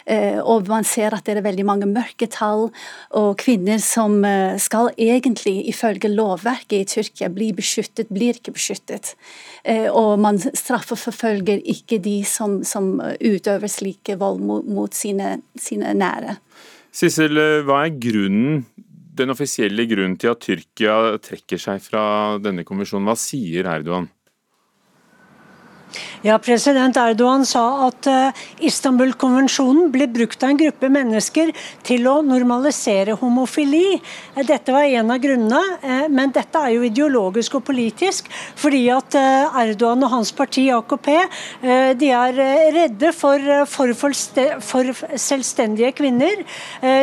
Eh, 0.04 0.36
og 0.38 0.68
man 0.68 0.84
ser 0.86 1.16
at 1.16 1.24
det 1.24 1.38
er 1.38 1.46
veldig 1.48 1.64
mange 1.66 1.88
mørketall, 1.88 2.68
og 3.16 3.30
kvinner 3.40 3.80
som 3.82 4.20
eh, 4.20 4.60
skal 4.60 4.92
egentlig, 5.00 5.62
ifølge 5.72 6.12
lovverket 6.12 6.76
i 6.76 6.90
Tyrkia, 6.92 7.32
bli 7.32 7.54
beskyttet, 7.56 8.12
blir 8.12 8.36
ikke 8.36 8.52
beskyttet. 8.52 9.16
Og 9.66 10.20
man 10.22 10.36
straffeforfølger 10.38 11.58
ikke 11.66 11.96
de 11.98 12.20
som, 12.22 12.60
som 12.62 13.00
utøver 13.02 13.66
slike 13.66 14.14
vold 14.20 14.38
mot, 14.46 14.62
mot 14.62 14.94
sine, 15.06 15.30
sine 15.60 15.94
nære. 15.96 16.36
Sissel, 16.96 17.38
hva 17.66 17.84
er 17.86 17.96
grunnen 18.00 18.64
den 19.16 19.32
offisielle 19.32 19.86
grunnen 19.88 20.18
til 20.20 20.32
at 20.32 20.42
Tyrkia 20.44 20.96
trekker 21.24 21.60
seg 21.60 21.80
fra 21.84 22.02
denne 22.42 22.66
konvensjonen? 22.68 23.08
Hva 23.08 23.16
sier 23.20 23.68
Erdogan? 23.70 24.10
Ja, 26.26 26.38
President 26.42 26.96
Erdogan 26.98 27.44
sa 27.46 27.62
at 27.86 28.06
uh, 28.10 28.44
Istanbul-konvensjonen 28.66 29.92
ble 29.94 30.08
brukt 30.10 30.42
av 30.42 30.52
en 30.52 30.58
gruppe 30.58 30.88
mennesker 30.92 31.52
til 31.86 32.08
å 32.10 32.16
normalisere 32.26 33.14
homofili. 33.20 34.00
Uh, 34.34 34.42
dette 34.48 34.74
var 34.74 34.88
en 34.88 35.12
av 35.14 35.20
grunnene, 35.22 35.60
uh, 35.84 36.08
men 36.10 36.32
dette 36.34 36.58
er 36.58 36.74
jo 36.74 36.86
ideologisk 36.88 37.58
og 37.60 37.66
politisk. 37.68 38.30
Fordi 38.58 38.82
at 38.90 39.14
Erdogan 39.16 40.02
og 40.02 40.12
hans 40.16 40.32
parti 40.34 40.66
AKP 40.72 41.08
de 42.00 42.08
er 42.12 42.38
redde 42.74 43.12
for, 43.14 43.42
for, 43.68 44.02
selvstendige 45.20 45.92
kvinner. 45.96 46.42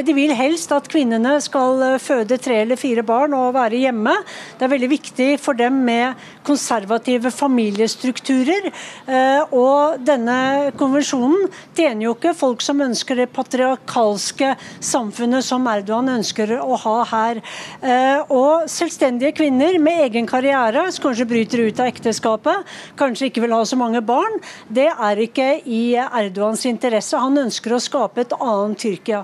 De 0.06 0.16
vil 0.16 0.34
helst 0.36 0.74
at 0.76 0.88
kvinnene 0.92 1.36
skal 1.44 1.98
føde 2.04 2.38
tre 2.42 2.60
eller 2.64 2.80
fire 2.80 3.06
barn 3.06 3.36
og 3.38 3.54
være 3.56 3.82
hjemme. 3.86 4.16
Det 4.58 4.68
er 4.68 4.74
veldig 4.74 4.92
viktig 4.92 5.30
for 5.42 5.58
dem 5.58 5.80
med 5.88 6.20
konservative 6.48 7.32
familiestrukturer. 7.34 8.73
Eh, 9.08 9.54
og 9.56 10.04
denne 10.06 10.72
konvensjonen 10.80 11.50
tjener 11.76 12.08
jo 12.08 12.16
ikke 12.16 12.36
folk 12.38 12.64
som 12.64 12.82
ønsker 12.84 13.20
det 13.20 13.30
patriarkalske 13.36 14.54
samfunnet 14.84 15.46
som 15.46 15.68
Erdogan 15.72 16.14
ønsker 16.18 16.56
å 16.60 16.78
ha 16.86 16.96
her. 17.12 17.42
Eh, 17.82 18.34
og 18.34 18.70
selvstendige 18.72 19.36
kvinner 19.40 19.78
med 19.84 20.06
egen 20.08 20.30
karriere, 20.30 20.88
som 20.92 21.10
kanskje 21.10 21.30
bryter 21.30 21.66
ut 21.68 21.84
av 21.84 21.92
ekteskapet, 21.92 22.74
kanskje 23.00 23.30
ikke 23.30 23.46
vil 23.46 23.56
ha 23.58 23.64
så 23.68 23.80
mange 23.80 24.04
barn, 24.06 24.40
det 24.70 24.90
er 24.92 25.26
ikke 25.28 25.50
i 25.66 25.84
Erdogans 26.04 26.66
interesse. 26.70 27.20
Han 27.20 27.46
ønsker 27.46 27.76
å 27.76 27.84
skape 27.84 28.26
et 28.26 28.38
annet 28.40 28.82
Tyrkia. 28.84 29.24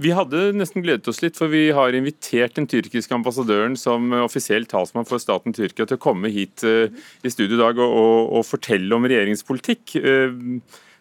Vi 0.00 0.12
hadde 0.16 0.50
nesten 0.56 0.84
gledet 0.84 1.08
oss 1.10 1.20
litt, 1.22 1.36
for 1.38 1.52
vi 1.52 1.66
har 1.74 1.94
invitert 1.96 2.56
den 2.56 2.68
tyrkiske 2.70 3.14
ambassadøren 3.16 3.74
som 3.78 4.12
offisiell 4.22 4.64
talsmann 4.70 5.08
for 5.08 5.20
staten 5.22 5.54
Tyrkia 5.56 5.86
til 5.88 5.98
å 5.98 6.02
komme 6.02 6.30
hit 6.32 6.64
eh, 6.66 6.94
i 7.22 7.32
studio 7.32 7.58
i 7.58 7.60
dag 7.60 7.80
og, 7.82 7.92
og, 7.92 8.32
og, 8.38 8.46
fortelle 8.48 8.96
om 8.96 9.04
regjeringens 9.04 9.44
politikk. 9.46 9.96
Eh, 10.00 10.32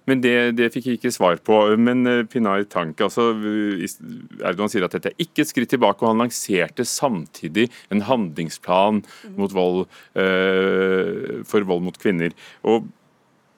men 0.10 0.24
det, 0.24 0.36
det, 0.58 0.72
fikk 0.74 0.90
vi 0.90 0.96
ikke 0.98 1.14
svar 1.14 1.40
på. 1.46 1.60
Men 1.80 2.04
eh, 2.10 2.24
Pinar 2.28 2.66
Tank, 2.70 3.00
altså, 3.06 3.30
Erdogan 3.38 4.74
sier 4.74 4.88
at 4.88 4.98
dette 4.98 5.14
er 5.14 5.24
ikke 5.24 5.46
et 5.46 5.52
skritt 5.54 5.72
tilbake, 5.72 6.04
og 6.04 6.12
han 6.12 6.26
lanserte 6.26 6.88
samtidig 6.88 7.70
en 7.94 8.04
handlingsplan 8.10 9.06
vold, 9.38 9.86
for 10.14 11.70
vold 11.70 11.86
mot 11.88 12.02
kvinner. 12.02 12.36
Og 12.68 12.90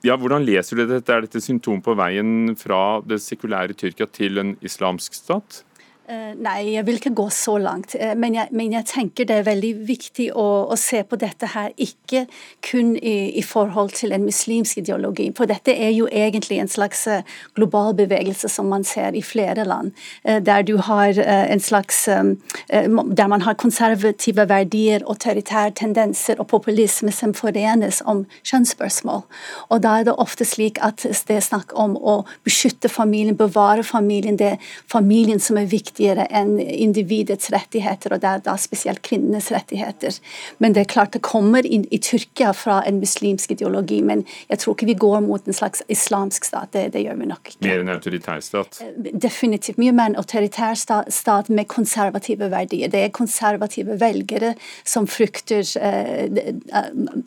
ja, 0.04 0.18
Hvordan 0.20 0.44
leser 0.46 0.78
du 0.80 0.86
dette? 0.88 1.14
Er 1.14 1.24
dette 1.26 1.42
symptom 1.44 1.82
på 1.84 1.96
veien 1.96 2.56
fra 2.60 3.00
det 3.08 3.22
sekulære 3.24 3.76
Tyrkia 3.80 4.10
til 4.12 4.42
en 4.42 4.56
islamsk 4.62 5.16
stat? 5.16 5.64
Uh, 6.04 6.34
nei, 6.36 6.74
jeg 6.74 6.84
vil 6.84 6.98
ikke 7.00 7.14
gå 7.16 7.30
så 7.32 7.54
langt. 7.64 7.94
Uh, 7.96 8.12
men, 8.20 8.34
jeg, 8.36 8.52
men, 8.52 8.74
jeg, 8.76 8.84
tenker 8.90 9.24
det 9.24 9.38
er 9.40 9.46
veldig 9.48 9.70
viktig 9.88 10.26
å, 10.36 10.48
å 10.68 10.76
se 10.76 11.00
på 11.08 11.16
dette 11.16 11.48
her 11.54 11.70
ikke 11.80 12.26
kun 12.68 12.98
i, 12.98 13.32
i, 13.40 13.44
forhold 13.48 13.94
til 13.96 14.12
en 14.12 14.26
muslimsk 14.28 14.82
ideologi. 14.82 15.30
For 15.38 15.48
dette 15.48 15.72
er 15.72 15.94
jo 15.96 16.10
egentlig 16.12 16.58
en 16.60 16.72
slags 16.72 17.06
uh, 17.08 17.22
global 17.56 17.96
bevegelse 17.96 18.52
som 18.52 18.68
man 18.68 18.84
ser 18.84 19.16
i 19.16 19.22
flere 19.24 19.64
land. 19.64 19.94
Der 20.24 20.64
du 20.68 20.76
har 20.78 21.16
en 21.16 21.60
slags 21.60 22.06
Der 22.06 23.28
man 23.28 23.42
har 23.42 23.54
konservative 23.54 24.48
verdier, 24.50 25.04
autoritære 25.08 25.72
tendenser 25.72 26.40
og 26.40 26.48
populisme 26.48 27.12
som 27.12 27.34
forenes 27.34 28.02
om 28.06 28.26
kjønnsspørsmål. 28.44 29.24
Og 29.70 29.84
da 29.84 30.00
er 30.00 30.08
det 30.08 30.16
ofte 30.18 30.46
slik 30.46 30.80
at 30.84 31.04
det 31.04 31.38
er 31.38 31.46
snakk 31.46 31.76
om 31.80 31.96
å 31.96 32.24
beskytte 32.44 32.90
familien, 32.90 33.38
bevare 33.38 33.84
familien. 33.84 34.38
Det 34.40 34.54
er 34.56 34.72
familien 34.92 35.40
som 35.40 35.58
er 35.58 35.70
viktig 35.72 35.93
viktigere 35.94 36.26
enn 36.30 36.60
individets 36.60 37.52
rettigheter, 37.52 38.14
og 38.14 38.22
det 38.22 38.30
er 38.30 38.42
da 38.44 38.56
spesielt 38.58 39.02
kvinnenes 39.04 39.52
rettigheter. 39.52 40.18
Men 40.58 40.74
det 40.74 40.82
er 40.82 40.90
klart 40.90 41.14
det 41.14 41.22
kommer 41.22 41.66
inn 41.66 41.86
i 41.92 42.00
Tyrkia 42.00 42.54
fra 42.54 42.84
en 42.86 43.00
muslimsk 43.00 43.52
ideologi, 43.52 44.02
men 44.02 44.26
jeg 44.50 44.60
tror 44.60 44.74
ikke 44.76 44.90
vi 44.90 44.98
går 44.98 45.22
mot 45.22 45.48
en 45.48 45.54
slags 45.54 45.84
islamsk 45.88 46.46
stat. 46.46 46.72
Det, 46.74 46.94
det 46.94 47.04
gjør 47.04 47.20
vi 47.20 47.30
nok 47.30 47.52
ikke. 47.52 47.68
Mer 47.68 47.84
en 47.84 47.94
autoritær 47.94 48.42
stat? 48.42 48.82
Definitivt. 48.98 49.78
Mye 49.78 49.94
mer 49.94 50.12
en 50.12 50.18
autoritær 50.18 50.76
stat 50.76 51.50
med 51.50 51.68
konservative 51.68 52.50
verdier. 52.52 52.90
Det 52.90 53.04
er 53.04 53.14
konservative 53.14 54.00
velgere 54.02 54.56
som 54.84 55.08
frykter 55.08 55.64
uh, 55.78 56.26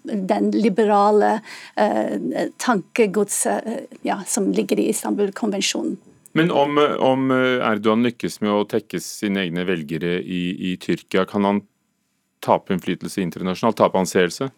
den 0.04 0.50
liberale 0.54 1.38
uh, 1.78 2.50
tankegodset 2.58 3.86
ja, 4.06 4.20
som 4.26 4.50
ligger 4.52 4.80
i 4.80 4.90
Istanbul-konvensjonen. 4.90 5.96
Men 6.36 6.50
om, 6.52 6.76
om, 7.00 7.30
Erdogan 7.32 8.04
lykkes 8.04 8.42
med 8.44 8.52
å 8.52 8.66
tekkes 8.68 9.06
sine 9.22 9.46
egne 9.46 9.64
velgere 9.64 10.18
i, 10.20 10.42
i 10.72 10.76
Tyrkia, 10.80 11.24
kan 11.28 11.48
han 11.48 11.62
tape 12.44 12.74
innflytelse 12.74 13.22
internasjonalt, 13.24 13.78
tape 13.80 14.00
anseelse? 14.02 14.50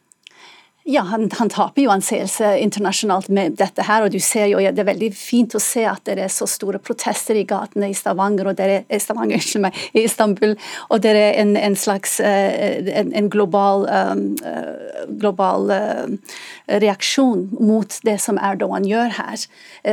Ja, 0.91 1.03
han, 1.03 1.31
han, 1.39 1.51
taper 1.53 1.83
jo 1.83 1.91
anseelse 1.93 2.55
internasjonalt 2.63 3.27
med 3.29 3.59
dette 3.61 3.85
her, 3.85 4.07
og 4.07 4.13
du 4.15 4.23
ser 4.25 4.47
jo, 4.49 4.61
ja, 4.65 4.71
det 4.73 4.81
er 4.81 4.87
veldig 4.89 5.11
fint 5.13 5.53
å 5.53 5.61
se 5.61 5.83
at 5.85 6.01
det 6.09 6.15
er 6.25 6.31
så 6.33 6.47
store 6.49 6.79
protester 6.81 7.37
i 7.37 7.43
gatene 7.45 7.91
i 7.93 7.97
Stavanger, 7.97 8.49
og 8.49 8.57
det 8.57 8.69
er, 8.73 8.87
Stavanger, 8.97 9.43
Stavanger, 9.45 9.67
meg, 9.67 9.77
i 9.93 10.07
Istanbul, 10.09 10.55
og 10.89 11.03
det 11.05 11.13
er 11.13 11.37
en, 11.43 11.53
en 11.61 11.77
slags 11.77 12.17
uh, 12.25 12.89
en, 13.03 13.13
en, 13.21 13.29
global, 13.29 13.85
um, 13.85 14.23
global 15.21 15.69
uh, 15.69 16.39
reaksjon 16.81 17.45
mot 17.61 17.99
det 18.09 18.17
som 18.25 18.41
Erdogan 18.41 18.89
gjør 18.89 19.13
her. 19.19 19.45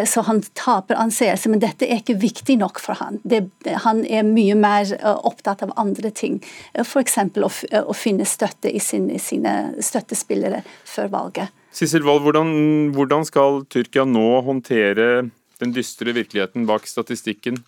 så 0.08 0.24
han 0.30 0.42
taper 0.56 0.96
anseelse, 1.00 1.52
men 1.52 1.60
dette 1.60 1.90
er 1.90 2.00
ikke 2.00 2.16
viktig 2.24 2.56
nok 2.62 2.80
for 2.80 2.96
han. 3.02 3.20
Det, 3.28 3.42
han 3.84 4.06
er 4.08 4.24
mye 4.28 4.56
mer 4.56 4.96
opptatt 5.04 5.68
av 5.68 5.76
andre 5.76 6.14
ting, 6.16 6.40
f.eks. 6.86 7.20
Å, 7.36 7.54
å 7.84 7.96
finne 7.98 8.28
støtte 8.28 8.72
i, 8.72 8.80
sin, 8.80 9.10
i 9.12 9.20
sine 9.20 9.56
støttespillere 9.84 10.64
før 10.96 11.12
valget. 11.14 11.54
Sissel 11.76 12.06
Wold, 12.08 12.24
hvordan, 12.24 12.52
hvordan 12.96 13.28
skal 13.28 13.66
Tyrkia 13.72 14.06
nå 14.08 14.42
håndtere 14.48 15.28
den 15.62 15.74
dystre 15.76 16.16
virkeligheten 16.16 16.68
bak 16.70 16.88
statistikken? 16.88 17.60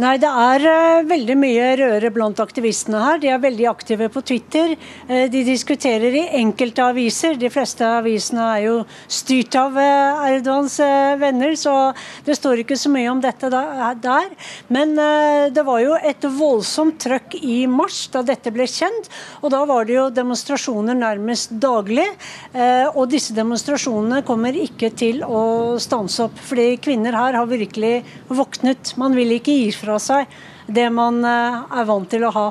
Nei, 0.00 0.14
det 0.16 0.24
er 0.24 0.62
uh, 0.64 1.04
veldig 1.04 1.34
mye 1.36 1.64
røre 1.76 2.08
blant 2.14 2.38
aktivistene 2.40 2.96
her. 2.96 3.18
De 3.20 3.28
er 3.28 3.40
veldig 3.42 3.66
aktive 3.68 4.06
på 4.08 4.22
Twitter. 4.24 4.70
Uh, 5.04 5.26
de 5.28 5.42
diskuterer 5.44 6.14
i 6.16 6.22
enkelte 6.38 6.86
aviser. 6.86 7.36
De 7.36 7.50
fleste 7.52 7.84
avisene 7.84 8.46
er 8.54 8.62
jo 8.70 8.76
styrt 9.04 9.52
av 9.60 9.76
uh, 9.76 10.22
Erdogans 10.30 10.78
venner, 11.20 11.52
så 11.60 11.74
det 12.24 12.38
står 12.38 12.62
ikke 12.62 12.78
så 12.80 12.88
mye 12.94 13.10
om 13.12 13.20
dette 13.20 13.50
der. 13.52 14.32
Men 14.72 14.94
det 15.52 15.64
var 15.66 15.82
jo 15.82 15.98
et 15.98 16.24
voldsomt 16.24 16.96
trøkk 17.02 17.36
i 17.36 17.66
mars 17.68 18.06
da 18.14 18.22
dette 18.24 18.52
ble 18.54 18.64
kjent. 18.70 19.10
Og 19.42 19.52
da 19.52 19.60
var 19.68 19.84
det 19.84 19.96
jo 19.98 20.06
demonstrasjoner 20.14 20.96
nærmest 20.96 21.52
daglig. 21.60 22.06
Og 22.94 23.04
disse 23.12 23.36
demonstrasjonene 23.36 24.22
kommer 24.26 24.56
ikke 24.56 24.92
til 24.96 25.20
å 25.26 25.76
stanse 25.82 26.26
opp. 26.28 26.40
Fordi 26.48 26.78
kvinner 26.82 27.16
her 27.18 27.36
har 27.38 27.50
virkelig 27.50 27.94
våknet. 28.32 28.94
Man 29.00 29.18
vil 29.18 29.36
ikke 29.36 29.58
gi 29.58 29.70
fra 29.82 29.98
seg 30.02 30.30
det 30.66 30.88
man 30.94 31.20
eh, 31.26 31.60
er 31.78 31.88
vant 31.88 32.10
til 32.10 32.26
å 32.26 32.32
ha. 32.34 32.46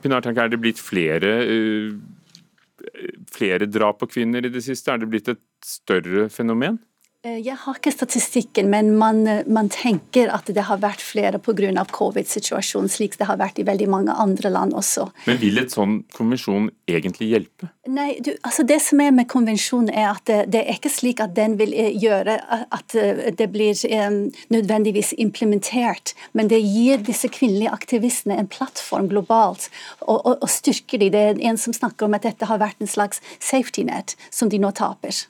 Pinar, 0.00 0.24
er 0.24 0.52
det 0.52 0.60
blitt 0.60 0.80
flere, 0.80 1.32
eh, 1.44 3.08
flere 3.32 3.68
drap 3.68 4.00
på 4.00 4.10
kvinner 4.14 4.44
i 4.44 4.52
det 4.52 4.64
siste? 4.64 4.92
Er 4.92 5.02
det 5.02 5.10
blitt 5.12 5.32
et 5.32 5.42
større 5.64 6.28
fenomen? 6.32 6.78
Eh, 7.20 7.36
jeg 7.44 7.52
har 7.52 7.76
ikke 7.76 7.90
statistikken, 7.92 8.70
men 8.72 8.94
man, 8.96 9.26
eh, 9.28 9.42
man 9.46 9.66
tenker 9.68 10.30
at 10.32 10.46
det 10.48 10.62
har 10.64 10.78
vært 10.80 11.02
flere 11.04 11.36
pga. 11.38 11.84
covid-situasjonen, 11.92 12.88
slik 12.88 13.18
det 13.18 13.26
har 13.26 13.36
vært 13.36 13.58
i 13.58 13.62
veldig 13.62 13.88
mange 13.88 14.12
andre 14.12 14.48
land 14.48 14.72
også. 14.72 15.10
Men 15.26 15.36
vil 15.36 15.58
et 15.58 15.68
sånn 15.68 16.04
konvensjon 16.16 16.70
egentlig 16.88 17.28
hjelpe? 17.28 17.68
Nei, 17.86 18.20
du, 18.20 18.30
altså 18.42 18.64
Det 18.66 18.80
som 18.80 19.00
er 19.00 19.10
med 19.10 19.28
konvensjonen, 19.28 19.90
er 19.90 20.14
at 20.14 20.24
det, 20.24 20.50
det, 20.50 20.62
er 20.64 20.78
ikke 20.78 20.88
slik 20.88 21.20
at 21.20 21.34
den 21.34 21.58
vil 21.58 21.74
eh, 21.74 21.92
gjøre 21.92 22.38
at 22.72 22.88
det 23.36 23.48
blir 23.52 23.76
um, 24.06 24.32
nødvendigvis 24.48 25.12
implementert, 25.18 26.14
men 26.32 26.48
det 26.48 26.62
gir 26.62 27.04
disse 27.04 27.28
kvinnelige 27.28 27.70
aktivistene 27.70 28.38
en 28.38 28.48
plattform 28.48 29.08
globalt, 29.08 29.68
og, 30.00 30.24
og, 30.24 30.38
og 30.40 30.48
styrker 30.48 30.96
de. 30.96 31.10
Det 31.10 31.20
er 31.20 31.44
en 31.50 31.58
som 31.58 31.76
snakker 31.76 32.06
om 32.06 32.16
at 32.16 32.24
dette 32.24 32.48
har 32.48 32.58
vært 32.58 32.80
en 32.80 32.88
slags 32.88 33.20
safety 33.38 33.84
net, 33.84 34.16
som 34.30 34.48
de 34.48 34.56
nå 34.56 34.72
taper. 34.72 35.26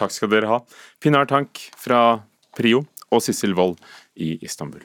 Takk 0.00 0.14
skal 0.16 0.32
dere 0.32 0.48
ha. 0.48 0.58
Pinar 1.02 1.28
Tank 1.28 1.60
fra 1.76 2.22
Prio 2.56 2.86
og 3.12 3.20
Sissel 3.24 3.52
Wold 3.58 3.76
i 4.16 4.38
Istanbul. 4.40 4.80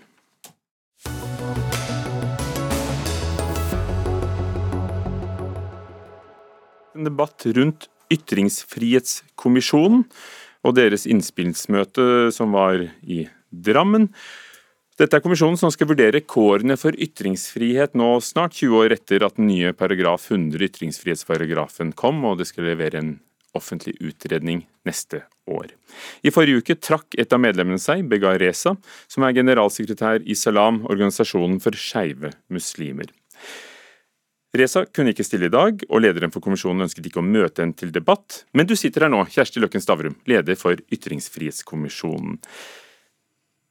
En 6.96 7.08
debatt 7.08 7.46
rundt 7.56 7.90
Ytringsfrihetskommisjonen 8.14 10.06
og 10.66 10.76
deres 10.78 11.06
innspillsmøte 11.10 12.32
som 12.36 12.54
var 12.56 12.84
i 13.02 13.26
Drammen. 13.56 14.10
Dette 15.00 15.18
er 15.18 15.24
kommisjonen 15.24 15.60
som 15.60 15.72
skal 15.74 15.90
vurdere 15.90 16.22
kårene 16.24 16.78
for 16.80 16.96
ytringsfrihet 16.96 17.98
nå 18.00 18.14
snart 18.24 18.56
20 18.56 18.78
år 18.80 18.96
etter 18.96 19.26
at 19.28 19.36
den 19.36 19.50
nye 19.50 19.74
paragraf 19.76 20.30
100, 20.32 20.56
ytringsfrihetsparagrafen, 20.70 21.92
kom, 22.00 22.24
og 22.24 22.40
det 22.40 22.48
skal 22.48 22.70
levere 22.70 23.02
en 23.02 23.12
offentlig 23.58 23.96
utredning 24.04 24.64
neste 24.88 25.24
år. 25.50 25.72
I 26.26 26.34
forrige 26.34 26.62
uke 26.64 26.78
trakk 26.80 27.18
et 27.20 27.34
av 27.34 27.42
medlemmene 27.42 27.82
seg, 27.82 28.06
Begar 28.10 28.40
Reza, 28.42 28.76
som 29.12 29.26
er 29.26 29.36
generalsekretær 29.38 30.26
i 30.26 30.38
Salam, 30.38 30.84
organisasjonen 30.90 31.62
for 31.64 31.78
skeive 31.80 32.34
muslimer. 32.54 33.12
Reza 34.56 34.86
kunne 34.88 35.12
ikke 35.12 35.26
stille 35.28 35.50
i 35.50 35.54
dag, 35.54 35.84
og 35.90 36.02
lederen 36.04 36.32
for 36.32 36.44
kommisjonen 36.44 36.86
ønsket 36.86 37.10
ikke 37.10 37.20
å 37.20 37.28
møte 37.28 37.64
en 37.66 37.74
til 37.76 37.92
debatt. 37.96 38.46
Men 38.56 38.70
du 38.70 38.76
sitter 38.80 39.06
her 39.06 39.12
nå, 39.12 39.26
Kjersti 39.32 39.60
Løkken 39.60 39.84
Stavrum, 39.84 40.16
leder 40.30 40.56
for 40.60 40.80
Ytringsfrihetskommisjonen. 40.96 42.40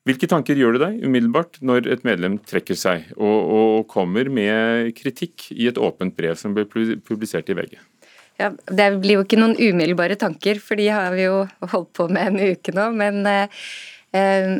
Hvilke 0.05 0.28
tanker 0.28 0.59
gjør 0.61 0.76
du 0.76 0.82
deg 0.82 0.99
umiddelbart 1.01 1.62
når 1.64 1.87
et 1.95 2.03
medlem 2.05 2.37
trekker 2.45 2.76
seg 2.76 3.07
og, 3.16 3.39
og 3.57 3.87
kommer 3.89 4.28
med 4.28 4.91
kritikk 4.99 5.47
i 5.55 5.70
et 5.70 5.80
åpent 5.80 6.12
brev 6.16 6.37
som 6.37 6.53
ble 6.53 6.66
publisert 6.68 7.49
i 7.49 7.57
VG? 7.57 7.78
Ja, 8.41 8.51
det 8.51 8.89
blir 8.99 9.20
jo 9.20 9.24
ikke 9.24 9.39
noen 9.39 9.55
umiddelbare 9.55 10.16
tanker, 10.18 10.59
for 10.62 10.78
de 10.80 10.89
har 10.91 11.14
vi 11.14 11.28
jo 11.28 11.45
holdt 11.70 11.93
på 11.95 12.09
med 12.11 12.32
en 12.32 12.55
uke 12.55 12.74
nå. 12.74 12.89
Men 12.99 13.22
eh, 13.30 13.47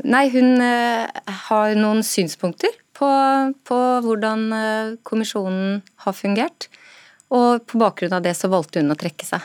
nei, 0.07 0.25
hun 0.35 0.63
eh, 0.63 1.25
har 1.49 1.75
noen 1.79 2.05
synspunkter 2.07 2.77
på, 2.95 3.11
på 3.67 3.81
hvordan 4.07 4.47
eh, 4.55 4.95
kommisjonen 5.07 5.83
har 6.07 6.17
fungert. 6.17 6.69
Og 7.35 7.65
på 7.67 7.81
bakgrunn 7.83 8.15
av 8.15 8.23
det 8.23 8.37
så 8.39 8.53
valgte 8.53 8.83
hun 8.83 8.95
å 8.95 8.99
trekke 9.01 9.27
seg. 9.27 9.43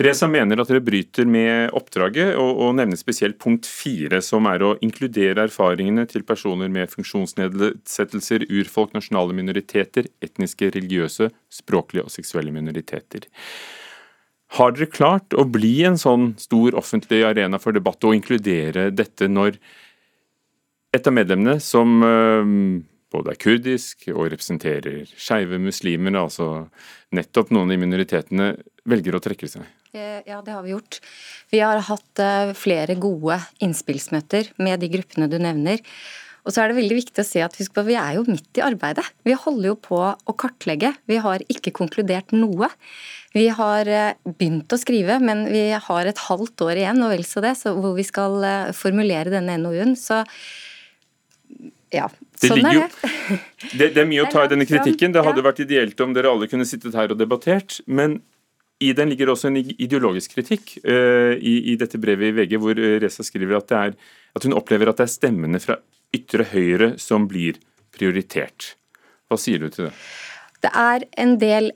Reza 0.00 0.24
mener 0.32 0.56
at 0.62 0.70
dere 0.70 0.80
bryter 0.80 1.26
med 1.28 1.74
oppdraget, 1.76 2.30
og, 2.40 2.54
og 2.64 2.70
nevner 2.78 2.96
spesielt 2.96 3.36
punkt 3.42 3.66
fire, 3.68 4.22
som 4.24 4.46
er 4.48 4.62
å 4.64 4.70
inkludere 4.80 5.44
erfaringene 5.44 6.06
til 6.08 6.22
personer 6.24 6.70
med 6.72 6.88
funksjonsnedsettelser, 6.88 8.46
urfolk, 8.48 8.94
nasjonale 8.96 9.36
minoriteter, 9.36 10.08
etniske, 10.24 10.70
religiøse, 10.72 11.28
språklige 11.52 12.06
og 12.06 12.14
seksuelle 12.14 12.54
minoriteter. 12.54 13.26
Har 14.56 14.72
dere 14.72 14.88
klart 14.88 15.36
å 15.36 15.44
bli 15.44 15.74
en 15.86 16.00
sånn 16.00 16.30
stor 16.40 16.78
offentlig 16.80 17.20
arena 17.28 17.60
for 17.60 17.76
debatt 17.76 18.00
og 18.08 18.16
inkludere 18.16 18.88
dette 18.90 19.28
når 19.28 19.58
et 20.96 21.06
av 21.06 21.14
medlemmene, 21.14 21.58
som 21.60 22.00
både 23.12 23.34
er 23.34 23.42
kurdisk 23.42 24.08
og 24.14 24.30
representerer 24.32 25.04
skeive 25.12 25.60
muslimer, 25.60 26.16
altså 26.18 26.48
nettopp 27.12 27.52
noen 27.52 27.76
av 27.76 27.84
minoritetene, 27.84 28.48
velger 28.88 29.20
å 29.20 29.22
trekke 29.28 29.50
seg? 29.50 29.68
Eh, 29.92 30.22
ja, 30.26 30.38
det 30.44 30.54
har 30.54 30.62
vi 30.62 30.70
gjort. 30.70 31.00
Vi 31.50 31.60
har 31.60 31.82
hatt 31.82 32.22
eh, 32.22 32.52
flere 32.54 32.94
gode 33.00 33.40
innspillsmøter 33.64 34.52
med 34.62 34.82
de 34.82 34.90
gruppene 34.92 35.26
du 35.30 35.38
nevner. 35.42 35.82
Og 36.46 36.54
så 36.54 36.62
er 36.62 36.70
det 36.70 36.78
veldig 36.78 36.96
viktig 37.02 37.20
å 37.20 37.26
si 37.26 37.42
at 37.44 37.56
vi 37.58 37.96
er 37.98 38.14
jo 38.16 38.24
midt 38.28 38.56
i 38.56 38.64
arbeidet. 38.64 39.04
Vi 39.26 39.34
holder 39.36 39.72
jo 39.72 39.76
på 39.76 39.98
å 40.00 40.36
kartlegge. 40.38 40.94
Vi 41.10 41.18
har 41.20 41.42
ikke 41.52 41.74
konkludert 41.76 42.32
noe. 42.32 42.70
Vi 43.34 43.48
har 43.50 43.90
eh, 43.90 44.14
begynt 44.24 44.72
å 44.72 44.80
skrive, 44.80 45.18
men 45.20 45.44
vi 45.50 45.68
har 45.74 46.06
et 46.06 46.24
halvt 46.30 46.66
år 46.70 46.84
igjen 46.84 47.04
og 47.04 47.12
vel 47.16 47.26
så 47.26 47.42
det, 47.44 47.56
så 47.58 47.74
hvor 47.76 47.98
vi 47.98 48.06
skal 48.06 48.72
formulere 48.78 49.34
denne 49.34 49.58
NOU-en. 49.60 49.98
Så 49.98 50.22
ja, 51.90 52.06
det 52.40 52.48
sånn 52.48 52.66
er 52.70 52.84
det. 52.84 53.08
det. 53.78 53.88
det. 53.90 54.02
er 54.04 54.08
mye 54.08 54.22
å 54.22 54.30
ta 54.30 54.46
i 54.46 54.52
denne 54.54 54.70
kritikken. 54.70 55.12
Det 55.12 55.26
hadde 55.26 55.42
vært 55.44 55.64
ideelt 55.66 56.00
om 56.06 56.14
dere 56.14 56.30
alle 56.30 56.48
kunne 56.50 56.68
sittet 56.68 56.94
her 56.94 57.10
og 57.10 57.18
debattert. 57.18 57.82
Men 57.90 58.20
i 58.80 58.92
den 58.96 59.12
ligger 59.12 59.32
også 59.32 59.50
en 59.50 59.58
ideologisk 59.60 60.34
kritikk 60.38 60.76
uh, 60.86 61.34
i, 61.36 61.54
i, 61.72 61.76
dette 61.80 62.00
brevet 62.00 62.30
i 62.30 62.36
VG, 62.38 62.56
hvor 62.62 62.78
eh, 62.80 62.96
Reza 63.02 63.24
skriver 63.26 63.58
at, 63.58 63.74
er, 63.76 63.96
at, 64.34 64.46
hun 64.46 64.56
opplever 64.56 64.88
at 64.88 65.00
det 65.00 65.06
er 65.06 65.12
stemmene 65.12 65.60
fra 65.60 65.76
ytre 66.16 66.46
høyre 66.52 66.94
som 67.00 67.28
blir 67.30 67.60
prioritert. 67.94 68.74
Hva 69.28 69.38
sier 69.38 69.60
du 69.60 69.68
til 69.68 69.90
det? 69.90 69.92
Det 70.64 70.72
er 70.76 71.04
en 71.20 71.36
del 71.40 71.70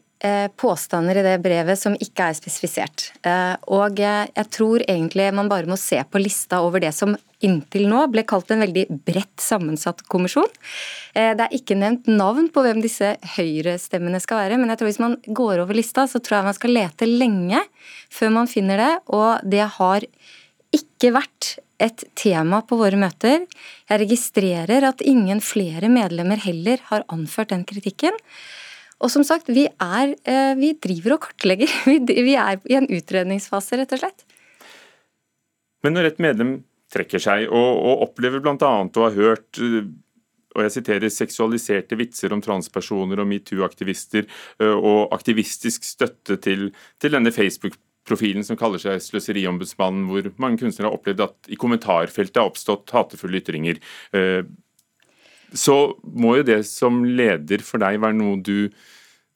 påstander 0.57 1.19
i 1.21 1.25
det 1.27 1.35
brevet 1.45 1.77
som 1.77 1.97
ikke 2.01 2.31
er 2.31 2.37
spesifisert. 2.39 3.11
Eh, 3.27 3.55
og 3.69 3.99
jeg 4.01 4.47
tror 4.55 4.85
egentlig 4.89 5.27
man 5.37 5.51
bare 5.51 5.69
må 5.69 5.77
se 5.81 5.99
på 6.09 6.23
lista 6.23 6.63
over 6.65 6.81
det 6.81 6.95
som 6.97 7.17
inntil 7.45 7.89
nå 7.91 8.07
ble 8.09 8.23
kalt 8.25 8.55
en 8.55 8.63
veldig 8.65 8.87
bredt 9.05 9.43
sammensatt 9.43 10.01
kommisjon. 10.09 10.49
Det 11.13 11.45
er 11.45 11.53
ikke 11.53 11.77
nevnt 11.77 12.07
navn 12.09 12.47
på 12.49 12.63
hvem 12.65 12.81
disse 12.81 13.11
høyrestemmene 13.35 14.17
skal 14.23 14.41
være, 14.41 14.57
men 14.57 14.73
jeg 14.73 14.81
tror 14.81 14.89
hvis 14.89 15.03
man 15.03 15.19
går 15.29 15.61
over 15.67 15.77
lista, 15.77 16.07
så 16.09 16.23
tror 16.25 16.39
jeg 16.39 16.47
man 16.49 16.57
skal 16.57 16.73
lete 16.73 17.11
lenge 17.11 17.61
før 18.09 18.33
man 18.39 18.49
finner 18.49 18.81
det, 18.81 18.93
og 19.13 19.45
det 19.45 19.67
har 19.77 20.09
ikke 20.75 21.13
vært 21.19 21.51
et 21.83 22.05
tema 22.19 22.61
på 22.67 22.79
våre 22.79 22.99
møter. 22.99 23.45
Jeg 23.91 24.03
registrerer 24.05 24.87
at 24.89 25.03
ingen 25.05 25.43
flere 25.45 25.91
medlemmer 25.93 26.41
heller 26.45 26.83
har 26.91 27.07
anført 27.13 27.53
den 27.53 27.65
kritikken. 27.69 28.15
Og 29.03 29.11
som 29.13 29.25
sagt, 29.27 29.51
vi, 29.51 29.67
er, 29.67 30.15
eh, 30.29 30.53
vi 30.59 30.75
driver 30.83 31.17
og 31.17 31.27
kartlegger. 31.27 31.73
Vi 32.29 32.37
er 32.39 32.61
i 32.71 32.79
en 32.79 32.87
utredningsfase, 32.87 33.81
rett 33.81 33.97
og 33.97 34.05
slett. 34.05 34.25
Men 35.85 35.99
når 35.99 36.13
et 36.13 36.23
medlem 36.23 36.55
trekker 36.95 37.21
seg 37.21 37.49
og, 37.51 37.71
og 37.85 38.07
opplever 38.09 38.41
bl.a. 38.41 38.57
å 38.57 39.05
ha 39.05 39.13
hørt 39.15 39.61
eh, 39.61 39.85
og 40.55 40.63
jeg 40.63 40.75
siterer, 40.77 41.11
seksualiserte 41.11 41.97
vitser 41.99 42.31
om 42.35 42.43
transpersoner 42.43 43.19
og 43.19 43.27
metoo-aktivister 43.27 44.23
eh, 44.23 44.71
og 44.71 45.11
aktivistisk 45.17 45.83
støtte 45.87 46.39
til, 46.43 46.69
til 47.03 47.17
denne 47.17 47.35
Facebook 47.35 47.75
profilen 48.07 48.45
som 48.45 48.59
kaller 48.61 48.81
seg 48.83 49.01
Sløseriombudsmannen, 49.03 50.05
hvor 50.11 50.29
mange 50.43 50.61
kunstnere 50.61 50.91
har 50.91 50.99
opplevd 50.99 51.25
at 51.25 51.49
i 51.53 51.59
kommentarfeltet 51.61 52.41
har 52.41 52.51
oppstått 52.51 52.93
hatefulle 52.95 53.41
ytringer. 53.41 53.81
Så 55.55 55.97
må 56.03 56.37
jo 56.41 56.47
det 56.47 56.63
som 56.69 57.05
leder 57.07 57.63
for 57.65 57.83
deg 57.83 58.01
være 58.03 58.19
noe 58.19 58.41
du, 58.43 58.69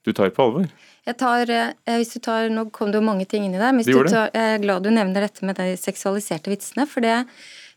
du 0.04 0.12
tar 0.16 0.32
på 0.34 0.48
alvor? 0.48 0.66
Jeg 1.08 1.16
tar, 1.20 1.50
eh, 1.50 1.94
hvis 1.96 2.12
du 2.16 2.20
tar, 2.20 2.50
Nå 2.52 2.66
kom 2.74 2.90
det 2.92 3.00
jo 3.00 3.06
mange 3.06 3.24
ting 3.28 3.46
inn 3.46 3.54
i 3.54 3.60
det. 3.60 3.70
Men 3.70 3.80
hvis 3.80 3.88
du 3.88 4.10
tar, 4.10 4.28
jeg 4.34 4.58
er 4.58 4.64
glad 4.64 4.84
du 4.84 4.92
nevner 4.92 5.24
dette 5.24 5.46
med 5.46 5.56
de 5.56 5.72
seksualiserte 5.80 6.52
vitsene. 6.52 6.86
for 6.90 7.04
det 7.04 7.22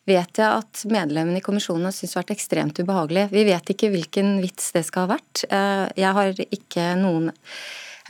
vet 0.09 0.39
jeg 0.41 0.49
at 0.49 0.81
medlemmene 0.89 1.37
i 1.39 1.45
kommisjonen 1.45 1.85
har 1.87 1.93
syntes 1.95 2.17
vært 2.17 2.33
ekstremt 2.33 2.79
ubehagelig. 2.81 3.27
Vi 3.31 3.45
vet 3.45 3.71
ikke 3.73 3.91
hvilken 3.93 4.39
vits 4.41 4.71
det 4.75 4.83
skal 4.87 5.05
ha 5.05 5.13
vært. 5.15 5.45
Eh, 5.45 5.85
jeg 6.01 6.17
har 6.17 6.43
ikke 6.47 6.87
noen 6.99 7.29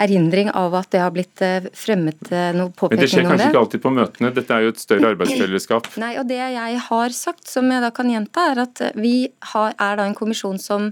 erindring 0.01 0.51
av 0.57 0.75
at 0.79 0.91
det 0.93 1.01
har 1.03 1.13
blitt 1.13 1.41
eh, 1.45 1.67
fremmet 1.77 2.31
eh, 2.31 2.51
noe 2.57 2.71
påpekning 2.73 2.91
om 2.91 2.91
det. 2.91 2.97
Men 2.97 3.03
Det 3.03 3.09
skjer 3.11 3.27
kanskje 3.29 3.49
ikke 3.51 3.61
alltid 3.61 3.83
på 3.83 3.93
møtene, 3.95 4.33
dette 4.35 4.55
er 4.55 4.65
jo 4.65 4.73
et 4.73 4.81
større 4.81 5.11
arbeidsfellesskap? 5.13 5.89
Nei, 6.03 6.13
og 6.21 6.27
det 6.29 6.39
jeg 6.41 6.83
har 6.87 7.17
sagt, 7.17 7.45
som 7.51 7.69
jeg 7.71 7.83
da 7.83 7.91
kan 7.95 8.11
gjenta, 8.11 8.47
er 8.53 8.63
at 8.65 8.83
vi 8.97 9.15
har, 9.53 9.75
er 9.77 9.99
da 9.99 10.07
en 10.09 10.17
kommisjon 10.17 10.61
som 10.61 10.91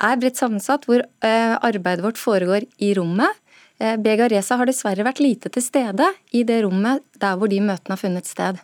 er 0.00 0.18
bredt 0.20 0.40
sammensatt, 0.40 0.86
hvor 0.88 1.04
eh, 1.04 1.54
arbeidet 1.56 2.06
vårt 2.06 2.20
foregår 2.20 2.68
i 2.80 2.94
rommet. 2.98 3.46
Bega 3.80 4.26
Reza 4.28 4.58
har 4.60 4.68
dessverre 4.68 5.06
vært 5.06 5.22
lite 5.24 5.48
til 5.48 5.62
stede 5.64 6.04
i 6.36 6.42
det 6.44 6.58
rommet 6.66 7.00
der 7.16 7.38
hvor 7.40 7.48
de 7.48 7.62
møtene 7.64 7.94
har 7.94 8.00
funnet 8.02 8.28
sted. 8.28 8.58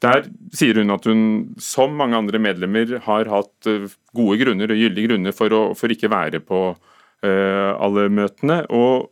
Der 0.00 0.24
sier 0.56 0.80
hun 0.80 0.94
at 0.94 1.04
hun, 1.04 1.20
som 1.60 1.92
mange 1.98 2.16
andre 2.16 2.40
medlemmer, 2.40 2.94
har 3.04 3.28
hatt 3.28 3.68
gode 4.16 4.38
grunner 4.40 4.72
og 4.72 4.80
gyldige 4.80 5.10
grunner 5.10 5.36
for 5.36 5.52
å 5.52 5.60
for 5.76 5.92
ikke 5.92 6.08
være 6.08 6.40
på 6.40 6.62
alle 7.24 8.08
møtene. 8.12 8.64
og 8.68 9.10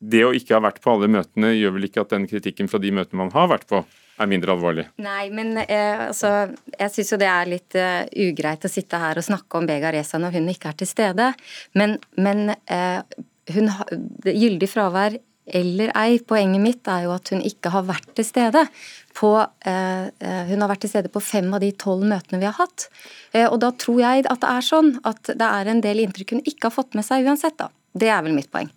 det 0.00 0.22
å 0.24 0.32
ikke 0.32 0.56
ha 0.56 0.62
vært 0.64 0.80
på 0.80 0.94
alle 0.94 1.10
møtene 1.12 1.52
gjør 1.52 1.74
vel 1.76 1.86
ikke 1.90 2.04
at 2.04 2.14
den 2.14 2.26
kritikken 2.28 2.70
fra 2.72 2.80
de 2.80 2.92
møtene 2.96 3.20
man 3.20 3.32
har 3.34 3.50
vært 3.52 3.66
på, 3.68 3.82
er 4.20 4.28
mindre 4.28 4.54
alvorlig? 4.54 4.86
Nei, 5.00 5.28
men 5.32 5.54
eh, 5.62 6.06
altså, 6.08 6.30
jeg 6.72 6.92
syns 6.94 7.12
jo 7.12 7.18
det 7.20 7.28
er 7.28 7.50
litt 7.50 7.76
eh, 7.78 8.08
ugreit 8.28 8.64
å 8.64 8.72
sitte 8.72 9.00
her 9.00 9.20
og 9.20 9.26
snakke 9.26 9.60
om 9.60 9.68
Bega 9.68 9.92
Reza 9.94 10.20
når 10.20 10.38
hun 10.38 10.48
ikke 10.52 10.72
er 10.72 10.78
til 10.80 10.88
stede. 10.88 11.30
Men, 11.76 11.98
men 12.20 12.54
eh, 12.68 13.00
hun, 13.54 13.70
gyldig 14.24 14.68
fravær 14.72 15.18
eller 15.46 15.92
ei. 15.98 16.18
Poenget 16.26 16.62
mitt 16.62 16.88
er 16.90 17.06
jo 17.06 17.14
at 17.14 17.30
hun 17.32 17.42
ikke 17.46 17.72
har 17.74 17.86
vært 17.88 18.12
til 18.18 18.26
stede. 18.26 18.64
På, 19.16 19.32
eh, 19.40 20.06
eh, 20.06 20.42
hun 20.50 20.62
har 20.62 20.70
vært 20.70 20.84
til 20.84 20.92
stede 20.92 21.10
på 21.12 21.22
fem 21.22 21.52
av 21.54 21.60
de 21.60 21.72
tolv 21.72 22.04
møtene 22.06 22.40
vi 22.40 22.48
har 22.48 22.56
hatt. 22.58 22.88
Eh, 23.32 23.46
og 23.46 23.60
da 23.60 23.72
tror 23.72 24.00
jeg 24.00 24.26
at 24.30 24.40
det 24.40 24.50
er 24.50 24.66
sånn 24.66 24.92
at 25.04 25.32
det 25.34 25.48
er 25.48 25.70
en 25.70 25.80
del 25.80 26.04
inntrykk 26.04 26.36
hun 26.36 26.44
ikke 26.44 26.68
har 26.68 26.76
fått 26.76 26.94
med 26.94 27.04
seg 27.04 27.26
uansett. 27.26 27.56
da. 27.58 27.70
Det 27.92 28.08
er 28.08 28.22
vel 28.22 28.36
mitt 28.36 28.50
poeng. 28.50 28.70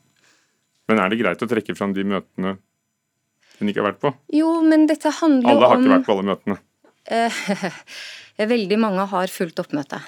Men 0.87 0.99
er 0.99 1.09
det 1.09 1.21
greit 1.21 1.41
å 1.41 1.47
trekke 1.47 1.75
fram 1.77 1.93
de 1.93 2.03
møtene 2.03 2.57
hun 3.59 3.69
ikke 3.69 3.83
har 3.83 3.93
vært 3.93 4.01
på? 4.01 4.13
Jo, 4.33 4.61
men 4.65 4.87
dette 4.89 5.11
handler 5.21 5.53
jo 5.53 5.57
om 5.57 5.63
Alle 5.63 5.69
har 5.69 5.79
ikke 5.79 5.93
vært 5.93 6.07
på 6.07 6.15
alle 6.17 6.27
møtene. 6.31 6.57
veldig 8.53 8.77
mange 8.81 9.05
har 9.13 9.31
fulgt 9.31 9.61
oppmøtet. 9.61 10.01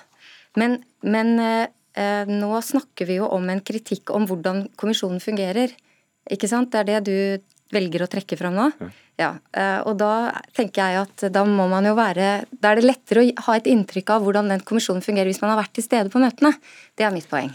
Men, 0.59 0.79
men 1.03 1.39
eh, 1.39 2.27
nå 2.27 2.49
snakker 2.63 3.07
vi 3.07 3.19
jo 3.19 3.29
om 3.31 3.49
en 3.51 3.61
kritikk 3.61 4.11
om 4.15 4.25
hvordan 4.27 4.65
kommisjonen 4.79 5.21
fungerer. 5.23 5.75
Ikke 6.31 6.49
sant? 6.49 6.71
Det 6.73 6.81
er 6.81 6.87
det 6.89 7.01
du 7.07 7.17
velger 7.73 8.05
å 8.05 8.09
trekke 8.09 8.37
fram 8.39 8.55
nå. 8.57 8.69
Ja. 9.19 9.31
Eh, 9.55 9.79
og 9.87 9.97
da 9.99 10.31
tenker 10.55 10.91
jeg 10.91 11.05
at 11.05 11.25
da 11.33 11.45
må 11.47 11.69
man 11.71 11.87
jo 11.87 11.93
være 11.95 12.45
Da 12.51 12.73
er 12.73 12.81
det 12.81 12.89
lettere 12.89 13.23
å 13.23 13.45
ha 13.47 13.55
et 13.55 13.69
inntrykk 13.71 14.11
av 14.11 14.25
hvordan 14.25 14.51
den 14.51 14.65
kommisjonen 14.67 15.05
fungerer 15.05 15.31
hvis 15.31 15.41
man 15.43 15.53
har 15.53 15.61
vært 15.61 15.75
til 15.77 15.87
stede 15.87 16.11
på 16.13 16.21
møtene. 16.21 16.53
Det 16.97 17.07
er 17.07 17.15
mitt 17.15 17.29
poeng. 17.31 17.53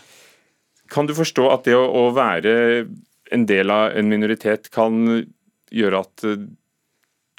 Kan 0.91 1.07
du 1.07 1.15
forstå 1.15 1.47
at 1.53 1.69
det 1.69 1.77
å 1.77 2.09
være 2.17 2.55
en 3.31 3.45
del 3.47 3.71
av 3.71 3.95
en 3.95 4.09
minoritet 4.11 4.73
kan 4.75 4.97
gjøre 5.71 6.01
at 6.03 6.25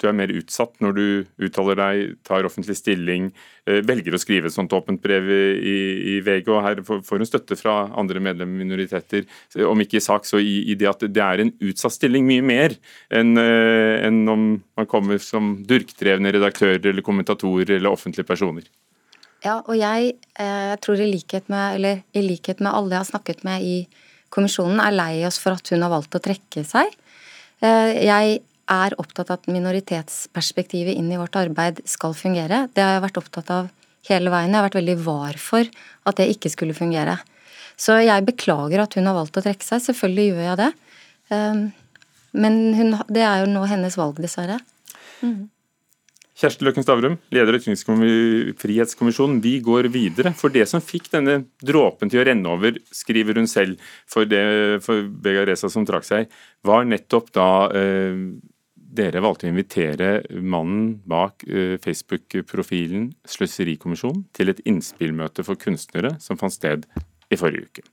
du 0.02 0.08
er 0.10 0.16
mer 0.16 0.32
utsatt 0.34 0.74
når 0.82 0.96
du 0.96 1.04
uttaler 1.46 1.78
deg, 1.78 2.16
tar 2.26 2.46
offentlig 2.48 2.76
stilling, 2.78 3.30
eh, 3.66 3.80
velger 3.86 4.16
å 4.16 4.20
skrive 4.20 4.50
et 4.50 4.54
sånt 4.54 4.74
åpent 4.76 5.00
brev 5.02 5.30
i, 5.30 5.78
i 6.14 6.18
VG. 6.24 6.50
og 6.50 6.62
Her 6.66 6.82
får 6.84 7.22
hun 7.22 7.28
støtte 7.28 7.58
fra 7.58 7.76
andre 7.98 8.22
medlemmer 8.22 8.64
minoriteter, 8.64 9.26
om 9.68 9.82
ikke 9.84 10.00
i 10.00 10.04
sak, 10.04 10.28
så 10.28 10.42
i, 10.42 10.58
i, 10.72 10.76
det 10.78 10.90
at 10.90 11.06
det 11.06 11.24
er 11.24 11.44
en 11.44 11.54
utsatt 11.70 11.96
stilling 11.96 12.26
mye 12.28 12.44
mer 12.44 12.76
enn 13.14 13.36
eh, 13.40 14.02
en 14.06 14.22
om 14.28 14.46
man 14.78 14.90
kommer 14.90 15.22
som 15.22 15.54
durkdrevne 15.68 16.34
redaktører 16.34 16.90
eller 16.90 17.06
kommentatorer 17.06 17.76
eller 17.78 17.94
offentlige 17.94 18.26
personer. 18.28 18.66
Ja, 19.42 19.58
og 19.58 19.74
jeg 19.74 20.14
eh, 20.38 20.74
tror 20.82 21.00
i 21.02 21.10
likhet, 21.10 21.48
med, 21.50 21.78
eller, 21.78 22.02
i 22.14 22.22
likhet 22.22 22.62
med 22.62 22.70
alle 22.70 22.94
jeg 22.94 23.02
har 23.02 23.10
snakket 23.10 23.42
med 23.46 23.66
i 23.66 23.76
kommisjonen, 24.32 24.80
er 24.80 24.94
lei 24.94 25.24
oss 25.26 25.40
for 25.42 25.58
at 25.58 25.72
hun 25.72 25.82
har 25.82 25.92
valgt 25.92 26.14
å 26.14 26.22
trekke 26.22 26.62
seg. 26.66 26.94
Eh, 27.62 28.04
jeg 28.06 28.40
er 28.70 28.94
opptatt 29.00 29.30
av 29.30 29.40
at 29.40 29.50
minoritetsperspektivet 29.50 30.96
inn 30.96 31.10
i 31.12 31.18
vårt 31.20 31.36
arbeid 31.38 31.82
skal 31.88 32.14
fungere. 32.16 32.66
Det 32.74 32.84
har 32.84 32.96
jeg 32.96 33.04
vært 33.06 33.20
opptatt 33.22 33.52
av 33.54 33.70
hele 34.08 34.32
veien. 34.32 34.50
Jeg 34.50 34.58
har 34.58 34.68
vært 34.68 34.80
veldig 34.80 34.98
var 35.04 35.38
for 35.40 35.68
at 36.08 36.18
det 36.18 36.30
ikke 36.34 36.52
skulle 36.52 36.76
fungere. 36.76 37.18
Så 37.80 37.98
jeg 38.04 38.26
beklager 38.28 38.84
at 38.84 38.94
hun 38.98 39.08
har 39.08 39.16
valgt 39.16 39.38
å 39.38 39.44
trekke 39.44 39.66
seg. 39.66 39.82
Selvfølgelig 39.88 40.28
gjør 40.28 40.44
jeg 40.46 40.60
det. 40.60 40.70
Ehm, 41.34 41.64
men 42.32 42.60
hun, 42.78 42.94
det 43.12 43.24
er 43.26 43.42
jo 43.42 43.50
nå 43.50 43.64
hennes 43.70 43.98
valg, 43.98 44.20
dessverre. 44.22 44.60
Mm. 45.22 45.50
Kjersti 46.42 46.64
Løkken 46.66 46.82
Stavrum, 46.82 47.18
leder 47.30 47.54
av 47.54 47.60
Ytringsfrihetskommisjonen. 47.60 49.42
Vi 49.44 49.58
går 49.62 49.86
videre. 49.94 50.32
For 50.34 50.50
det 50.50 50.64
som 50.70 50.82
fikk 50.82 51.10
denne 51.12 51.42
dråpen 51.62 52.10
til 52.10 52.22
å 52.22 52.24
renne 52.26 52.54
over, 52.54 52.80
skriver 52.94 53.38
hun 53.38 53.46
selv, 53.50 53.82
for, 54.10 54.26
det, 54.26 54.40
for 54.82 55.04
Vega 55.22 55.44
Reza 55.46 55.70
som 55.70 55.86
trakk 55.86 56.08
seg, 56.08 56.32
var 56.66 56.88
nettopp 56.88 57.30
da 57.36 57.50
eh, 57.78 58.24
dere 58.92 59.22
valgte 59.24 59.48
å 59.48 59.52
invitere 59.52 60.10
mannen 60.36 60.98
bak 61.08 61.46
uh, 61.48 61.78
Facebook-profilen 61.82 63.10
Sløserikommisjonen 63.28 64.26
til 64.36 64.52
et 64.52 64.60
innspillmøte 64.68 65.44
for 65.46 65.60
kunstnere 65.60 66.16
som 66.22 66.40
fant 66.40 66.54
sted 66.54 66.84
i 67.32 67.38
forrige 67.40 67.68
uke. 67.70 67.86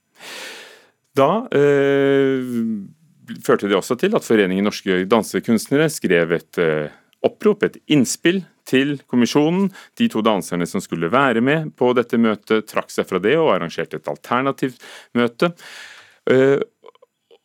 Da 1.18 1.30
eh, 1.56 2.47
førte 3.45 3.70
det 3.70 3.78
også 3.78 3.97
til 4.00 4.16
at 4.18 4.26
Foreningen 4.26 4.68
norske 4.68 5.04
dansekunstnere 5.10 5.89
skrev 5.91 6.34
et 6.38 6.60
eh, 6.62 6.95
opprop, 7.26 7.66
et 7.66 7.80
innspill 7.91 8.43
til 8.70 8.97
kommisjonen. 9.10 9.70
De 10.00 10.10
to 10.12 10.24
danserne 10.26 10.68
som 10.70 10.84
skulle 10.84 11.12
være 11.12 11.43
med 11.43 11.74
på 11.80 11.91
dette 11.97 12.20
møtet, 12.22 12.68
trakk 12.70 12.93
seg 12.93 13.10
fra 13.10 13.22
det 13.24 13.36
og 13.39 13.54
arrangerte 13.56 14.00
et 14.00 14.12
alternativt 14.12 14.84
møte. 15.18 15.54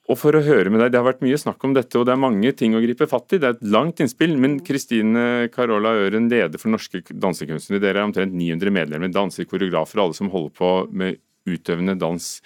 Og 0.04 0.18
for 0.20 0.36
å 0.36 0.42
høre 0.44 0.68
med 0.68 0.82
deg, 0.82 0.92
Det 0.92 1.00
har 1.00 1.06
vært 1.06 1.24
mye 1.24 1.38
snakk 1.40 1.64
om 1.64 1.72
dette, 1.72 1.96
og 1.96 2.04
det 2.04 2.12
er 2.12 2.20
mange 2.20 2.52
ting 2.52 2.74
å 2.76 2.82
gripe 2.82 3.08
fatt 3.08 3.32
i. 3.32 3.38
Det 3.38 3.48
er 3.48 3.56
et 3.56 3.62
langt 3.72 4.00
innspill. 4.04 4.36
Men 4.36 4.58
Kristine 4.60 5.48
Carola 5.48 5.94
Øren, 5.96 6.28
leder 6.28 6.60
for 6.60 6.68
norske 6.68 7.00
dansekunstnere. 7.08 7.80
Dere 7.80 8.02
er 8.02 8.04
omtrent 8.04 8.36
900 8.36 8.70
medlemmer, 8.70 9.08
danser, 9.08 9.48
koreografer 9.48 9.98
og 9.98 10.04
alle 10.04 10.14
som 10.20 10.28
holder 10.28 10.52
på 10.60 10.92
med 10.92 11.20
utøvende 11.48 11.96
dans. 11.98 12.42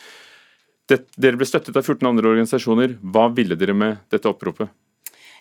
dere 0.88 1.36
ble 1.36 1.44
støttet 1.44 1.76
av 1.76 1.82
14 1.82 2.06
andre 2.06 2.30
organisasjoner. 2.30 2.96
Hva 3.02 3.28
ville 3.34 3.59
dere 3.59 3.74
med 3.74 3.98
dette 4.09 4.30
oppropet? 4.30 4.70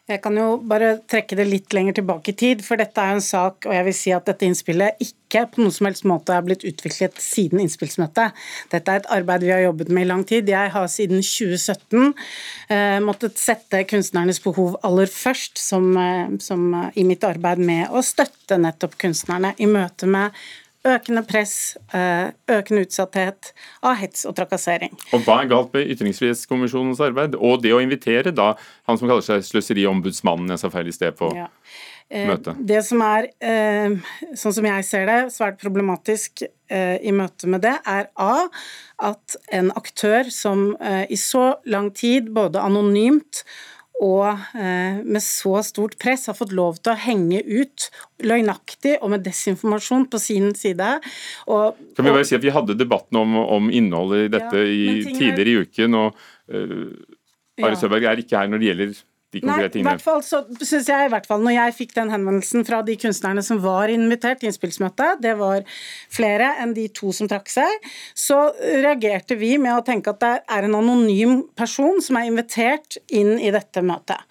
Jeg 0.08 0.22
kan 0.24 0.38
jo 0.40 0.54
bare 0.64 0.94
trekke 1.12 1.36
det 1.36 1.46
litt 1.50 1.74
lenger 1.76 1.98
tilbake 1.98 2.32
i 2.32 2.38
tid, 2.40 2.62
for 2.64 2.80
dette 2.80 3.04
er 3.04 3.18
en 3.18 3.24
sak, 3.24 3.66
og 3.68 3.74
jeg 3.76 3.84
vil 3.90 3.96
si 3.98 4.14
at 4.16 4.30
dette 4.30 4.48
innspillet 4.48 5.02
ikke 5.04 5.42
på 5.52 5.60
noen 5.60 5.74
som 5.76 5.90
helst 5.90 6.06
måte 6.08 6.32
er 6.32 6.46
blitt 6.46 6.64
utviklet 6.70 7.20
siden 7.20 7.60
innspillsmøtet. 7.60 8.38
Dette 8.72 8.94
er 8.94 9.02
et 9.02 9.10
arbeid 9.18 9.44
vi 9.44 9.52
har 9.52 9.66
jobbet 9.66 9.92
med 9.92 10.06
i 10.06 10.08
lang 10.08 10.24
tid. 10.30 10.48
Jeg 10.48 10.72
har 10.72 10.88
siden 10.94 11.20
2017 11.20 12.14
eh, 12.72 13.02
måttet 13.04 13.42
sette 13.42 13.84
kunstnernes 13.90 14.40
behov 14.46 14.78
aller 14.88 15.12
først 15.12 15.60
som, 15.60 15.90
eh, 16.00 16.38
som, 16.40 16.70
i 16.96 17.04
mitt 17.04 17.28
arbeid 17.28 17.60
med 17.60 17.92
å 17.92 18.00
støtte 18.00 18.62
nettopp 18.64 18.96
kunstnerne 19.04 19.58
i 19.60 19.68
møte 19.68 20.08
med 20.08 20.32
økende 20.94 21.24
press, 21.28 21.76
eh, 21.94 22.32
økende 22.52 22.86
utsatthet 22.86 23.52
av 23.86 23.98
hets 24.00 24.26
og 24.30 24.36
trakassering. 24.38 24.94
Og 25.14 25.26
Hva 25.26 25.42
er 25.42 25.52
galt 25.52 25.76
med 25.76 25.92
Ytringsfrihetskommisjonens 25.94 27.02
arbeid, 27.04 27.36
og 27.36 27.62
det 27.64 27.76
å 27.76 27.82
invitere 27.84 28.34
da 28.36 28.54
han 28.88 28.98
som 28.98 29.10
kaller 29.10 29.26
seg 29.26 29.46
Sløseriombudsmannen, 29.48 30.50
jeg 30.56 30.64
sa 30.64 30.72
feil 30.74 30.90
i 30.92 30.96
sted, 30.96 31.18
på 31.20 31.34
Ja. 31.36 31.48
Eh, 32.10 32.24
møtet? 32.26 32.56
Det 32.66 32.86
som 32.86 33.02
er, 33.02 33.28
eh, 33.42 33.90
sånn 34.34 34.54
som 34.54 34.64
jeg 34.64 34.86
ser 34.86 35.06
det, 35.06 35.32
svært 35.34 35.60
problematisk 35.60 36.44
i 36.70 37.12
møte 37.12 37.48
med 37.48 37.62
det, 37.62 37.80
er 37.88 38.10
A. 38.18 38.50
At 39.00 39.38
en 39.50 39.72
aktør 39.72 40.30
som 40.30 40.76
i 40.82 41.16
så 41.16 41.56
lang 41.66 41.92
tid, 41.96 42.34
både 42.34 42.60
anonymt 42.60 43.44
og 44.04 44.28
eh, 44.54 45.00
med 45.04 45.24
så 45.26 45.56
stort 45.66 45.96
press, 45.98 46.28
har 46.30 46.36
fått 46.38 46.52
lov 46.54 46.78
til 46.84 46.94
å 46.94 47.00
henge 47.02 47.40
ut 47.48 47.88
løgnaktig 48.22 48.98
og 49.02 49.10
med 49.16 49.24
desinformasjon 49.26 50.06
på 50.12 50.20
sin 50.22 50.52
side. 50.58 50.90
Og, 51.50 51.80
Kan 51.98 52.06
vi 52.06 52.14
bare 52.14 52.28
si 52.30 52.36
at 52.38 52.46
Vi 52.46 52.54
hadde 52.54 52.78
debatten 52.78 53.18
om, 53.18 53.36
om 53.42 53.70
innholdet 53.74 54.28
i 54.28 54.32
dette 54.38 54.62
Ja, 54.62 54.70
i, 54.70 55.04
tidligere 55.08 55.48
er- 55.48 55.54
i 55.54 55.62
uken. 55.66 55.96
og 55.96 56.16
uh, 56.54 56.94
Are 57.58 57.74
Ja. 57.74 57.80
Søberg 57.82 58.06
er 58.06 58.20
ikke 58.22 58.38
her 58.38 58.48
når 58.54 58.60
det 58.62 58.68
gjelder 58.70 58.98
de 59.44 59.50
Nei, 59.50 59.60
i 59.68 59.86
hvert 59.86 60.04
fall 60.04 60.24
så 60.26 60.44
synes 60.60 60.90
jeg 60.92 61.08
i 61.08 61.12
hvert 61.14 61.28
fall 61.30 61.44
når 61.46 61.56
jeg 61.56 61.76
fikk 61.78 61.96
den 61.98 62.12
henvendelsen 62.14 62.66
fra 62.68 62.82
de 62.86 62.98
kunstnerne 63.00 63.44
som 63.46 63.62
var 63.64 63.92
invitert 63.94 64.42
til 64.42 64.52
innspillsmøtet, 64.52 65.22
det 65.24 65.36
var 65.40 65.66
flere 66.14 66.54
enn 66.64 66.76
de 66.78 66.88
to 66.96 67.14
som 67.16 67.30
trakk 67.30 67.52
seg, 67.52 67.90
så 68.18 68.40
reagerte 68.60 69.38
vi 69.40 69.56
med 69.62 69.76
å 69.78 69.84
tenke 69.86 70.14
at 70.14 70.24
det 70.24 70.36
er 70.58 70.68
en 70.68 70.80
anonym 70.80 71.42
person 71.58 72.02
som 72.04 72.20
er 72.20 72.30
invitert 72.32 73.00
inn 73.08 73.36
i 73.40 73.54
dette 73.54 73.84
møtet. 73.86 74.24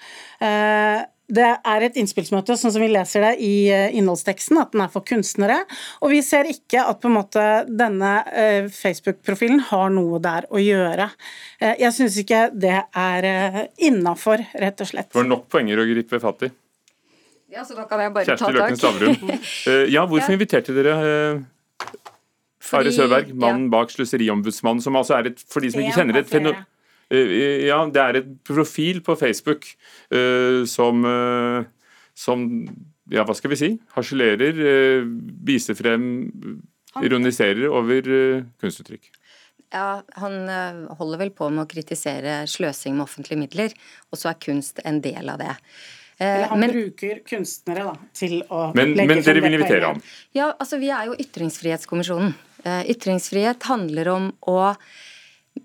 Eh, 0.42 1.02
Det 1.26 1.46
er 1.66 1.82
et 1.82 1.96
innspillsmøte, 1.98 2.54
sånn 2.54 2.70
som 2.70 2.82
vi 2.84 2.86
leser 2.92 3.24
det 3.24 3.32
i 3.42 3.66
eh, 3.74 3.88
innholdsteksten, 3.98 4.60
at 4.62 4.70
den 4.76 4.84
er 4.84 4.92
for 4.92 5.02
kunstnere. 5.02 5.56
Og 6.06 6.12
vi 6.12 6.20
ser 6.22 6.46
ikke 6.46 6.84
at 6.86 7.00
på 7.02 7.10
en 7.10 7.16
måte 7.16 7.46
denne 7.66 8.12
eh, 8.30 8.68
Facebook-profilen 8.70 9.64
har 9.72 9.90
noe 9.90 10.20
der 10.22 10.46
å 10.54 10.62
gjøre. 10.62 11.08
Eh, 11.58 11.74
Jeg 11.82 11.90
syns 11.96 12.20
ikke 12.22 12.44
det 12.54 12.76
er 12.94 13.26
innafor, 13.88 14.44
rett 14.54 14.80
og 14.86 14.92
slett. 14.92 15.10
Det 15.10 15.18
var 15.18 15.26
nok 15.32 15.48
poenger 15.50 15.82
å 15.82 15.88
gripe 15.90 16.22
fatt 16.22 16.46
i. 16.46 16.52
Ja, 17.56 17.64
så 17.66 17.74
da 17.78 17.88
kan 17.90 18.00
jeg 18.04 18.14
bare 18.14 18.26
Kjersti 18.30 18.46
ta 18.46 18.54
Løken. 18.54 18.78
Stavrum. 18.78 19.18
Ja, 19.96 20.06
hvorfor 20.06 20.30
Ja. 20.30 20.38
inviterte 20.38 20.74
dere 20.76 20.94
Are 22.74 22.90
Søberg, 22.92 23.28
mannen 23.34 23.68
bak 23.70 23.90
Sløseriombudsmannen, 23.94 24.82
som 24.82 24.96
altså 24.98 25.14
er 25.18 25.28
et, 25.30 25.42
for 25.50 25.62
de 25.62 25.70
som 25.70 25.82
ikke 25.82 25.94
kjenner 26.00 26.18
det, 26.18 26.24
et 26.26 26.32
feno... 26.32 26.54
Eh, 27.12 27.66
ja, 27.68 27.78
det 27.92 28.02
er 28.02 28.18
et 28.20 28.30
profil 28.46 29.00
på 29.06 29.14
Facebook 29.18 29.66
eh, 30.10 30.64
som, 30.66 31.04
eh, 31.06 31.66
som 32.14 32.46
Ja, 33.06 33.22
hva 33.22 33.36
skal 33.38 33.52
vi 33.52 33.58
si? 33.60 33.68
Harselerer, 33.94 34.56
uh, 34.58 35.04
viser 35.46 35.76
frem, 35.78 36.02
ironiserer 36.98 37.68
over 37.70 38.02
kunstuttrykk. 38.58 39.12
Ja, 39.70 40.02
Han 40.18 40.50
holder 40.98 41.20
vel 41.20 41.30
på 41.30 41.46
med 41.54 41.62
å 41.62 41.70
kritisere 41.70 42.40
sløsing 42.50 42.96
med 42.96 43.04
offentlige 43.04 43.38
midler, 43.38 43.76
og 44.10 44.18
så 44.18 44.32
er 44.32 44.40
kunst 44.42 44.82
en 44.82 44.98
del 45.04 45.30
av 45.30 45.38
det. 45.38 45.54
Eh, 46.18 46.26
Eller 46.26 46.48
han 46.48 46.60
Men 46.64 46.72
bruker 46.74 47.22
kunstnere 47.28 47.84
da, 47.84 47.94
til 48.16 48.40
å 48.50 48.72
Men, 48.74 48.94
legge 48.96 49.06
men 49.14 49.22
dere 49.22 49.42
vil 49.44 49.54
invitere 49.60 49.92
ham? 49.92 50.02
ja, 50.34 50.50
altså 50.58 50.80
vi 50.82 50.90
er 50.90 51.06
jo 51.06 51.14
Ytringsfrihetskommisjonen. 51.14 52.34
Ytringsfrihet 52.66 53.62
handler 53.62 54.08
om 54.10 54.32
å 54.50 54.74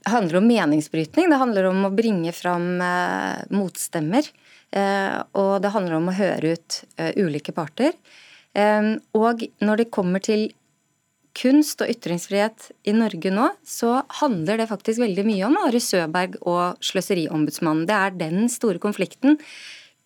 handler 0.05 0.39
om 0.39 0.47
meningsbrytning. 0.47 1.29
Det 1.29 1.39
handler 1.41 1.69
om 1.69 1.85
å 1.85 1.93
bringe 1.93 2.31
fram 2.35 2.81
eh, 2.81 3.43
motstemmer. 3.53 4.27
Eh, 4.71 5.17
og 5.37 5.53
det 5.63 5.73
handler 5.73 5.97
om 5.97 6.09
å 6.09 6.15
høre 6.15 6.55
ut 6.55 6.81
eh, 6.97 7.13
ulike 7.19 7.55
parter. 7.55 7.95
Og 8.51 9.45
når 9.63 9.79
det 9.79 9.91
kommer 9.95 10.19
til 10.19 10.49
kunst 11.39 11.79
og 11.79 11.87
ytringsfrihet 11.93 12.65
i 12.83 12.91
Norge 12.91 13.31
nå, 13.31 13.45
så 13.63 14.01
handler 14.17 14.59
det 14.59 14.65
faktisk 14.67 14.99
veldig 14.99 15.23
mye 15.23 15.45
om 15.47 15.55
Are 15.61 15.79
Søberg 15.79 16.35
og 16.41 16.81
Sløseriombudsmannen. 16.83 17.85
Det 17.87 17.95
er 17.95 18.17
den 18.19 18.51
store 18.51 18.81
konflikten. 18.83 19.39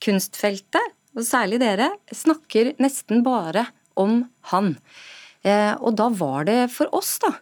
Kunstfeltet, 0.05 0.93
og 1.17 1.25
særlig 1.25 1.57
dere, 1.63 1.89
snakker 2.13 2.75
nesten 2.77 3.25
bare 3.25 3.65
om 3.97 4.27
han. 4.51 4.75
Og 5.81 5.97
da 5.97 6.11
var 6.21 6.45
det 6.45 6.59
for 6.75 6.93
oss 6.93 7.15
da, 7.25 7.33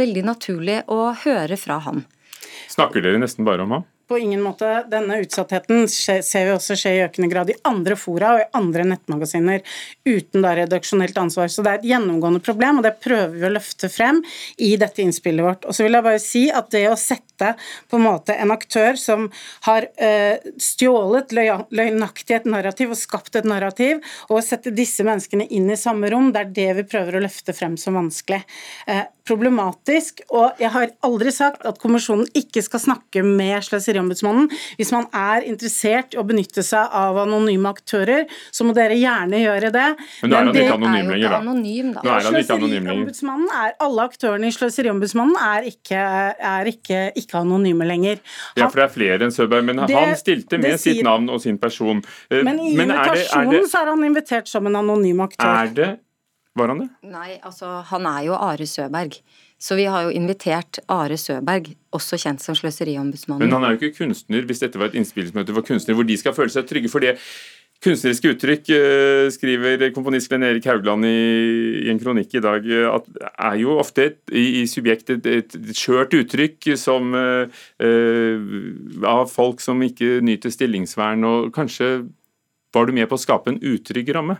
veldig 0.00 0.26
naturlig 0.26 0.82
å 0.92 1.12
høre 1.24 1.58
fra 1.60 1.80
han. 1.86 2.04
Snakker 2.72 3.04
dere 3.04 3.20
nesten 3.20 3.46
bare 3.46 3.64
om 3.64 3.74
ham? 3.76 3.88
På 4.08 4.18
ingen 4.18 4.42
måte. 4.44 4.68
Denne 4.92 5.20
utsattheten 5.22 5.86
ser 5.88 6.44
vi 6.44 6.52
også 6.52 6.76
skje 6.76 6.90
i 6.96 7.02
økende 7.04 7.30
grad 7.32 7.48
i 7.52 7.56
andre 7.68 7.96
fora 7.96 8.34
og 8.34 8.42
i 8.42 8.48
andre 8.58 8.84
nettmagasiner 8.90 9.62
uten 10.04 10.44
da 10.44 10.52
redaksjonelt 10.58 11.16
ansvar. 11.22 11.48
Så 11.48 11.64
det 11.64 11.70
er 11.70 11.80
et 11.80 11.88
gjennomgående 11.92 12.42
problem, 12.44 12.80
og 12.80 12.86
det 12.86 12.98
prøver 13.00 13.38
vi 13.38 13.46
å 13.48 13.52
løfte 13.54 13.88
frem 13.92 14.20
i 14.60 14.74
dette 14.80 15.04
innspillet 15.04 15.46
vårt. 15.46 15.64
Og 15.64 15.76
så 15.76 15.86
vil 15.86 15.96
jeg 15.96 16.08
bare 16.08 16.20
si 16.20 16.44
at 16.52 16.68
det 16.74 16.84
å 16.90 16.98
sette 17.00 17.31
på 17.90 17.98
en 17.98 18.06
måte 18.06 18.36
en 18.36 18.54
aktør 18.54 18.98
som 19.00 19.28
har 19.68 19.88
eh, 19.96 20.42
stjålet 20.60 21.34
løgnaktig 21.36 22.38
et 22.38 22.48
narrativ 22.50 22.94
og 22.94 23.00
skapt 23.00 23.38
et 23.40 23.48
narrativ, 23.48 24.02
og 24.30 24.38
å 24.40 24.44
sette 24.44 24.74
disse 24.74 25.06
menneskene 25.06 25.48
inn 25.50 25.70
i 25.72 25.80
samme 25.80 26.10
rom, 26.12 26.32
det 26.34 26.44
er 26.44 26.54
det 26.60 26.70
vi 26.80 26.88
prøver 26.94 27.18
å 27.18 27.24
løfte 27.26 27.54
frem 27.56 27.78
som 27.80 27.98
vanskelig. 27.98 28.42
Eh, 28.86 29.04
problematisk, 29.28 30.22
og 30.34 30.58
jeg 30.60 30.70
har 30.74 30.90
aldri 31.06 31.30
sagt 31.34 31.62
at 31.68 31.78
kommisjonen 31.82 32.26
ikke 32.38 32.62
skal 32.64 32.82
snakke 32.82 33.22
med 33.26 33.62
Sløseriombudsmannen. 33.66 34.48
Hvis 34.78 34.90
man 34.94 35.06
er 35.14 35.46
interessert 35.46 36.16
i 36.16 36.20
å 36.20 36.26
benytte 36.26 36.64
seg 36.66 36.90
av 36.98 37.20
anonyme 37.22 37.70
aktører, 37.70 38.26
så 38.50 38.66
må 38.66 38.74
dere 38.76 38.98
gjerne 38.98 39.42
gjøre 39.44 39.70
det. 39.74 39.88
Men 40.22 40.32
er 40.32 40.36
han 40.36 40.52
det- 40.52 40.64
ikke 40.64 40.74
anonym 40.74 40.96
er 40.96 41.02
jo 41.02 41.10
lenger, 41.12 41.22
da. 41.22 41.28
ikke 41.28 41.42
anonym, 41.42 41.92
da. 41.92 42.00
Anonym 42.00 42.42
lenger. 42.42 43.12
Sløseriombudsmannen 43.12 43.48
er, 43.62 43.74
Alle 43.82 44.02
aktørene 44.08 44.46
i 44.46 44.56
Sløseriombudsmannen 44.56 45.36
er 45.36 45.62
ikke, 45.70 46.02
er 46.56 46.64
ikke, 46.66 47.00
ikke 47.16 47.31
anonyme 47.40 47.86
lenger. 47.86 48.18
Ja, 48.56 48.68
for 48.68 48.80
det 48.80 48.84
er 48.90 48.94
flere 48.94 49.18
enn 49.26 49.32
Søberg, 49.34 49.64
men 49.64 49.76
Det- 49.86 49.96
han 49.96 50.14
stilte 50.16 50.58
med 50.60 50.78
sier, 50.78 50.94
sitt 50.94 51.04
navn 51.04 51.28
og 51.30 51.40
sin 51.40 51.58
person. 51.58 52.02
Eh, 52.30 52.42
Men 52.42 52.58
i 52.60 52.74
er 52.74 52.76
det, 52.76 52.90
er 52.90 52.96
invitasjonen 52.98 53.50
det, 53.50 53.70
så 53.70 53.82
er 53.82 53.86
han 53.86 54.04
invitert 54.04 54.48
som 54.48 54.66
en 54.66 54.74
anonym 54.76 55.20
aktør. 55.20 55.62
er 55.64 55.74
det 55.74 56.00
Var 56.54 56.68
han 56.68 56.78
det? 56.80 56.88
Nei, 57.02 57.38
altså 57.42 57.82
han 57.84 58.04
er 58.06 58.24
jo 58.26 58.34
Are 58.34 58.66
Søberg. 58.66 59.20
Så 59.58 59.76
vi 59.76 59.84
har 59.84 60.02
jo 60.02 60.10
invitert 60.10 60.78
Are 60.88 61.16
Søberg, 61.16 61.74
også 61.94 62.18
kjent 62.18 62.40
som 62.40 62.54
Sløseriombudsmannen. 62.54 63.38
Men 63.38 63.52
han 63.52 63.64
er 63.64 63.76
jo 63.76 63.78
ikke 63.88 63.96
kunstner 64.04 64.44
hvis 64.44 64.58
dette 64.60 64.76
var 64.76 64.86
et 64.86 64.94
innspillsmøte 64.94 65.54
for 65.54 65.62
kunstnere 65.62 65.94
hvor 65.94 66.06
de 66.06 66.16
skal 66.16 66.32
føle 66.34 66.50
seg 66.50 66.66
trygge 66.66 66.90
for 66.90 66.98
det. 67.00 67.18
Kunstneriske 67.82 68.30
uttrykk, 68.30 68.68
eh, 68.70 69.28
skriver 69.34 69.88
komponist 69.90 70.30
Glenn 70.30 70.44
Erik 70.46 70.68
Haugland 70.70 71.06
i, 71.08 71.80
i 71.82 71.90
en 71.90 71.98
kronikk 71.98 72.36
i 72.38 72.42
dag, 72.44 72.66
eh, 72.68 72.86
at 72.86 73.08
er 73.32 73.56
jo 73.58 73.74
ofte 73.82 74.04
et, 74.06 74.20
i, 74.30 74.44
i 74.60 74.68
subjekt 74.70 75.10
et, 75.10 75.26
et, 75.26 75.56
skjørt 75.74 76.14
uttrykk 76.14 76.76
som 76.78 77.10
uh, 77.10 77.50
av 79.02 79.26
folk 79.32 79.64
som 79.64 79.82
ikke 79.82 80.20
nyter 80.22 80.54
stillingsvern, 80.54 81.26
og 81.26 81.50
kanskje 81.56 81.90
var 82.72 82.86
du 82.86 82.94
med 82.94 83.10
på 83.10 83.18
å 83.18 83.22
skape 83.24 83.50
en 83.50 83.58
utrygg 83.58 84.14
ramme? 84.14 84.38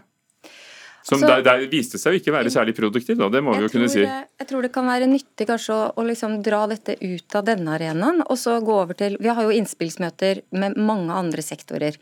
Som 1.03 1.19
Altså- 1.19 1.43
der, 1.43 1.43
der 1.43 1.67
viste 1.67 1.99
seg 1.99 2.15
å 2.15 2.19
ikke 2.21 2.31
være 2.31 2.51
særlig 2.55 2.77
produktiv, 2.77 3.17
da, 3.19 3.27
det 3.29 3.43
må 3.43 3.57
vi 3.57 3.65
jo 3.65 3.73
kunne 3.73 3.89
tror, 3.91 4.07
si. 4.07 4.37
Jeg 4.39 4.47
tror 4.47 4.63
det 4.63 4.71
kan 4.71 4.87
være 4.87 5.09
nyttig 5.11 5.49
kanskje 5.49 5.75
å, 5.75 5.89
å 5.99 6.05
liksom 6.07 6.39
dra 6.47 6.61
dette 6.71 6.95
ut 6.95 7.35
av 7.35 7.49
denne 7.49 7.75
arenaen, 7.75 8.23
og 8.23 8.39
så 8.39 8.61
gå 8.63 8.77
over 8.85 8.95
til 8.95 9.19
Vi 9.19 9.35
har 9.35 9.43
jo 9.43 9.51
innspillsmøter 9.51 10.45
med 10.55 10.79
mange 10.79 11.11
andre 11.11 11.43
sektorer. 11.43 11.99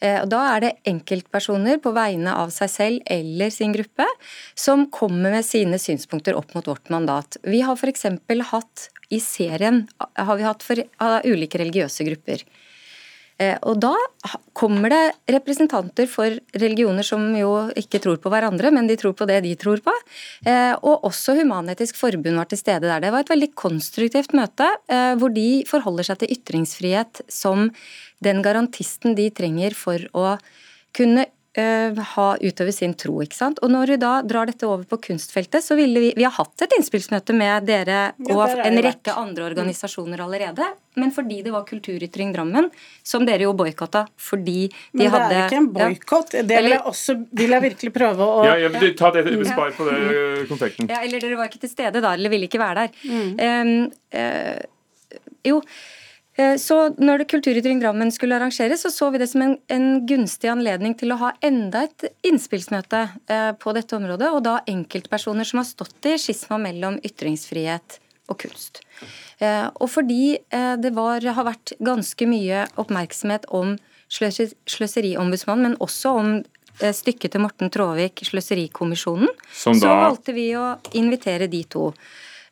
Eh, 0.00 0.22
og 0.22 0.30
Da 0.32 0.40
er 0.54 0.64
det 0.64 0.72
enkeltpersoner 0.88 1.80
på 1.82 1.92
vegne 1.96 2.32
av 2.32 2.52
seg 2.54 2.72
selv 2.72 3.02
eller 3.06 3.52
sin 3.52 3.74
gruppe 3.76 4.06
som 4.54 4.86
kommer 4.92 5.36
med 5.36 5.44
sine 5.44 5.78
synspunkter 5.80 6.38
opp 6.38 6.54
mot 6.56 6.66
vårt 6.66 6.88
mandat. 6.92 7.36
Vi 7.44 7.60
har 7.60 7.76
f.eks. 7.76 8.06
hatt 8.50 8.88
i 9.10 9.20
serien 9.20 9.88
har 10.16 10.36
vi 10.38 10.46
hatt 10.46 10.62
for, 10.62 10.80
ulike 11.26 11.58
religiøse 11.58 12.06
grupper. 12.06 12.44
Eh, 13.40 13.56
Og 13.62 13.78
da 13.80 13.94
kommer 14.52 14.92
det 14.92 15.14
representanter 15.32 16.06
for 16.10 16.36
religioner 16.60 17.06
som 17.06 17.22
jo 17.38 17.70
ikke 17.78 18.00
tror 18.04 18.20
på 18.20 18.32
hverandre, 18.32 18.72
men 18.74 18.86
de 18.90 18.98
tror 19.00 19.14
på 19.16 19.26
det 19.30 19.40
de 19.46 19.54
tror 19.56 19.80
på. 19.80 19.94
Eh, 20.44 20.74
Og 20.82 21.08
også 21.08 21.38
Human-Etisk 21.40 21.96
Forbund 21.96 22.36
var 22.36 22.50
til 22.50 22.60
stede 22.60 22.84
der. 22.84 23.00
Det 23.00 23.12
var 23.12 23.24
et 23.24 23.32
veldig 23.32 23.54
konstruktivt 23.54 24.34
møte, 24.36 24.68
eh, 24.88 25.14
hvor 25.16 25.32
de 25.32 25.64
forholder 25.66 26.04
seg 26.04 26.18
til 26.18 26.36
ytringsfrihet 26.36 27.22
som 27.28 27.70
den 28.22 28.42
garantisten 28.42 29.16
de 29.16 29.30
trenger 29.30 29.74
for 29.74 29.98
å 30.12 30.38
kunne 30.92 31.26
ha 31.58 32.26
utøve 32.38 32.72
sin 32.72 32.92
tro. 32.94 33.16
ikke 33.22 33.34
sant? 33.34 33.58
Og 33.64 33.70
når 33.70 33.94
vi 33.94 33.96
da 33.98 34.10
drar 34.22 34.46
dette 34.46 34.66
over 34.68 34.84
på 34.86 35.00
kunstfeltet, 35.08 35.64
så 35.64 35.74
ville 35.74 36.00
vi 36.00 36.12
Vi 36.16 36.22
har 36.22 36.30
hatt 36.30 36.62
et 36.62 36.76
innspillsmøte 36.78 37.34
med 37.34 37.66
dere 37.66 38.12
og 38.30 38.44
en 38.54 38.78
rekke 38.82 39.12
andre 39.16 39.48
organisasjoner 39.50 40.22
allerede. 40.22 40.62
Men 40.94 41.10
fordi 41.10 41.42
det 41.42 41.50
var 41.50 41.64
Kulturytring 41.66 42.32
Drammen, 42.34 42.70
som 43.02 43.26
dere 43.26 43.46
jo 43.48 43.52
boikotta 43.52 44.06
fordi 44.18 44.68
de 44.68 44.70
hadde 44.70 44.90
Men 44.92 45.04
det 45.04 45.10
hadde 45.10 45.34
er 45.34 45.46
ikke 45.46 45.56
en 45.56 45.70
Ja. 45.80 46.42
Det 46.42 46.62
vil 46.62 46.70
jeg 46.70 46.82
også 46.84 47.14
vil 47.32 47.50
jeg 47.50 47.62
virkelig 47.62 47.92
prøve 47.92 48.26
å 48.26 48.44
Ja, 48.44 48.56
jeg 48.56 48.72
vil 48.78 48.94
ta 48.94 49.10
det, 49.10 49.26
Spar 49.50 49.70
på 49.74 49.90
det 49.90 50.48
konfekten. 50.48 50.90
Ja, 50.90 51.02
eller 51.02 51.18
dere 51.18 51.36
var 51.36 51.48
ikke 51.50 51.66
til 51.66 51.70
stede 51.70 52.00
da, 52.00 52.14
eller 52.14 52.30
ville 52.30 52.46
ikke 52.46 52.62
være 52.62 52.86
der. 52.86 52.90
Mm. 53.10 53.30
Um, 53.40 53.92
uh, 54.14 54.60
jo, 55.44 55.62
Eh, 55.62 55.99
så 56.60 56.76
når 57.00 57.22
det 57.22 57.28
Kulturytring 57.32 57.80
Drammen 57.82 58.12
skulle 58.14 58.36
arrangeres, 58.38 58.84
så 58.84 58.90
så 58.92 59.08
vi 59.10 59.20
det 59.22 59.30
som 59.30 59.42
en, 59.44 59.56
en 59.72 59.88
gunstig 60.06 60.50
anledning 60.52 60.94
til 60.98 61.12
å 61.14 61.18
ha 61.20 61.32
enda 61.44 61.84
et 61.88 62.06
innspillsmøte 62.26 63.00
eh, 63.30 63.50
på 63.60 63.74
dette 63.76 63.96
området, 63.98 64.30
og 64.30 64.44
da 64.46 64.60
enkeltpersoner 64.70 65.48
som 65.48 65.62
har 65.62 65.68
stått 65.68 66.10
i 66.10 66.14
skisma 66.20 66.60
mellom 66.62 67.00
ytringsfrihet 67.06 67.98
og 68.30 68.38
kunst. 68.44 68.82
Eh, 69.42 69.66
og 69.74 69.90
fordi 69.90 70.38
det 70.50 70.94
var, 70.94 71.24
har 71.24 71.46
vært 71.46 71.74
ganske 71.82 72.30
mye 72.30 72.64
oppmerksomhet 72.80 73.48
om 73.56 73.76
sløseriombudsmannen, 74.10 75.70
men 75.70 75.78
også 75.82 76.16
om 76.18 76.32
stykket 76.80 77.34
til 77.34 77.42
Morten 77.44 77.70
Tråvik, 77.72 78.22
Sløserikommisjonen, 78.24 79.28
da... 79.28 79.52
så 79.52 79.74
valgte 79.84 80.34
vi 80.34 80.46
å 80.56 80.72
invitere 80.96 81.50
de 81.50 81.60
to. 81.68 81.90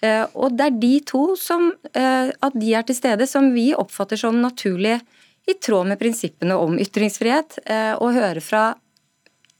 Eh, 0.04 0.24
og 0.38 0.54
det 0.54 0.66
er 0.68 0.80
de 0.80 0.92
to 1.06 1.22
som, 1.38 1.72
eh, 1.94 2.30
at 2.30 2.54
de 2.54 2.74
er 2.74 2.86
til 2.86 2.98
stede, 2.98 3.26
som 3.26 3.50
vi 3.54 3.72
oppfatter 3.74 4.20
som 4.20 4.40
naturlig 4.42 5.00
i 5.48 5.54
tråd 5.58 5.88
med 5.90 5.98
prinsippene 5.98 6.54
om 6.54 6.78
ytringsfrihet, 6.78 7.58
eh, 7.66 7.94
å 7.98 8.12
høre 8.14 8.40
fra 8.40 8.74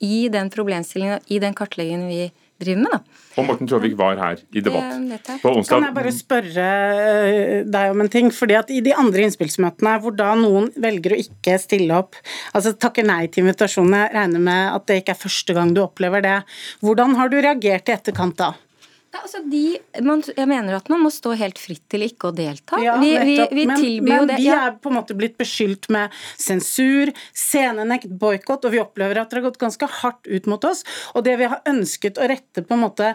i 0.00 0.28
den 0.28 0.50
problemstillingen 0.50 1.24
i 1.28 1.40
den 1.42 1.54
kartleggingen 1.54 2.06
vi 2.06 2.30
driver 2.60 2.82
med. 2.82 2.90
da. 2.92 3.00
Og 3.38 3.46
Morten 3.46 3.66
Tråvik 3.66 3.96
var 3.96 4.16
her 4.16 4.38
i 4.54 4.60
debatt 4.60 5.42
på 5.42 5.50
onsdag. 5.56 5.78
Kan 5.78 5.86
jeg 5.86 5.94
bare 5.94 6.12
spørre 6.14 7.64
deg 7.70 7.90
om 7.90 8.00
en 8.00 8.08
ting? 8.08 8.30
fordi 8.30 8.54
at 8.58 8.70
I 8.70 8.80
de 8.80 8.94
andre 8.94 9.26
innspillsmøtene 9.26 10.00
hvor 10.02 10.14
da 10.14 10.34
noen 10.34 10.70
velger 10.76 11.14
å 11.14 11.18
ikke 11.18 11.58
stille 11.58 11.94
opp, 11.94 12.14
altså 12.54 12.74
takker 12.74 13.06
nei 13.06 13.26
til 13.26 13.44
invitasjonen, 13.44 14.06
jeg 14.06 14.14
regner 14.14 14.40
med 14.40 14.74
at 14.74 14.86
det 14.86 15.02
ikke 15.02 15.14
er 15.14 15.22
første 15.22 15.54
gang 15.54 15.74
du 15.74 15.82
opplever 15.82 16.22
det. 16.22 16.42
Hvordan 16.82 17.16
har 17.16 17.28
du 17.28 17.40
reagert 17.40 17.88
i 17.88 17.92
etterkant 17.94 18.36
da? 18.38 18.54
Ja, 19.08 19.22
altså 19.24 19.40
de, 19.48 19.78
man, 20.04 20.20
jeg 20.20 20.48
mener 20.50 20.76
at 20.76 20.90
man 20.92 21.00
må 21.00 21.10
stå 21.12 21.32
helt 21.40 21.56
fritt 21.60 21.84
til 21.88 22.04
ikke 22.04 22.28
å 22.28 22.34
delta. 22.36 22.76
Ja, 22.84 22.98
vi, 23.00 23.14
vi, 23.24 23.36
vi 23.56 23.64
men, 23.70 23.84
men 24.04 24.32
vi 24.34 24.48
er 24.52 24.76
på 24.76 24.92
en 24.92 24.98
måte 24.98 25.16
blitt 25.16 25.38
beskyldt 25.40 25.88
med 25.94 26.12
sensur, 26.36 27.14
scenenekt, 27.32 28.12
boikott, 28.20 28.68
og 28.68 28.76
vi 28.76 28.82
opplever 28.82 29.22
at 29.22 29.32
det 29.32 29.40
har 29.40 29.48
gått 29.48 29.60
ganske 29.62 29.88
hardt 30.02 30.28
ut 30.28 30.48
mot 30.52 30.68
oss. 30.68 30.84
Og 31.16 31.24
det 31.24 31.38
vi 31.40 31.48
har 31.48 31.64
ønsket 31.70 32.20
å 32.20 32.28
rette 32.28 32.66
på 32.66 32.76
en 32.76 32.84
måte 32.84 33.14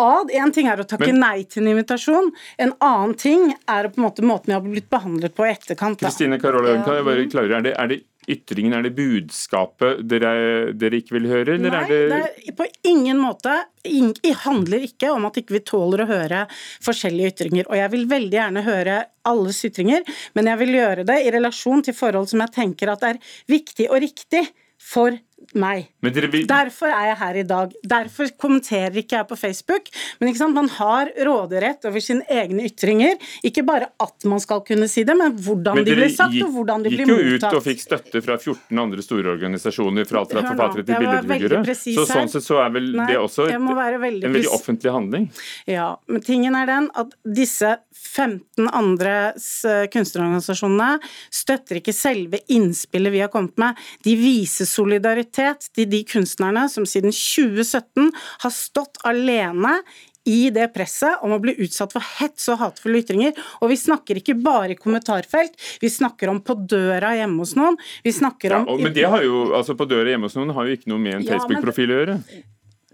ad. 0.00 0.34
En 0.34 0.52
ting 0.54 0.68
er 0.70 0.82
å 0.82 0.86
takke 0.88 1.12
Men, 1.12 1.22
nei 1.22 1.46
til 1.46 1.64
en 1.64 1.72
invitasjon, 1.76 2.30
en 2.58 2.74
annen 2.82 3.16
ting 3.20 3.50
er 3.70 3.90
på 3.90 4.00
en 4.00 4.06
måte 4.08 4.26
måten 4.26 4.52
vi 4.52 4.58
har 4.58 4.66
blitt 4.66 4.90
behandlet 4.92 5.36
på 5.36 5.46
i 5.46 5.52
etterkant. 5.54 6.00
Kristine 6.02 6.40
Carola, 6.42 6.80
kan 6.84 6.98
jeg 6.98 7.06
bare 7.06 7.26
klarere, 7.30 7.60
er 7.60 7.68
det, 7.68 7.74
er 7.78 7.92
det 7.92 8.02
ytringen, 8.30 8.74
er 8.76 8.86
det 8.86 8.92
budskapet 8.96 10.02
dere, 10.08 10.32
dere 10.78 11.00
ikke 11.00 11.16
vil 11.18 11.28
høre, 11.30 11.56
eller 11.56 11.74
Nei, 11.74 11.82
er 11.82 11.90
det 11.90 12.00
det 12.10 12.52
er 12.52 12.56
på 12.58 12.68
ingen 12.90 13.20
måte. 13.20 13.56
Det 13.82 14.34
handler 14.44 14.86
ikke 14.86 15.12
om 15.14 15.28
at 15.28 15.38
ikke 15.40 15.56
vi 15.56 15.62
ikke 15.62 15.72
tåler 15.72 16.04
å 16.04 16.08
høre 16.10 16.44
forskjellige 16.84 17.34
ytringer. 17.34 17.70
Og 17.70 17.78
jeg 17.80 17.92
vil 17.94 18.08
veldig 18.10 18.38
gjerne 18.38 18.64
høre 18.66 18.98
alles 19.30 19.60
ytringer, 19.68 20.04
men 20.38 20.50
jeg 20.50 20.62
vil 20.62 20.74
gjøre 20.78 21.06
det 21.08 21.20
i 21.24 21.32
relasjon 21.34 21.84
til 21.86 21.96
forhold 21.96 22.30
som 22.30 22.42
jeg 22.44 22.56
tenker 22.56 22.92
at 22.92 23.06
er 23.14 23.22
viktig 23.50 23.90
og 23.90 24.02
riktig 24.04 24.46
for 24.80 25.16
meg. 25.58 25.88
Vil... 26.00 26.44
Derfor 26.48 26.90
er 26.92 27.10
jeg 27.10 27.18
her 27.20 27.38
i 27.40 27.44
dag. 27.48 27.72
Derfor 27.92 28.30
kommenterer 28.40 28.96
ikke 29.00 29.18
jeg 29.18 29.28
på 29.30 29.38
Facebook. 29.38 29.90
Men 30.20 30.34
man 30.54 30.68
har 30.76 31.10
råderett 31.26 31.84
over 31.88 32.02
sine 32.04 32.24
egne 32.30 32.66
ytringer. 32.68 33.16
Ikke 33.46 33.64
bare 33.66 33.90
at 34.00 34.26
man 34.28 34.42
skal 34.42 34.62
kunne 34.66 34.88
si 34.90 35.04
det, 35.06 35.16
men 35.18 35.34
hvordan 35.36 35.80
men 35.80 35.86
de 35.86 35.96
blir 35.96 36.12
sagt, 36.14 36.36
og 36.44 36.54
hvordan 36.54 36.84
de 36.86 36.92
blir 36.94 37.08
mottatt. 37.08 37.16
Dere 37.16 37.34
gikk 37.34 37.44
jo 37.44 37.48
ut 37.50 37.58
og 37.58 37.66
fikk 37.66 37.84
støtte 37.84 38.22
fra 38.24 38.38
14 38.38 38.82
andre 38.84 39.04
store 39.04 39.34
organisasjoner, 39.34 40.08
fra 40.08 40.22
alt 40.22 40.34
fra 40.34 40.44
forfattere 40.46 40.86
til 40.86 41.04
billedbyggere. 41.04 41.62
Så 41.80 42.06
sånn 42.08 42.30
sett 42.32 42.46
så 42.46 42.60
er 42.64 42.74
vel 42.76 42.90
Nei, 42.94 43.08
det 43.10 43.18
også 43.20 43.48
et, 43.48 43.56
veldig 43.56 44.28
en 44.28 44.36
veldig 44.38 44.52
offentlig 44.54 44.94
handling? 44.94 45.28
Ja, 45.70 45.92
men 46.10 46.24
tingen 46.26 46.56
er 46.58 46.68
den 46.70 46.90
at 46.98 47.14
disse 47.24 47.76
15 48.00 48.68
andre 48.72 49.14
kunstnerorganisasjonene 49.92 50.98
støtter 51.34 51.80
ikke 51.80 51.94
selve 51.94 52.40
innspillet 52.50 53.14
vi 53.14 53.22
har 53.22 53.32
kommet 53.32 53.56
med. 53.60 53.78
De 54.06 54.16
viser 54.18 54.68
solidaritet 54.68 55.70
til 55.76 55.90
de 55.90 56.02
kunstnerne 56.08 56.66
som 56.72 56.88
siden 56.88 57.14
2017 57.14 58.10
har 58.44 58.54
stått 58.54 59.02
alene 59.06 59.78
i 60.28 60.50
det 60.52 60.68
presset 60.74 61.22
om 61.24 61.32
å 61.34 61.40
bli 61.42 61.54
utsatt 61.64 61.94
for 61.94 62.04
hets 62.18 62.48
og 62.52 62.60
hatefulle 62.60 63.00
ytringer. 63.02 63.36
Og 63.60 63.72
vi 63.72 63.78
snakker 63.80 64.20
ikke 64.20 64.36
bare 64.40 64.74
i 64.74 64.78
kommentarfelt, 64.78 65.56
vi 65.80 65.90
snakker 65.90 66.32
om 66.32 66.42
på 66.44 66.56
døra 66.68 67.14
hjemme 67.18 67.40
hos 67.44 67.56
noen. 67.58 67.78
Vi 68.04 68.12
snakker 68.14 68.58
om... 68.58 68.68
Ja, 68.68 68.78
men 68.84 68.96
det 68.96 69.08
har 69.08 69.24
jo, 69.24 69.50
altså 69.56 69.76
på 69.78 69.88
døra 69.90 70.12
hjemme 70.12 70.30
hos 70.30 70.38
noen 70.38 70.52
har 70.56 70.68
jo 70.68 70.78
ikke 70.78 70.92
noe 70.92 71.02
med 71.02 71.20
en 71.20 71.28
Facebook-profil 71.28 71.94
å 71.94 72.00
gjøre. 72.02 72.18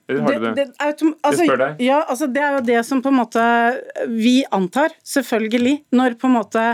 Eller 0.09 0.21
har 0.23 0.33
det, 0.33 0.39
det? 0.39 0.55
det 0.55 0.85
autom, 0.87 1.13
altså, 1.21 1.43
jeg 1.43 1.51
spør 1.51 1.61
deg. 1.63 1.81
Ja, 1.83 1.99
altså, 2.07 2.29
det 2.31 2.43
er 2.43 2.57
jo 2.57 2.65
det 2.69 2.81
som 2.87 3.01
på 3.03 3.11
en 3.11 3.19
måte 3.19 3.45
vi 4.13 4.35
antar, 4.55 4.95
selvfølgelig. 5.03 5.81
Når, 5.99 6.15
på 6.21 6.31
en 6.31 6.37
måte, 6.37 6.67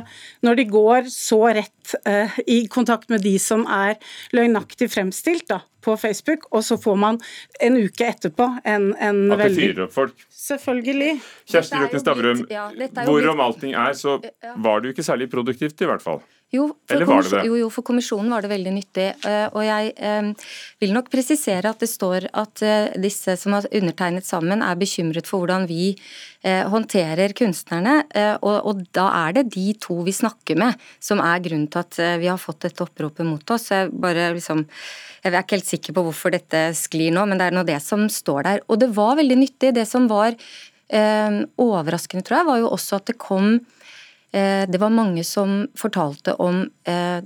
når 0.45 0.59
de 0.61 0.67
går 0.69 1.09
så 1.13 1.41
rett 1.57 1.95
uh, 2.09 2.35
i 2.45 2.63
kontakt 2.73 3.09
med 3.13 3.25
de 3.25 3.39
som 3.41 3.65
er 3.65 3.97
løgnaktig 4.37 4.91
fremstilt 4.93 5.49
da, 5.49 5.63
på 5.83 5.97
Facebook, 5.97 6.45
og 6.53 6.67
så 6.67 6.77
får 6.81 7.01
man 7.01 7.23
en 7.65 7.81
uke 7.81 8.11
etterpå 8.13 8.51
en, 8.69 8.93
en 9.01 9.25
At 9.33 9.47
veldig... 9.47 9.65
fyrer 9.65 9.87
opp 9.87 9.97
folk? 9.97 10.29
Selvfølgelig. 10.43 11.17
Kjersti 11.49 11.81
Løkken 11.81 12.05
Stavrum, 12.05 12.45
ja, 12.53 12.69
hvorom 13.09 13.41
allting 13.43 13.73
er, 13.73 13.97
så 13.97 14.19
var 14.61 14.85
du 14.85 14.93
ikke 14.93 15.07
særlig 15.07 15.31
produktivt 15.33 15.81
i 15.81 15.89
hvert 15.89 16.05
fall. 16.05 16.21
Jo 16.53 16.67
for, 16.85 17.29
jo, 17.47 17.55
jo, 17.57 17.69
for 17.73 17.85
kommisjonen 17.87 18.29
var 18.35 18.45
det 18.45 18.51
veldig 18.51 18.73
nyttig. 18.75 19.07
Eh, 19.25 19.47
og 19.57 19.63
jeg 19.65 19.95
eh, 19.97 20.49
vil 20.85 20.91
nok 20.93 21.07
presisere 21.13 21.71
at 21.71 21.81
det 21.81 21.89
står 21.89 22.27
at 22.29 22.61
eh, 22.67 22.91
disse 23.01 23.39
som 23.41 23.57
har 23.57 23.69
undertegnet 23.73 24.29
sammen, 24.29 24.61
er 24.61 24.77
bekymret 24.77 25.29
for 25.29 25.43
hvordan 25.43 25.65
vi 25.71 25.95
håndterer 26.43 27.31
kunstnerne. 27.39 28.01
Og, 28.43 28.57
og 28.67 28.81
da 28.91 29.05
er 29.29 29.37
det 29.37 29.45
de 29.55 29.77
to 29.79 30.01
vi 30.03 30.11
snakker 30.11 30.57
med, 30.59 30.81
som 30.99 31.21
er 31.23 31.39
grunnen 31.45 31.69
til 31.71 31.79
at 31.85 31.99
vi 32.19 32.27
har 32.27 32.41
fått 32.43 32.65
dette 32.65 32.83
oppropet 32.83 33.23
mot 33.23 33.53
oss. 33.55 33.69
Jeg, 33.71 33.93
bare, 33.95 34.33
liksom, 34.35 34.65
jeg 35.23 35.31
er 35.31 35.39
ikke 35.39 35.61
helt 35.61 35.71
sikker 35.71 35.95
på 35.95 36.05
hvorfor 36.09 36.35
dette 36.35 36.65
sklir 36.75 37.15
nå, 37.15 37.29
men 37.31 37.39
det 37.39 37.47
er 37.47 37.55
nå 37.55 37.63
det 37.69 37.79
som 37.85 38.09
står 38.11 38.49
der. 38.49 38.65
Og 38.67 38.83
det 38.83 38.91
var 38.97 39.21
veldig 39.21 39.39
nyttig. 39.39 39.71
Det 39.79 39.87
som 39.87 40.11
var 40.11 40.35
overraskende, 41.63 42.27
tror 42.27 42.41
jeg, 42.41 42.51
var 42.51 42.61
jo 42.65 42.75
også 42.75 42.99
at 42.99 43.07
det 43.13 43.21
kom 43.23 43.61
det 44.33 44.79
var 44.81 44.89
mange 44.89 45.25
som 45.29 45.67
fortalte 45.77 46.33
om 46.41 46.63
eh, 46.89 47.21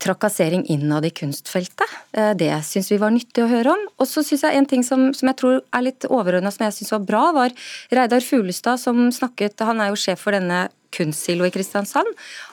trakassering 0.00 0.64
innad 0.72 1.06
i 1.06 1.10
kunstfeltet. 1.10 1.90
Eh, 2.12 2.32
det 2.38 2.50
syns 2.66 2.90
vi 2.92 3.00
var 3.00 3.12
nyttig 3.14 3.44
å 3.44 3.50
høre 3.50 3.74
om. 3.74 3.82
Og 3.98 4.08
så 4.08 4.24
syns 4.26 4.44
jeg 4.46 4.58
en 4.58 4.68
ting 4.70 4.84
som, 4.86 5.10
som, 5.16 5.30
jeg 5.30 5.40
tror 5.40 5.60
er 5.60 5.86
litt 5.86 6.06
overordna 6.08 6.52
som 6.54 6.66
jeg 6.66 6.78
syns 6.78 6.94
var 6.96 7.04
bra, 7.08 7.24
var 7.36 7.54
Reidar 7.94 8.24
Fuglestad 8.24 8.80
som 8.80 9.06
snakket 9.12 9.60
Han 9.64 9.82
er 9.82 9.92
jo 9.92 10.00
sjef 10.00 10.24
for 10.24 10.36
denne 10.36 10.66
kunstsilo 10.94 11.46
i 11.46 11.50
Kristiansand. 11.50 12.06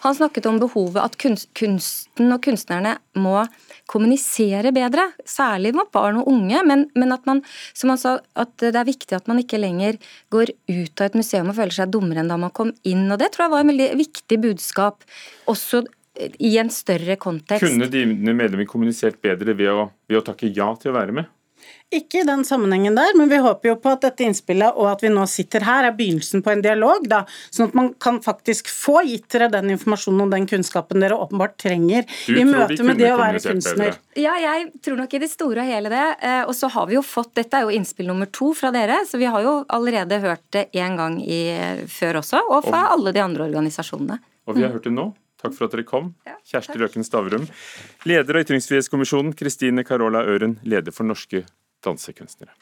Han 0.06 0.16
snakket 0.18 0.48
om 0.50 0.58
behovet 0.62 1.04
at 1.04 1.18
kunst, 1.22 1.52
kunsten 1.58 2.34
og 2.34 2.42
kunstnerne 2.42 2.96
må 3.22 3.44
kommunisere 3.92 4.72
bedre, 4.74 5.10
særlig 5.28 5.74
mot 5.76 5.92
barn 5.94 6.22
og 6.22 6.30
unge, 6.32 6.62
men, 6.66 6.86
men 6.98 7.14
at 7.14 7.26
man, 7.30 7.44
som 7.78 7.92
han 7.92 8.00
sa, 8.02 8.16
at 8.40 8.54
det 8.64 8.74
er 8.74 8.88
viktig 8.88 9.18
at 9.18 9.28
man 9.30 9.42
ikke 9.42 9.60
lenger 9.62 10.00
går 10.34 10.54
ut 10.72 11.04
av 11.04 11.10
et 11.10 11.18
museum 11.20 11.52
og 11.52 11.58
føler 11.60 11.76
seg 11.76 11.92
dummere 11.94 12.24
enn 12.24 12.32
da 12.32 12.40
man 12.42 12.54
kom 12.56 12.72
inn. 12.88 13.06
og 13.12 13.20
Det 13.22 13.34
tror 13.34 13.46
jeg 13.46 13.54
var 13.56 13.66
en 13.66 13.74
veldig 13.74 13.90
viktig 14.02 14.40
budskap, 14.48 15.06
også 15.52 15.84
i 16.20 16.58
en 16.60 16.72
større 16.74 17.16
kontekst. 17.16 17.66
Kunne 17.66 17.88
dine 17.92 18.34
medlemmer 18.36 18.68
kommunisert 18.70 19.22
bedre 19.24 19.56
ved 19.58 19.72
å, 19.72 19.86
ved 20.10 20.22
å 20.22 20.26
takke 20.32 20.52
ja 20.52 20.74
til 20.80 20.92
å 20.92 20.98
være 20.98 21.16
med? 21.22 21.30
Ikke 21.92 22.22
i 22.22 22.26
den 22.26 22.46
sammenhengen 22.48 22.96
der, 22.96 23.12
men 23.20 23.28
vi 23.30 23.38
håper 23.44 23.74
jo 23.74 23.76
på 23.84 23.92
at 23.92 24.06
dette 24.06 24.24
innspillet 24.24 24.78
og 24.80 24.88
at 24.94 25.02
vi 25.04 25.10
nå 25.12 25.26
sitter 25.28 25.66
her, 25.68 25.90
er 25.90 25.96
begynnelsen 25.96 26.40
på 26.44 26.54
en 26.54 26.64
dialog. 26.64 27.04
da, 27.12 27.26
Sånn 27.52 27.68
at 27.68 27.76
man 27.76 27.90
kan 28.00 28.22
faktisk 28.24 28.72
få 28.72 29.02
gitt 29.10 29.28
dere 29.34 29.50
den 29.52 29.74
informasjonen 29.76 30.24
og 30.24 30.32
den 30.32 30.48
kunnskapen 30.48 31.04
dere 31.04 31.20
åpenbart 31.20 31.58
trenger 31.60 32.08
i 32.32 32.46
møte 32.48 32.80
de 32.80 32.88
med 32.88 33.02
det 33.02 33.12
å 33.12 33.20
være 33.20 33.44
kunstner. 33.44 34.00
Ja, 34.16 34.38
jeg 34.40 34.70
tror 34.84 35.02
nok 35.02 35.14
i 35.18 35.22
det 35.24 35.32
store 35.34 35.66
og 35.66 35.74
hele 35.76 35.92
det. 35.92 36.08
Eh, 36.24 36.42
og 36.46 36.56
så 36.56 36.72
har 36.72 36.88
vi 36.88 36.96
jo 36.96 37.04
fått 37.06 37.36
Dette 37.42 37.60
er 37.60 37.68
jo 37.68 37.76
innspill 37.76 38.08
nummer 38.08 38.28
to 38.32 38.54
fra 38.56 38.72
dere, 38.76 39.02
så 39.08 39.20
vi 39.20 39.28
har 39.32 39.44
jo 39.44 39.60
allerede 39.72 40.20
hørt 40.24 40.44
det 40.56 40.70
én 40.76 40.96
gang 41.00 41.20
i, 41.22 41.42
før 41.92 42.22
også, 42.22 42.42
og 42.48 42.66
fra 42.68 42.86
og, 42.88 42.96
alle 42.96 43.14
de 43.16 43.24
andre 43.24 43.48
organisasjonene. 43.48 44.20
Og 44.48 44.58
vi 44.58 44.66
har 44.66 44.74
hørt 44.74 44.88
det 44.88 44.96
nå. 44.96 45.12
Takk 45.42 45.56
for 45.58 45.66
at 45.66 45.74
dere 45.74 45.88
kom. 45.88 46.12
Kjersti 46.46 46.78
Løken 46.78 47.06
Stavrum, 47.06 47.48
leder 48.06 48.38
av 48.38 48.46
Ytringsfrihetskommisjonen. 48.46 49.34
Kristine 49.38 49.86
Carola 49.88 50.22
Øren, 50.30 50.60
leder 50.62 50.94
for 50.94 51.08
Norske 51.10 51.46
dansekunstnere. 51.82 52.54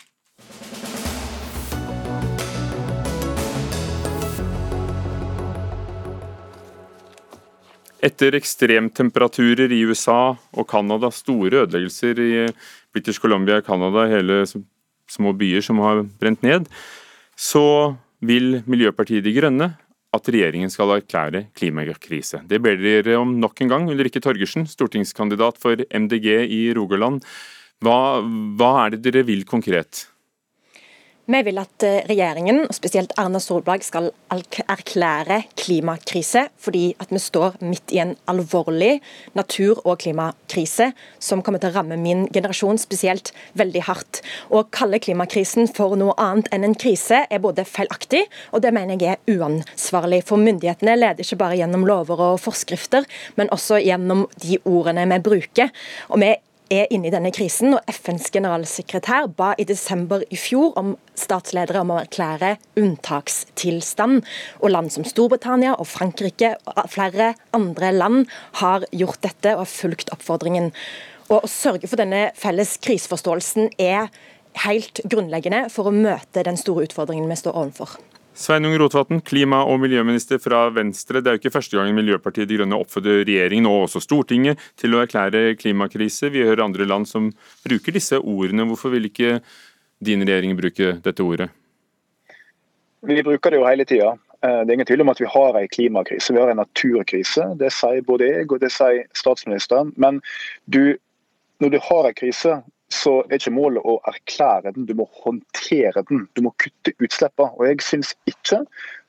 Etter 7.99 8.38
ekstremtemperaturer 8.38 9.73
i 9.75 9.82
USA 9.84 10.32
og 10.55 10.67
Canada, 10.71 11.09
store 11.11 11.65
ødeleggelser 11.65 12.21
i 12.23 12.32
British 12.95 13.19
Columbia, 13.19 13.59
og 13.59 13.67
Canada, 13.67 14.05
hele 14.07 14.45
små 15.09 15.34
byer 15.36 15.65
som 15.65 15.82
har 15.84 16.05
brent 16.21 16.45
ned, 16.45 16.69
så 17.36 17.97
vil 18.23 18.61
Miljøpartiet 18.67 19.25
De 19.25 19.36
Grønne 19.36 19.73
at 20.16 20.30
regjeringen 20.32 20.72
skal 20.74 20.95
erklære 20.95 21.45
klimakrise. 21.57 22.41
Det 22.49 22.62
ber 22.64 22.80
dere 22.82 23.20
om 23.20 23.36
nok 23.41 23.62
en 23.62 23.72
gang. 23.72 23.89
Ulrikke 23.91 24.22
Torgersen, 24.24 24.66
stortingskandidat 24.70 25.60
for 25.62 25.84
MDG 25.93 26.30
i 26.49 26.62
Rogaland. 26.78 27.22
Hva, 27.86 28.20
hva 28.57 28.72
er 28.86 28.95
det 28.95 29.03
dere 29.05 29.28
vil 29.28 29.45
konkret? 29.47 30.07
Vi 31.30 31.39
vil 31.45 31.59
at 31.61 31.84
eh, 31.86 31.99
regjeringen, 32.09 32.63
og 32.65 32.73
spesielt 32.73 33.11
Erna 33.21 33.38
Solberg, 33.38 33.84
skal 33.86 34.07
erklære 34.34 35.43
klimakrise, 35.59 36.47
fordi 36.57 36.95
at 36.97 37.11
vi 37.13 37.21
står 37.21 37.59
midt 37.61 37.93
i 37.93 37.99
en 38.01 38.15
alvorlig 38.32 38.95
natur- 39.38 39.84
og 39.84 39.99
klimakrise 40.01 40.88
som 41.21 41.43
kommer 41.45 41.61
til 41.61 41.69
å 41.69 41.75
ramme 41.75 41.99
min 42.01 42.25
generasjon 42.34 42.82
spesielt 42.82 43.30
veldig 43.61 43.86
hardt. 43.86 44.23
Å 44.49 44.63
kalle 44.73 44.97
klimakrisen 45.05 45.69
for 45.69 45.93
noe 46.01 46.17
annet 46.17 46.49
enn 46.55 46.65
en 46.65 46.73
krise 46.73 47.21
er 47.30 47.45
både 47.45 47.67
feilaktig, 47.69 48.23
og 48.49 48.65
det 48.65 48.73
mener 48.73 48.97
jeg 48.97 49.19
er 49.19 49.38
uansvarlig. 49.38 50.23
For 50.25 50.41
myndighetene 50.41 50.97
leder 50.97 51.21
ikke 51.21 51.43
bare 51.45 51.61
gjennom 51.61 51.86
lover 51.86 52.25
og 52.32 52.41
forskrifter, 52.41 53.05
men 53.38 53.53
også 53.53 53.77
gjennom 53.86 54.25
de 54.41 54.57
ordene 54.65 55.05
vi 55.13 55.23
bruker. 55.30 55.69
Og 56.09 56.23
vi 56.23 56.34
er 56.34 56.41
inne 56.70 57.09
i 57.09 57.13
denne 57.13 57.32
krisen, 57.34 57.74
og 57.74 57.89
FNs 57.89 58.30
generalsekretær 58.34 59.30
ba 59.38 59.53
i 59.57 59.65
desember 59.67 60.22
i 60.30 60.38
fjor 60.38 60.76
om 60.80 60.93
statsledere 61.17 61.82
om 61.82 61.93
å 61.95 61.99
erklære 62.03 62.55
unntakstilstand. 62.80 64.22
Og 64.61 64.74
land 64.74 64.93
som 64.93 65.07
Storbritannia 65.07 65.76
og 65.76 65.89
Frankrike 65.89 66.55
og 66.70 66.84
flere 66.93 67.34
andre 67.57 67.93
land 67.95 68.28
har 68.61 68.86
gjort 68.91 69.24
dette 69.26 69.55
og 69.55 69.65
har 69.65 69.72
fulgt 69.72 70.13
oppfordringen. 70.13 70.72
Og 71.30 71.45
Å 71.45 71.49
sørge 71.49 71.89
for 71.89 72.01
denne 72.01 72.30
felles 72.38 72.78
kriseforståelsen 72.82 73.74
er 73.78 74.09
helt 74.65 75.01
grunnleggende 75.05 75.67
for 75.74 75.89
å 75.89 75.95
møte 75.95 76.45
den 76.45 76.57
store 76.57 76.88
utfordringen 76.89 77.30
vi 77.30 77.38
står 77.38 77.57
overfor. 77.65 77.97
Sveinung 78.39 78.71
Rotevatn, 78.79 79.19
klima- 79.19 79.65
og 79.67 79.81
miljøminister 79.83 80.39
fra 80.39 80.69
Venstre. 80.71 81.19
Det 81.19 81.27
er 81.27 81.35
jo 81.35 81.39
ikke 81.41 81.51
første 81.57 81.75
gang 81.75 81.91
Miljøpartiet 81.91 82.47
De 82.47 82.55
Grønne 82.55 82.77
oppfordrer 82.79 83.25
regjeringen 83.27 83.67
og 83.67 83.89
også 83.89 83.99
Stortinget 84.05 84.61
til 84.79 84.95
å 84.95 85.01
erklære 85.03 85.57
klimakrise. 85.59 86.29
Vi 86.31 86.45
hører 86.47 86.63
andre 86.63 86.87
land 86.87 87.09
som 87.09 87.33
bruker 87.65 87.97
disse 87.97 88.15
ordene. 88.15 88.63
Hvorfor 88.69 88.93
vil 88.95 89.09
ikke 89.09 89.41
din 89.99 90.23
regjering 90.23 90.55
bruke 90.55 90.93
dette 91.03 91.25
ordet? 91.25 91.49
Vi 93.03 93.19
bruker 93.27 93.51
det 93.51 93.59
jo 93.59 93.67
hele 93.67 93.87
tida. 93.91 94.15
Eh, 94.39 94.61
det 94.63 94.71
er 94.71 94.77
ingen 94.77 94.87
tvil 94.87 95.03
om 95.03 95.11
at 95.11 95.19
vi 95.19 95.27
har 95.35 95.59
en 95.59 95.67
klimakrise, 95.75 96.31
vi 96.31 96.39
har 96.39 96.53
en 96.53 96.63
naturkrise. 96.63 97.43
Det 97.59 97.73
sier 97.75 98.07
både 98.07 98.31
jeg 98.31 98.47
og 98.47 98.63
det 98.63 98.71
sier 98.71 99.03
statsministeren. 99.19 99.91
Men 99.99 100.23
du, 100.63 100.95
når 101.59 101.75
du 101.75 101.79
har 101.91 102.07
en 102.07 102.15
krise, 102.15 102.61
så 102.93 103.19
er 103.27 103.37
ikke 103.37 103.53
målet 103.53 103.85
å 103.85 103.99
erklære 104.09 104.73
den, 104.73 104.87
du 104.89 104.95
må 104.97 105.05
håndtere 105.21 106.01
den. 106.09 106.23
Du 106.35 106.41
må 106.45 106.53
kutte 106.61 106.93
utslippene. 106.97 107.51
Og 107.59 107.67
jeg 107.67 107.83
syns 107.85 108.15
ikke 108.29 108.63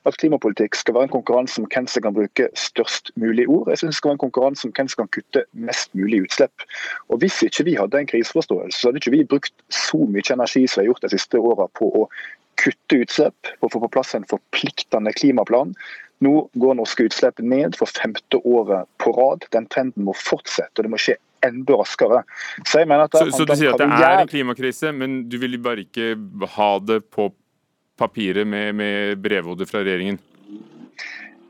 at 0.09 0.17
klimapolitikk 0.21 0.77
skal 0.77 0.95
være 0.97 1.09
en 1.09 1.13
konkurranse 1.15 1.61
om 1.61 1.67
hvem 1.69 1.87
som 1.89 2.05
kan 2.05 2.15
bruke 2.15 2.47
størst 2.57 3.11
mulig 3.21 3.47
ord. 3.49 3.69
Jeg 3.69 3.81
synes 3.81 3.95
det 3.95 3.99
skal 3.99 4.11
være 4.11 4.19
en 4.19 4.25
konkurranse 4.25 4.67
om 4.67 4.73
hvem 4.77 4.91
som 4.91 5.03
kan 5.03 5.11
kutte 5.17 5.43
mest 5.69 5.89
mulig 5.97 6.23
utslipp. 6.27 6.65
Og 7.09 7.21
Hvis 7.21 7.41
ikke 7.45 7.65
vi 7.69 7.77
hadde 7.79 7.99
en 7.99 8.11
kriseforståelse, 8.11 8.77
så 8.77 8.89
hadde 8.89 9.01
ikke 9.01 9.15
vi 9.17 9.23
brukt 9.33 9.65
så 9.69 10.03
mye 10.05 10.33
energi 10.33 10.67
som 10.67 10.81
vi 10.81 10.85
har 10.85 10.91
gjort 10.93 11.07
de 11.07 11.13
siste 11.15 11.41
åra 11.41 11.67
på 11.77 11.89
å 12.03 12.05
kutte 12.61 13.01
utslipp, 13.01 13.53
på 13.59 13.69
å 13.69 13.73
få 13.73 13.81
på 13.81 13.91
plass 13.97 14.13
en 14.17 14.29
forpliktende 14.29 15.13
klimaplan. 15.17 15.73
Nå 16.21 16.35
går 16.61 16.77
norske 16.77 17.07
utslipp 17.09 17.41
ned 17.41 17.77
for 17.79 17.89
femte 17.89 18.37
året 18.45 18.85
på 19.01 19.13
rad. 19.17 19.49
Den 19.55 19.65
trenden 19.73 20.05
må 20.05 20.13
fortsette, 20.17 20.77
og 20.77 20.85
det 20.85 20.93
må 20.93 21.01
skje 21.01 21.17
enda 21.45 21.77
raskere. 21.81 22.23
Så, 22.65 22.83
så, 22.83 23.27
så 23.33 23.45
du 23.45 23.55
sier 23.55 23.73
at 23.73 23.81
det 23.81 23.87
er 23.97 24.23
en 24.23 24.31
klimakrise, 24.31 24.91
men 24.95 25.23
du 25.29 25.37
vil 25.41 25.57
bare 25.61 25.85
ikke 25.85 26.13
ha 26.57 26.71
det 26.85 27.01
på 27.13 27.31
papiret 28.01 28.47
med, 28.47 28.75
med 28.77 29.21
brevhodet 29.21 29.69
fra 29.69 29.83
regjeringen? 29.85 30.19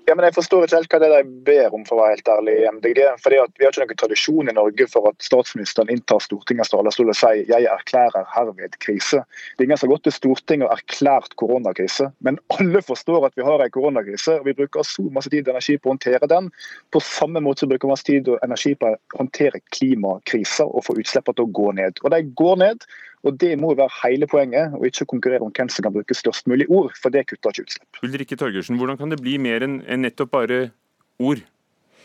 Ja, 0.10 0.16
men 0.16 0.26
Jeg 0.26 0.34
forstår 0.34 0.66
ikke 0.66 0.80
helt 0.80 0.94
hva 0.94 1.00
det 1.00 1.08
er 1.08 1.24
de 1.24 1.42
ber 1.46 1.76
om, 1.78 1.84
for 1.86 1.96
å 1.96 2.02
være 2.02 2.16
helt 2.16 2.30
ærlig 2.34 2.56
i 2.58 2.70
MDG. 2.74 3.00
Fordi 3.22 3.38
Vi 3.60 3.66
har 3.66 3.72
ikke 3.72 3.84
noen 3.84 4.00
tradisjon 4.02 4.50
i 4.50 4.56
Norge 4.58 4.88
for 4.90 5.10
at 5.12 5.18
statsministeren 5.24 5.92
inntar 5.94 6.24
Stortingets 6.24 6.74
talerstol 6.74 7.12
og 7.14 7.18
sier 7.18 7.46
jeg 7.48 7.68
erklærer 7.70 8.26
herved 8.34 8.78
krise. 8.84 9.22
Det 9.56 9.64
er 9.64 9.70
ingen 9.70 9.80
som 9.80 9.90
har 9.90 9.96
gått 9.96 10.08
til 10.10 10.16
Stortinget 10.18 10.68
og 10.68 10.74
erklært 10.74 11.36
koronakrise. 11.38 12.10
Men 12.26 12.42
alle 12.58 12.82
forstår 12.86 13.30
at 13.30 13.38
vi 13.38 13.46
har 13.46 13.62
en 13.62 13.74
koronakrise, 13.76 14.40
og 14.40 14.50
vi 14.50 14.58
bruker 14.58 14.88
så 14.88 15.06
masse 15.14 15.30
tid 15.30 15.48
og 15.48 15.54
energi 15.54 15.78
på 15.78 15.92
å 15.92 15.94
håndtere 15.94 16.32
den. 16.34 16.50
På 16.92 17.04
samme 17.06 17.44
måte 17.46 17.64
så 17.64 17.70
bruker 17.70 17.88
vi 17.88 17.94
masse 17.94 18.10
tid 18.10 18.34
og 18.34 18.42
energi 18.42 18.74
på 18.76 18.90
å 18.90 19.00
håndtere 19.20 19.62
klimakriser 19.70 20.66
og 20.66 20.88
få 20.88 20.98
utslippene 20.98 21.38
til 21.38 21.48
å 21.48 21.56
gå 21.62 21.72
ned. 21.78 22.02
Og 22.02 22.12
de 22.16 22.24
går 22.42 22.62
ned. 22.66 22.90
Og 23.24 23.38
Det 23.38 23.54
må 23.60 23.76
være 23.78 23.90
hele 24.02 24.28
poenget, 24.28 24.74
og 24.74 24.86
ikke 24.86 25.06
konkurrere 25.06 25.46
om 25.46 25.54
hvem 25.54 25.70
som 25.70 25.86
kan 25.86 25.94
bruke 25.94 26.18
størst 26.18 26.48
mulig 26.50 26.66
ord, 26.70 26.96
for 27.02 27.14
det 27.14 27.28
kutter 27.30 27.54
ikke 27.54 27.68
utslipp. 27.68 28.00
Ulrikke 28.04 28.36
Torgersen, 28.36 28.78
Hvordan 28.78 28.98
kan 28.98 29.12
det 29.12 29.22
bli 29.22 29.38
mer 29.38 29.62
enn 29.62 29.82
nettopp 30.02 30.32
bare 30.32 30.72
ord? 31.20 31.44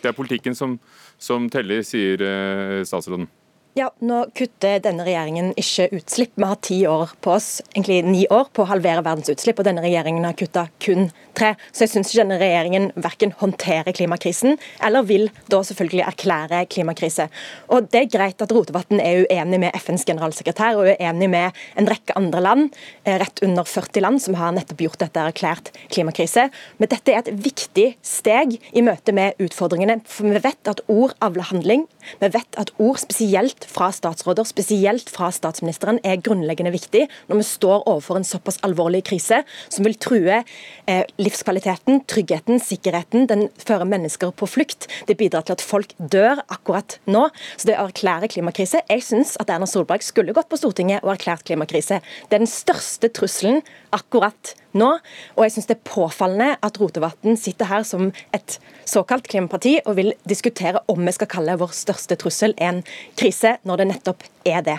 Det 0.02 0.10
er 0.10 0.16
politikken 0.16 0.54
som, 0.54 0.76
som 1.18 1.48
teller, 1.50 1.80
sier 1.82 2.20
eh, 2.20 2.84
statsråden. 2.84 3.30
Ja, 3.76 3.90
Nå 4.00 4.22
kutter 4.32 4.78
denne 4.80 5.04
regjeringen 5.04 5.50
ikke 5.60 5.90
utslipp. 5.98 6.30
Vi 6.40 6.46
har 6.48 6.56
ti 6.64 6.78
år 6.88 7.10
på 7.20 7.34
oss, 7.34 7.58
egentlig 7.74 7.98
ni 8.06 8.22
år, 8.32 8.46
på 8.56 8.62
å 8.64 8.70
halvere 8.70 9.02
verdens 9.04 9.28
utslipp, 9.28 9.58
og 9.60 9.66
denne 9.68 9.82
regjeringen 9.84 10.24
har 10.24 10.32
kutta 10.38 10.62
kun 10.80 11.10
tre. 11.36 11.50
Så 11.76 11.84
jeg 11.84 11.92
syns 11.92 12.08
ikke 12.08 12.22
denne 12.22 12.38
regjeringen 12.40 12.86
verken 13.04 13.34
håndterer 13.36 13.92
klimakrisen, 13.98 14.56
eller 14.80 15.04
vil 15.04 15.26
da 15.52 15.60
selvfølgelig 15.60 16.06
erklære 16.06 16.62
klimakrise. 16.72 17.26
Og 17.68 17.90
Det 17.92 18.00
er 18.00 18.08
greit 18.14 18.40
at 18.40 18.54
Rotevatn 18.56 18.96
er 18.96 19.26
uenig 19.26 19.60
med 19.66 19.76
FNs 19.76 20.06
generalsekretær 20.08 20.80
og 20.80 20.88
uenig 20.94 21.28
med 21.36 21.60
en 21.76 21.90
rekke 21.92 22.16
andre 22.16 22.40
land, 22.40 22.72
eh, 23.04 23.18
rett 23.20 23.44
under 23.44 23.68
40 23.68 24.00
land, 24.00 24.22
som 24.22 24.40
har 24.40 24.56
nettopp 24.56 24.80
gjort 24.86 25.04
dette 25.04 25.20
erklært 25.20 25.70
klimakrise. 25.92 26.48
Men 26.78 26.88
dette 26.88 27.12
er 27.12 27.18
et 27.18 27.44
viktig 27.44 27.96
steg 28.00 28.56
i 28.72 28.80
møte 28.80 29.12
med 29.12 29.36
utfordringene. 29.36 30.00
For 30.06 30.24
vi 30.24 30.40
vet 30.40 30.64
at 30.64 30.80
ord 30.88 31.12
avler 31.20 31.52
handling. 31.52 31.86
Vi 32.20 32.32
vet 32.32 32.56
at 32.56 32.72
ord 32.80 32.96
spesielt 32.96 33.65
fra 33.66 33.90
statsråder, 33.94 34.46
spesielt 34.48 35.10
fra 35.12 35.30
statsministeren, 35.34 36.00
er 36.06 36.22
grunnleggende 36.22 36.72
viktig 36.74 37.06
når 37.28 37.40
vi 37.40 37.46
står 37.48 37.84
overfor 37.84 38.20
en 38.20 38.26
såpass 38.26 38.60
alvorlig 38.66 39.02
krise 39.08 39.42
som 39.68 39.86
vil 39.86 39.96
true 40.00 40.40
eh, 40.40 41.02
livskvaliteten, 41.20 42.02
tryggheten, 42.10 42.60
sikkerheten. 42.62 43.26
Den 43.30 43.46
fører 43.60 43.88
mennesker 43.88 44.32
på 44.36 44.48
flukt. 44.50 44.88
Det 45.08 45.18
bidrar 45.18 45.46
til 45.46 45.56
at 45.56 45.64
folk 45.64 45.94
dør 45.98 46.42
akkurat 46.52 46.98
nå. 47.10 47.26
Så 47.56 47.70
det 47.70 47.78
å 47.78 47.88
erklære 47.90 48.30
klimakrise 48.32 48.82
Jeg 48.90 49.04
syns 49.04 49.36
at 49.40 49.50
Erna 49.52 49.68
Solberg 49.68 50.04
skulle 50.06 50.34
gått 50.36 50.50
på 50.50 50.58
Stortinget 50.60 51.04
og 51.04 51.14
erklært 51.16 51.46
klimakrise. 51.48 52.00
Det 52.28 52.38
er 52.38 52.44
den 52.44 52.50
største 52.50 53.10
trusselen 53.12 53.62
akkurat 53.96 54.54
nå. 54.76 54.92
Og 55.36 55.44
jeg 55.46 55.54
syns 55.56 55.68
det 55.70 55.78
er 55.78 55.88
påfallende 55.88 56.56
at 56.64 56.80
Rotevatn 56.80 57.38
sitter 57.40 57.70
her 57.70 57.86
som 57.88 58.10
et 58.36 58.58
såkalt 58.86 59.26
klimaparti 59.30 59.78
og 59.84 59.96
vil 59.98 60.12
diskutere 60.28 60.82
om 60.92 61.02
vi 61.02 61.14
skal 61.16 61.30
kalle 61.30 61.56
vår 61.58 61.74
største 61.74 62.18
trussel 62.20 62.54
en 62.62 62.82
krise, 63.18 63.56
når 63.66 63.82
det 63.82 63.88
nettopp 63.92 64.26
er 64.46 64.62
det. 64.66 64.76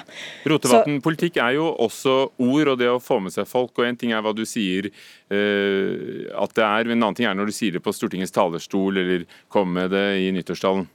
Rotevatn, 0.48 1.02
politikk 1.04 1.42
er 1.44 1.58
jo 1.58 1.70
også 1.88 2.18
ord 2.44 2.74
og 2.74 2.80
det 2.80 2.92
å 2.92 3.02
få 3.04 3.20
med 3.24 3.36
seg 3.36 3.50
folk. 3.50 3.74
og 3.78 3.88
En 3.88 4.00
ting 4.00 4.14
er 4.16 4.24
hva 4.24 4.36
du 4.38 4.46
sier 4.48 4.90
uh, 4.92 6.28
at 6.44 6.56
det 6.56 6.68
er, 6.68 6.88
men 6.88 7.00
en 7.00 7.10
annen 7.10 7.20
ting 7.20 7.30
er 7.30 7.38
når 7.38 7.52
du 7.52 7.58
sier 7.58 7.76
det 7.76 7.84
på 7.84 7.96
Stortingets 7.96 8.36
talerstol 8.36 9.02
eller 9.04 9.28
kommer 9.52 9.84
med 9.84 9.98
det 9.98 10.08
i 10.24 10.32
nyttårstalen. 10.36 10.88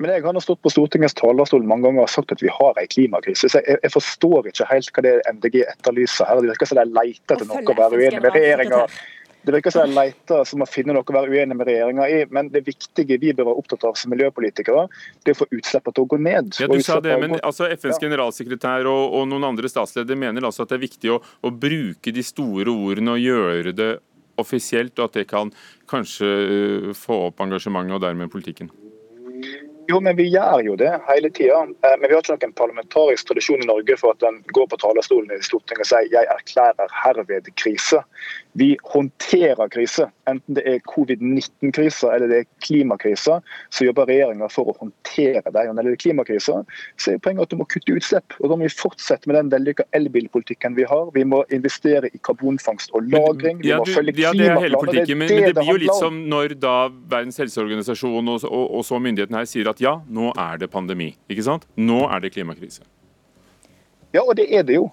Men 0.00 0.14
Jeg 0.14 0.24
har 0.24 0.32
nå 0.32 0.40
stått 0.40 0.62
på 0.64 0.72
Stortingets 0.72 1.14
talerstol 1.18 1.64
mange 1.68 1.84
ganger 1.88 2.06
og 2.06 2.10
sagt 2.10 2.32
at 2.32 2.40
vi 2.40 2.48
har 2.48 2.78
en 2.80 2.90
klimakrise. 2.90 3.50
så 3.52 3.60
Jeg, 3.60 3.76
jeg 3.84 3.92
forstår 3.92 4.48
ikke 4.48 4.68
helt 4.70 4.92
hva 4.96 5.04
det 5.04 5.14
er 5.18 5.32
MDG 5.36 5.62
etterlyser 5.66 6.28
her. 6.28 6.40
Det 6.40 6.54
virker 6.54 6.70
som 6.70 6.80
de 6.80 6.86
leter 6.88 7.36
etter 7.36 7.48
noe 7.50 7.60
å 7.60 7.80
være 7.82 8.00
uenig 8.00 8.22
med 8.24 8.38
regjeringa. 8.38 8.84
Det 9.40 9.54
virker 9.54 9.72
som 9.72 9.88
de 9.88 9.96
leter 9.96 10.44
som 10.48 10.64
å 10.64 10.68
finne 10.68 10.96
noe 10.96 11.04
å 11.04 11.16
være 11.16 11.32
uenig 11.32 11.56
med 11.56 11.68
regjeringa 11.68 12.08
i. 12.12 12.18
Men 12.32 12.48
det 12.52 12.64
viktige 12.64 13.20
vi 13.20 13.34
bør 13.36 13.50
være 13.50 13.62
opptatt 13.62 13.86
av 13.88 14.00
som 14.00 14.12
miljøpolitikere, 14.12 14.86
det 15.20 15.34
er 15.34 15.36
å 15.36 15.40
få 15.42 15.48
utslippene 15.52 15.96
til 15.96 16.06
å 16.06 16.10
gå 16.12 16.20
ned. 16.24 16.52
Ja, 16.60 16.68
du 16.72 16.84
sa 16.84 17.00
det, 17.04 17.16
men 17.20 17.36
altså, 17.38 17.68
FNs 17.68 17.98
ja. 17.98 18.04
generalsekretær 18.08 18.88
og, 18.88 19.02
og, 19.20 19.28
noen 19.28 19.48
andre 19.52 19.68
statsledere 19.72 20.20
mener 20.20 20.48
altså 20.48 20.64
at 20.64 20.72
det 20.72 20.80
er 20.80 20.84
viktig 20.84 21.12
å, 21.12 21.20
å 21.20 21.52
bruke 21.52 22.12
de 22.16 22.24
store 22.24 22.72
ordene 22.72 23.16
og 23.16 23.24
gjøre 23.24 23.76
det 23.76 23.90
offisielt, 24.40 24.96
og 24.96 25.10
at 25.10 25.20
det 25.20 25.26
kan 25.28 25.52
kanskje 25.90 26.28
uh, 26.28 26.92
få 26.96 27.26
opp 27.28 27.42
engasjementet 27.44 27.98
og 27.98 28.04
dermed 28.04 28.32
politikken? 28.32 28.70
Jo, 29.90 29.98
men 30.00 30.14
vi 30.16 30.28
gjør 30.30 30.60
jo 30.62 30.76
det 30.78 30.90
hele 31.08 31.30
tida. 31.34 31.64
Eh, 31.66 31.96
men 31.98 32.06
vi 32.06 32.14
har 32.14 32.22
ikke 32.22 32.36
noen 32.36 32.58
parlamentarisk 32.58 33.30
tradisjon 33.30 33.64
i 33.64 33.68
Norge 33.70 33.96
for 33.98 34.14
at 34.14 34.26
en 34.28 34.38
går 34.54 34.68
på 34.70 34.78
talerstolen 34.82 35.32
i 35.34 35.42
Stortinget 35.42 35.82
og 35.82 35.90
sier 35.90 36.12
jeg 36.12 36.28
erklærer 36.36 36.94
herved 37.02 37.50
krise. 37.58 38.02
Vi 38.58 38.76
håndterer 38.92 39.70
kriser. 39.72 40.10
Enten 40.30 40.58
det 40.58 40.66
er 40.66 40.82
covid-19-krisa 40.90 42.12
eller 42.14 42.30
det 42.30 42.38
er 42.42 42.48
klimakrisa, 42.66 43.40
så 43.70 43.86
jobber 43.86 44.10
regjeringa 44.10 44.50
for 44.52 44.70
å 44.70 44.76
håndtere 44.78 45.42
det. 45.46 45.64
Og 45.70 45.74
når 45.74 45.88
det 45.88 45.94
er 45.96 46.02
klimakrisa, 46.04 46.60
så 46.98 47.14
er 47.14 47.22
poenget 47.22 47.48
at 47.48 47.54
du 47.54 47.60
må 47.60 47.68
kutte 47.70 47.96
utslipp. 47.96 48.36
Og 48.40 48.50
Da 48.50 48.58
må 48.58 48.66
vi 48.66 48.74
fortsette 48.74 49.30
med 49.30 49.38
den 49.38 49.52
vellykka 49.54 49.86
elbilpolitikken 49.96 50.76
vi 50.76 50.86
har. 50.90 51.08
Vi 51.14 51.24
må 51.24 51.44
investere 51.54 52.10
i 52.10 52.18
karbonfangst 52.26 52.90
og 52.92 53.06
-lagring. 53.06 53.62
Vi 53.62 53.74
må 53.74 53.86
følge 53.86 54.00
følge 54.00 54.24
ja, 54.24 54.32
det 54.32 54.46
er 54.48 54.60
hele 54.64 54.80
politikken, 54.80 55.18
men, 55.18 55.28
men, 55.28 55.44
det 55.48 55.54
blir 55.58 55.72
jo 55.72 55.80
litt 55.84 55.98
som 55.98 56.22
når 56.30 56.54
da 56.60 56.76
Verdens 57.10 57.40
helseorganisasjon 57.40 58.32
og, 58.32 58.46
og, 58.48 58.64
og 58.78 58.86
så 58.86 59.00
myndighetene 59.02 59.42
her 59.42 59.50
sier 59.50 59.70
at 59.70 59.82
ja, 59.82 59.98
nå 60.08 60.32
er 60.38 60.60
det 60.62 60.70
pandemi. 60.72 61.12
Ikke 61.30 61.46
sant? 61.46 61.66
Nå 61.76 62.02
er 62.08 62.24
det 62.24 62.34
klimakrise. 62.36 62.84
Ja, 64.14 64.24
og 64.24 64.34
det 64.40 64.48
er 64.50 64.66
det 64.66 64.80
jo. 64.80 64.88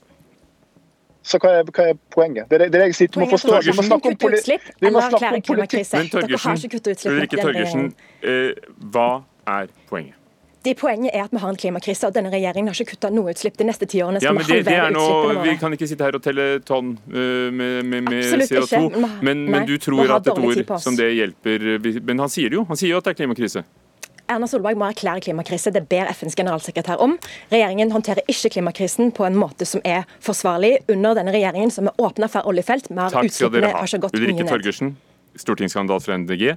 Så 1.27 1.39
hva 1.43 1.57
er, 1.59 1.65
hva 1.67 1.89
er 1.91 1.97
poenget? 2.13 2.47
Det 2.49 2.61
er 2.61 2.69
det, 2.71 2.83
jeg 2.85 2.95
sier. 3.01 3.09
Du 3.11 3.19
må 3.19 3.27
forstå 3.31 3.59
Vi 3.65 3.73
må 3.75 3.83
snakke 3.83 4.13
om 4.13 4.19
politikk. 4.21 4.69
Vi 4.79 4.91
må 4.93 5.01
snakke 5.03 5.33
om 5.33 5.41
politikk. 5.49 5.89
Men 5.97 6.13
Torgersen, 6.13 6.69
Torgersen, 7.41 7.89
eh, 8.23 8.53
hva 8.93 9.09
er 9.57 9.67
poenget? 9.89 10.15
De 10.67 10.73
Poenget 10.75 11.11
er 11.13 11.23
at 11.23 11.31
vi 11.31 11.39
har 11.39 11.49
en 11.53 11.55
klimakrise, 11.55 12.07
og 12.09 12.15
denne 12.15 12.31
regjeringen 12.33 12.67
har 12.67 12.75
ikke 12.75 12.95
kutta 12.97 13.11
noe 13.13 13.31
utslipp 13.31 13.55
de 13.59 13.67
neste 13.69 13.87
ti 13.87 14.01
årene. 14.03 14.19
Ja, 14.23 14.33
men 14.35 14.43
det, 14.47 14.65
det 14.67 14.75
er 14.75 14.91
noe, 14.91 15.37
Vi 15.45 15.55
kan 15.61 15.71
ikke 15.75 15.87
sitte 15.87 16.03
her 16.03 16.17
og 16.17 16.23
telle 16.25 16.47
tonn 16.67 16.97
øh, 17.07 17.53
med, 17.53 17.83
med, 17.87 18.09
med 18.09 18.23
CO2, 18.41 18.63
ikke. 18.65 18.81
Vi 18.81 19.03
men, 19.29 19.45
nei, 19.45 19.51
men 19.53 19.67
du 19.69 19.77
tror 19.79 20.15
at 20.17 20.27
et 20.27 20.41
ord 20.43 20.73
som 20.83 20.97
det 20.97 21.11
hjelper 21.15 21.67
Men 22.03 22.25
han 22.25 22.33
sier 22.33 22.51
det 22.51 22.59
jo. 22.59 22.65
Han 22.67 22.79
sier 22.79 22.95
jo 22.95 22.99
at 22.99 23.07
det 23.07 23.15
er 23.15 23.19
klimakrise. 23.21 23.63
Erna 24.27 24.47
Solberg 24.49 24.79
må 24.79 24.87
erklære 24.89 25.23
klimakrise. 25.23 25.71
Det 25.71 25.85
ber 25.89 26.09
FNs 26.11 26.35
generalsekretær 26.35 26.99
om. 27.03 27.15
Regjeringen 27.51 27.93
håndterer 27.95 28.27
ikke 28.27 28.51
klimakrisen 28.57 29.13
på 29.15 29.25
en 29.27 29.37
måte 29.39 29.67
som 29.67 29.83
er 29.87 30.03
forsvarlig. 30.23 30.77
Under 30.91 31.15
denne 31.17 31.35
regjeringen 31.35 31.71
som 31.73 31.87
er 31.87 32.03
åpna 32.03 32.29
for 32.31 32.49
oljefelt, 32.49 32.91
mer 32.91 33.13
utslippene 33.13 33.71
ha. 33.71 33.79
har 33.79 33.87
ikke 33.87 34.03
gått 34.07 34.19
Ulrikke. 34.19 34.49
Torgersen, 34.51 34.95
stortingskandidat 35.39 36.07
fra 36.07 36.19
NDG. 36.19 36.53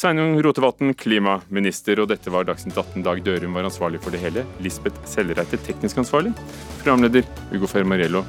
Sveinung 0.00 0.38
Rotevatn, 0.44 0.94
klimaminister, 0.96 2.00
og 2.00 2.08
dette 2.12 2.32
var 2.32 2.46
Dagsnytt 2.48 2.78
18. 2.78 3.02
Dag 3.04 3.24
Dørum 3.26 3.58
var 3.58 3.68
ansvarlig 3.68 4.00
for 4.04 4.14
det 4.14 4.22
hele. 4.22 4.46
Lisbeth 4.64 5.02
Sellereite, 5.10 5.60
teknisk 5.66 6.00
ansvarlig. 6.00 6.32
Programleder 6.80 7.26
Ugo 7.52 7.68
Fermariello, 7.68 8.24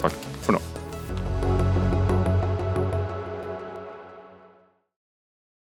takk 0.00 0.18
for 0.40 0.56
nå. 0.56 0.64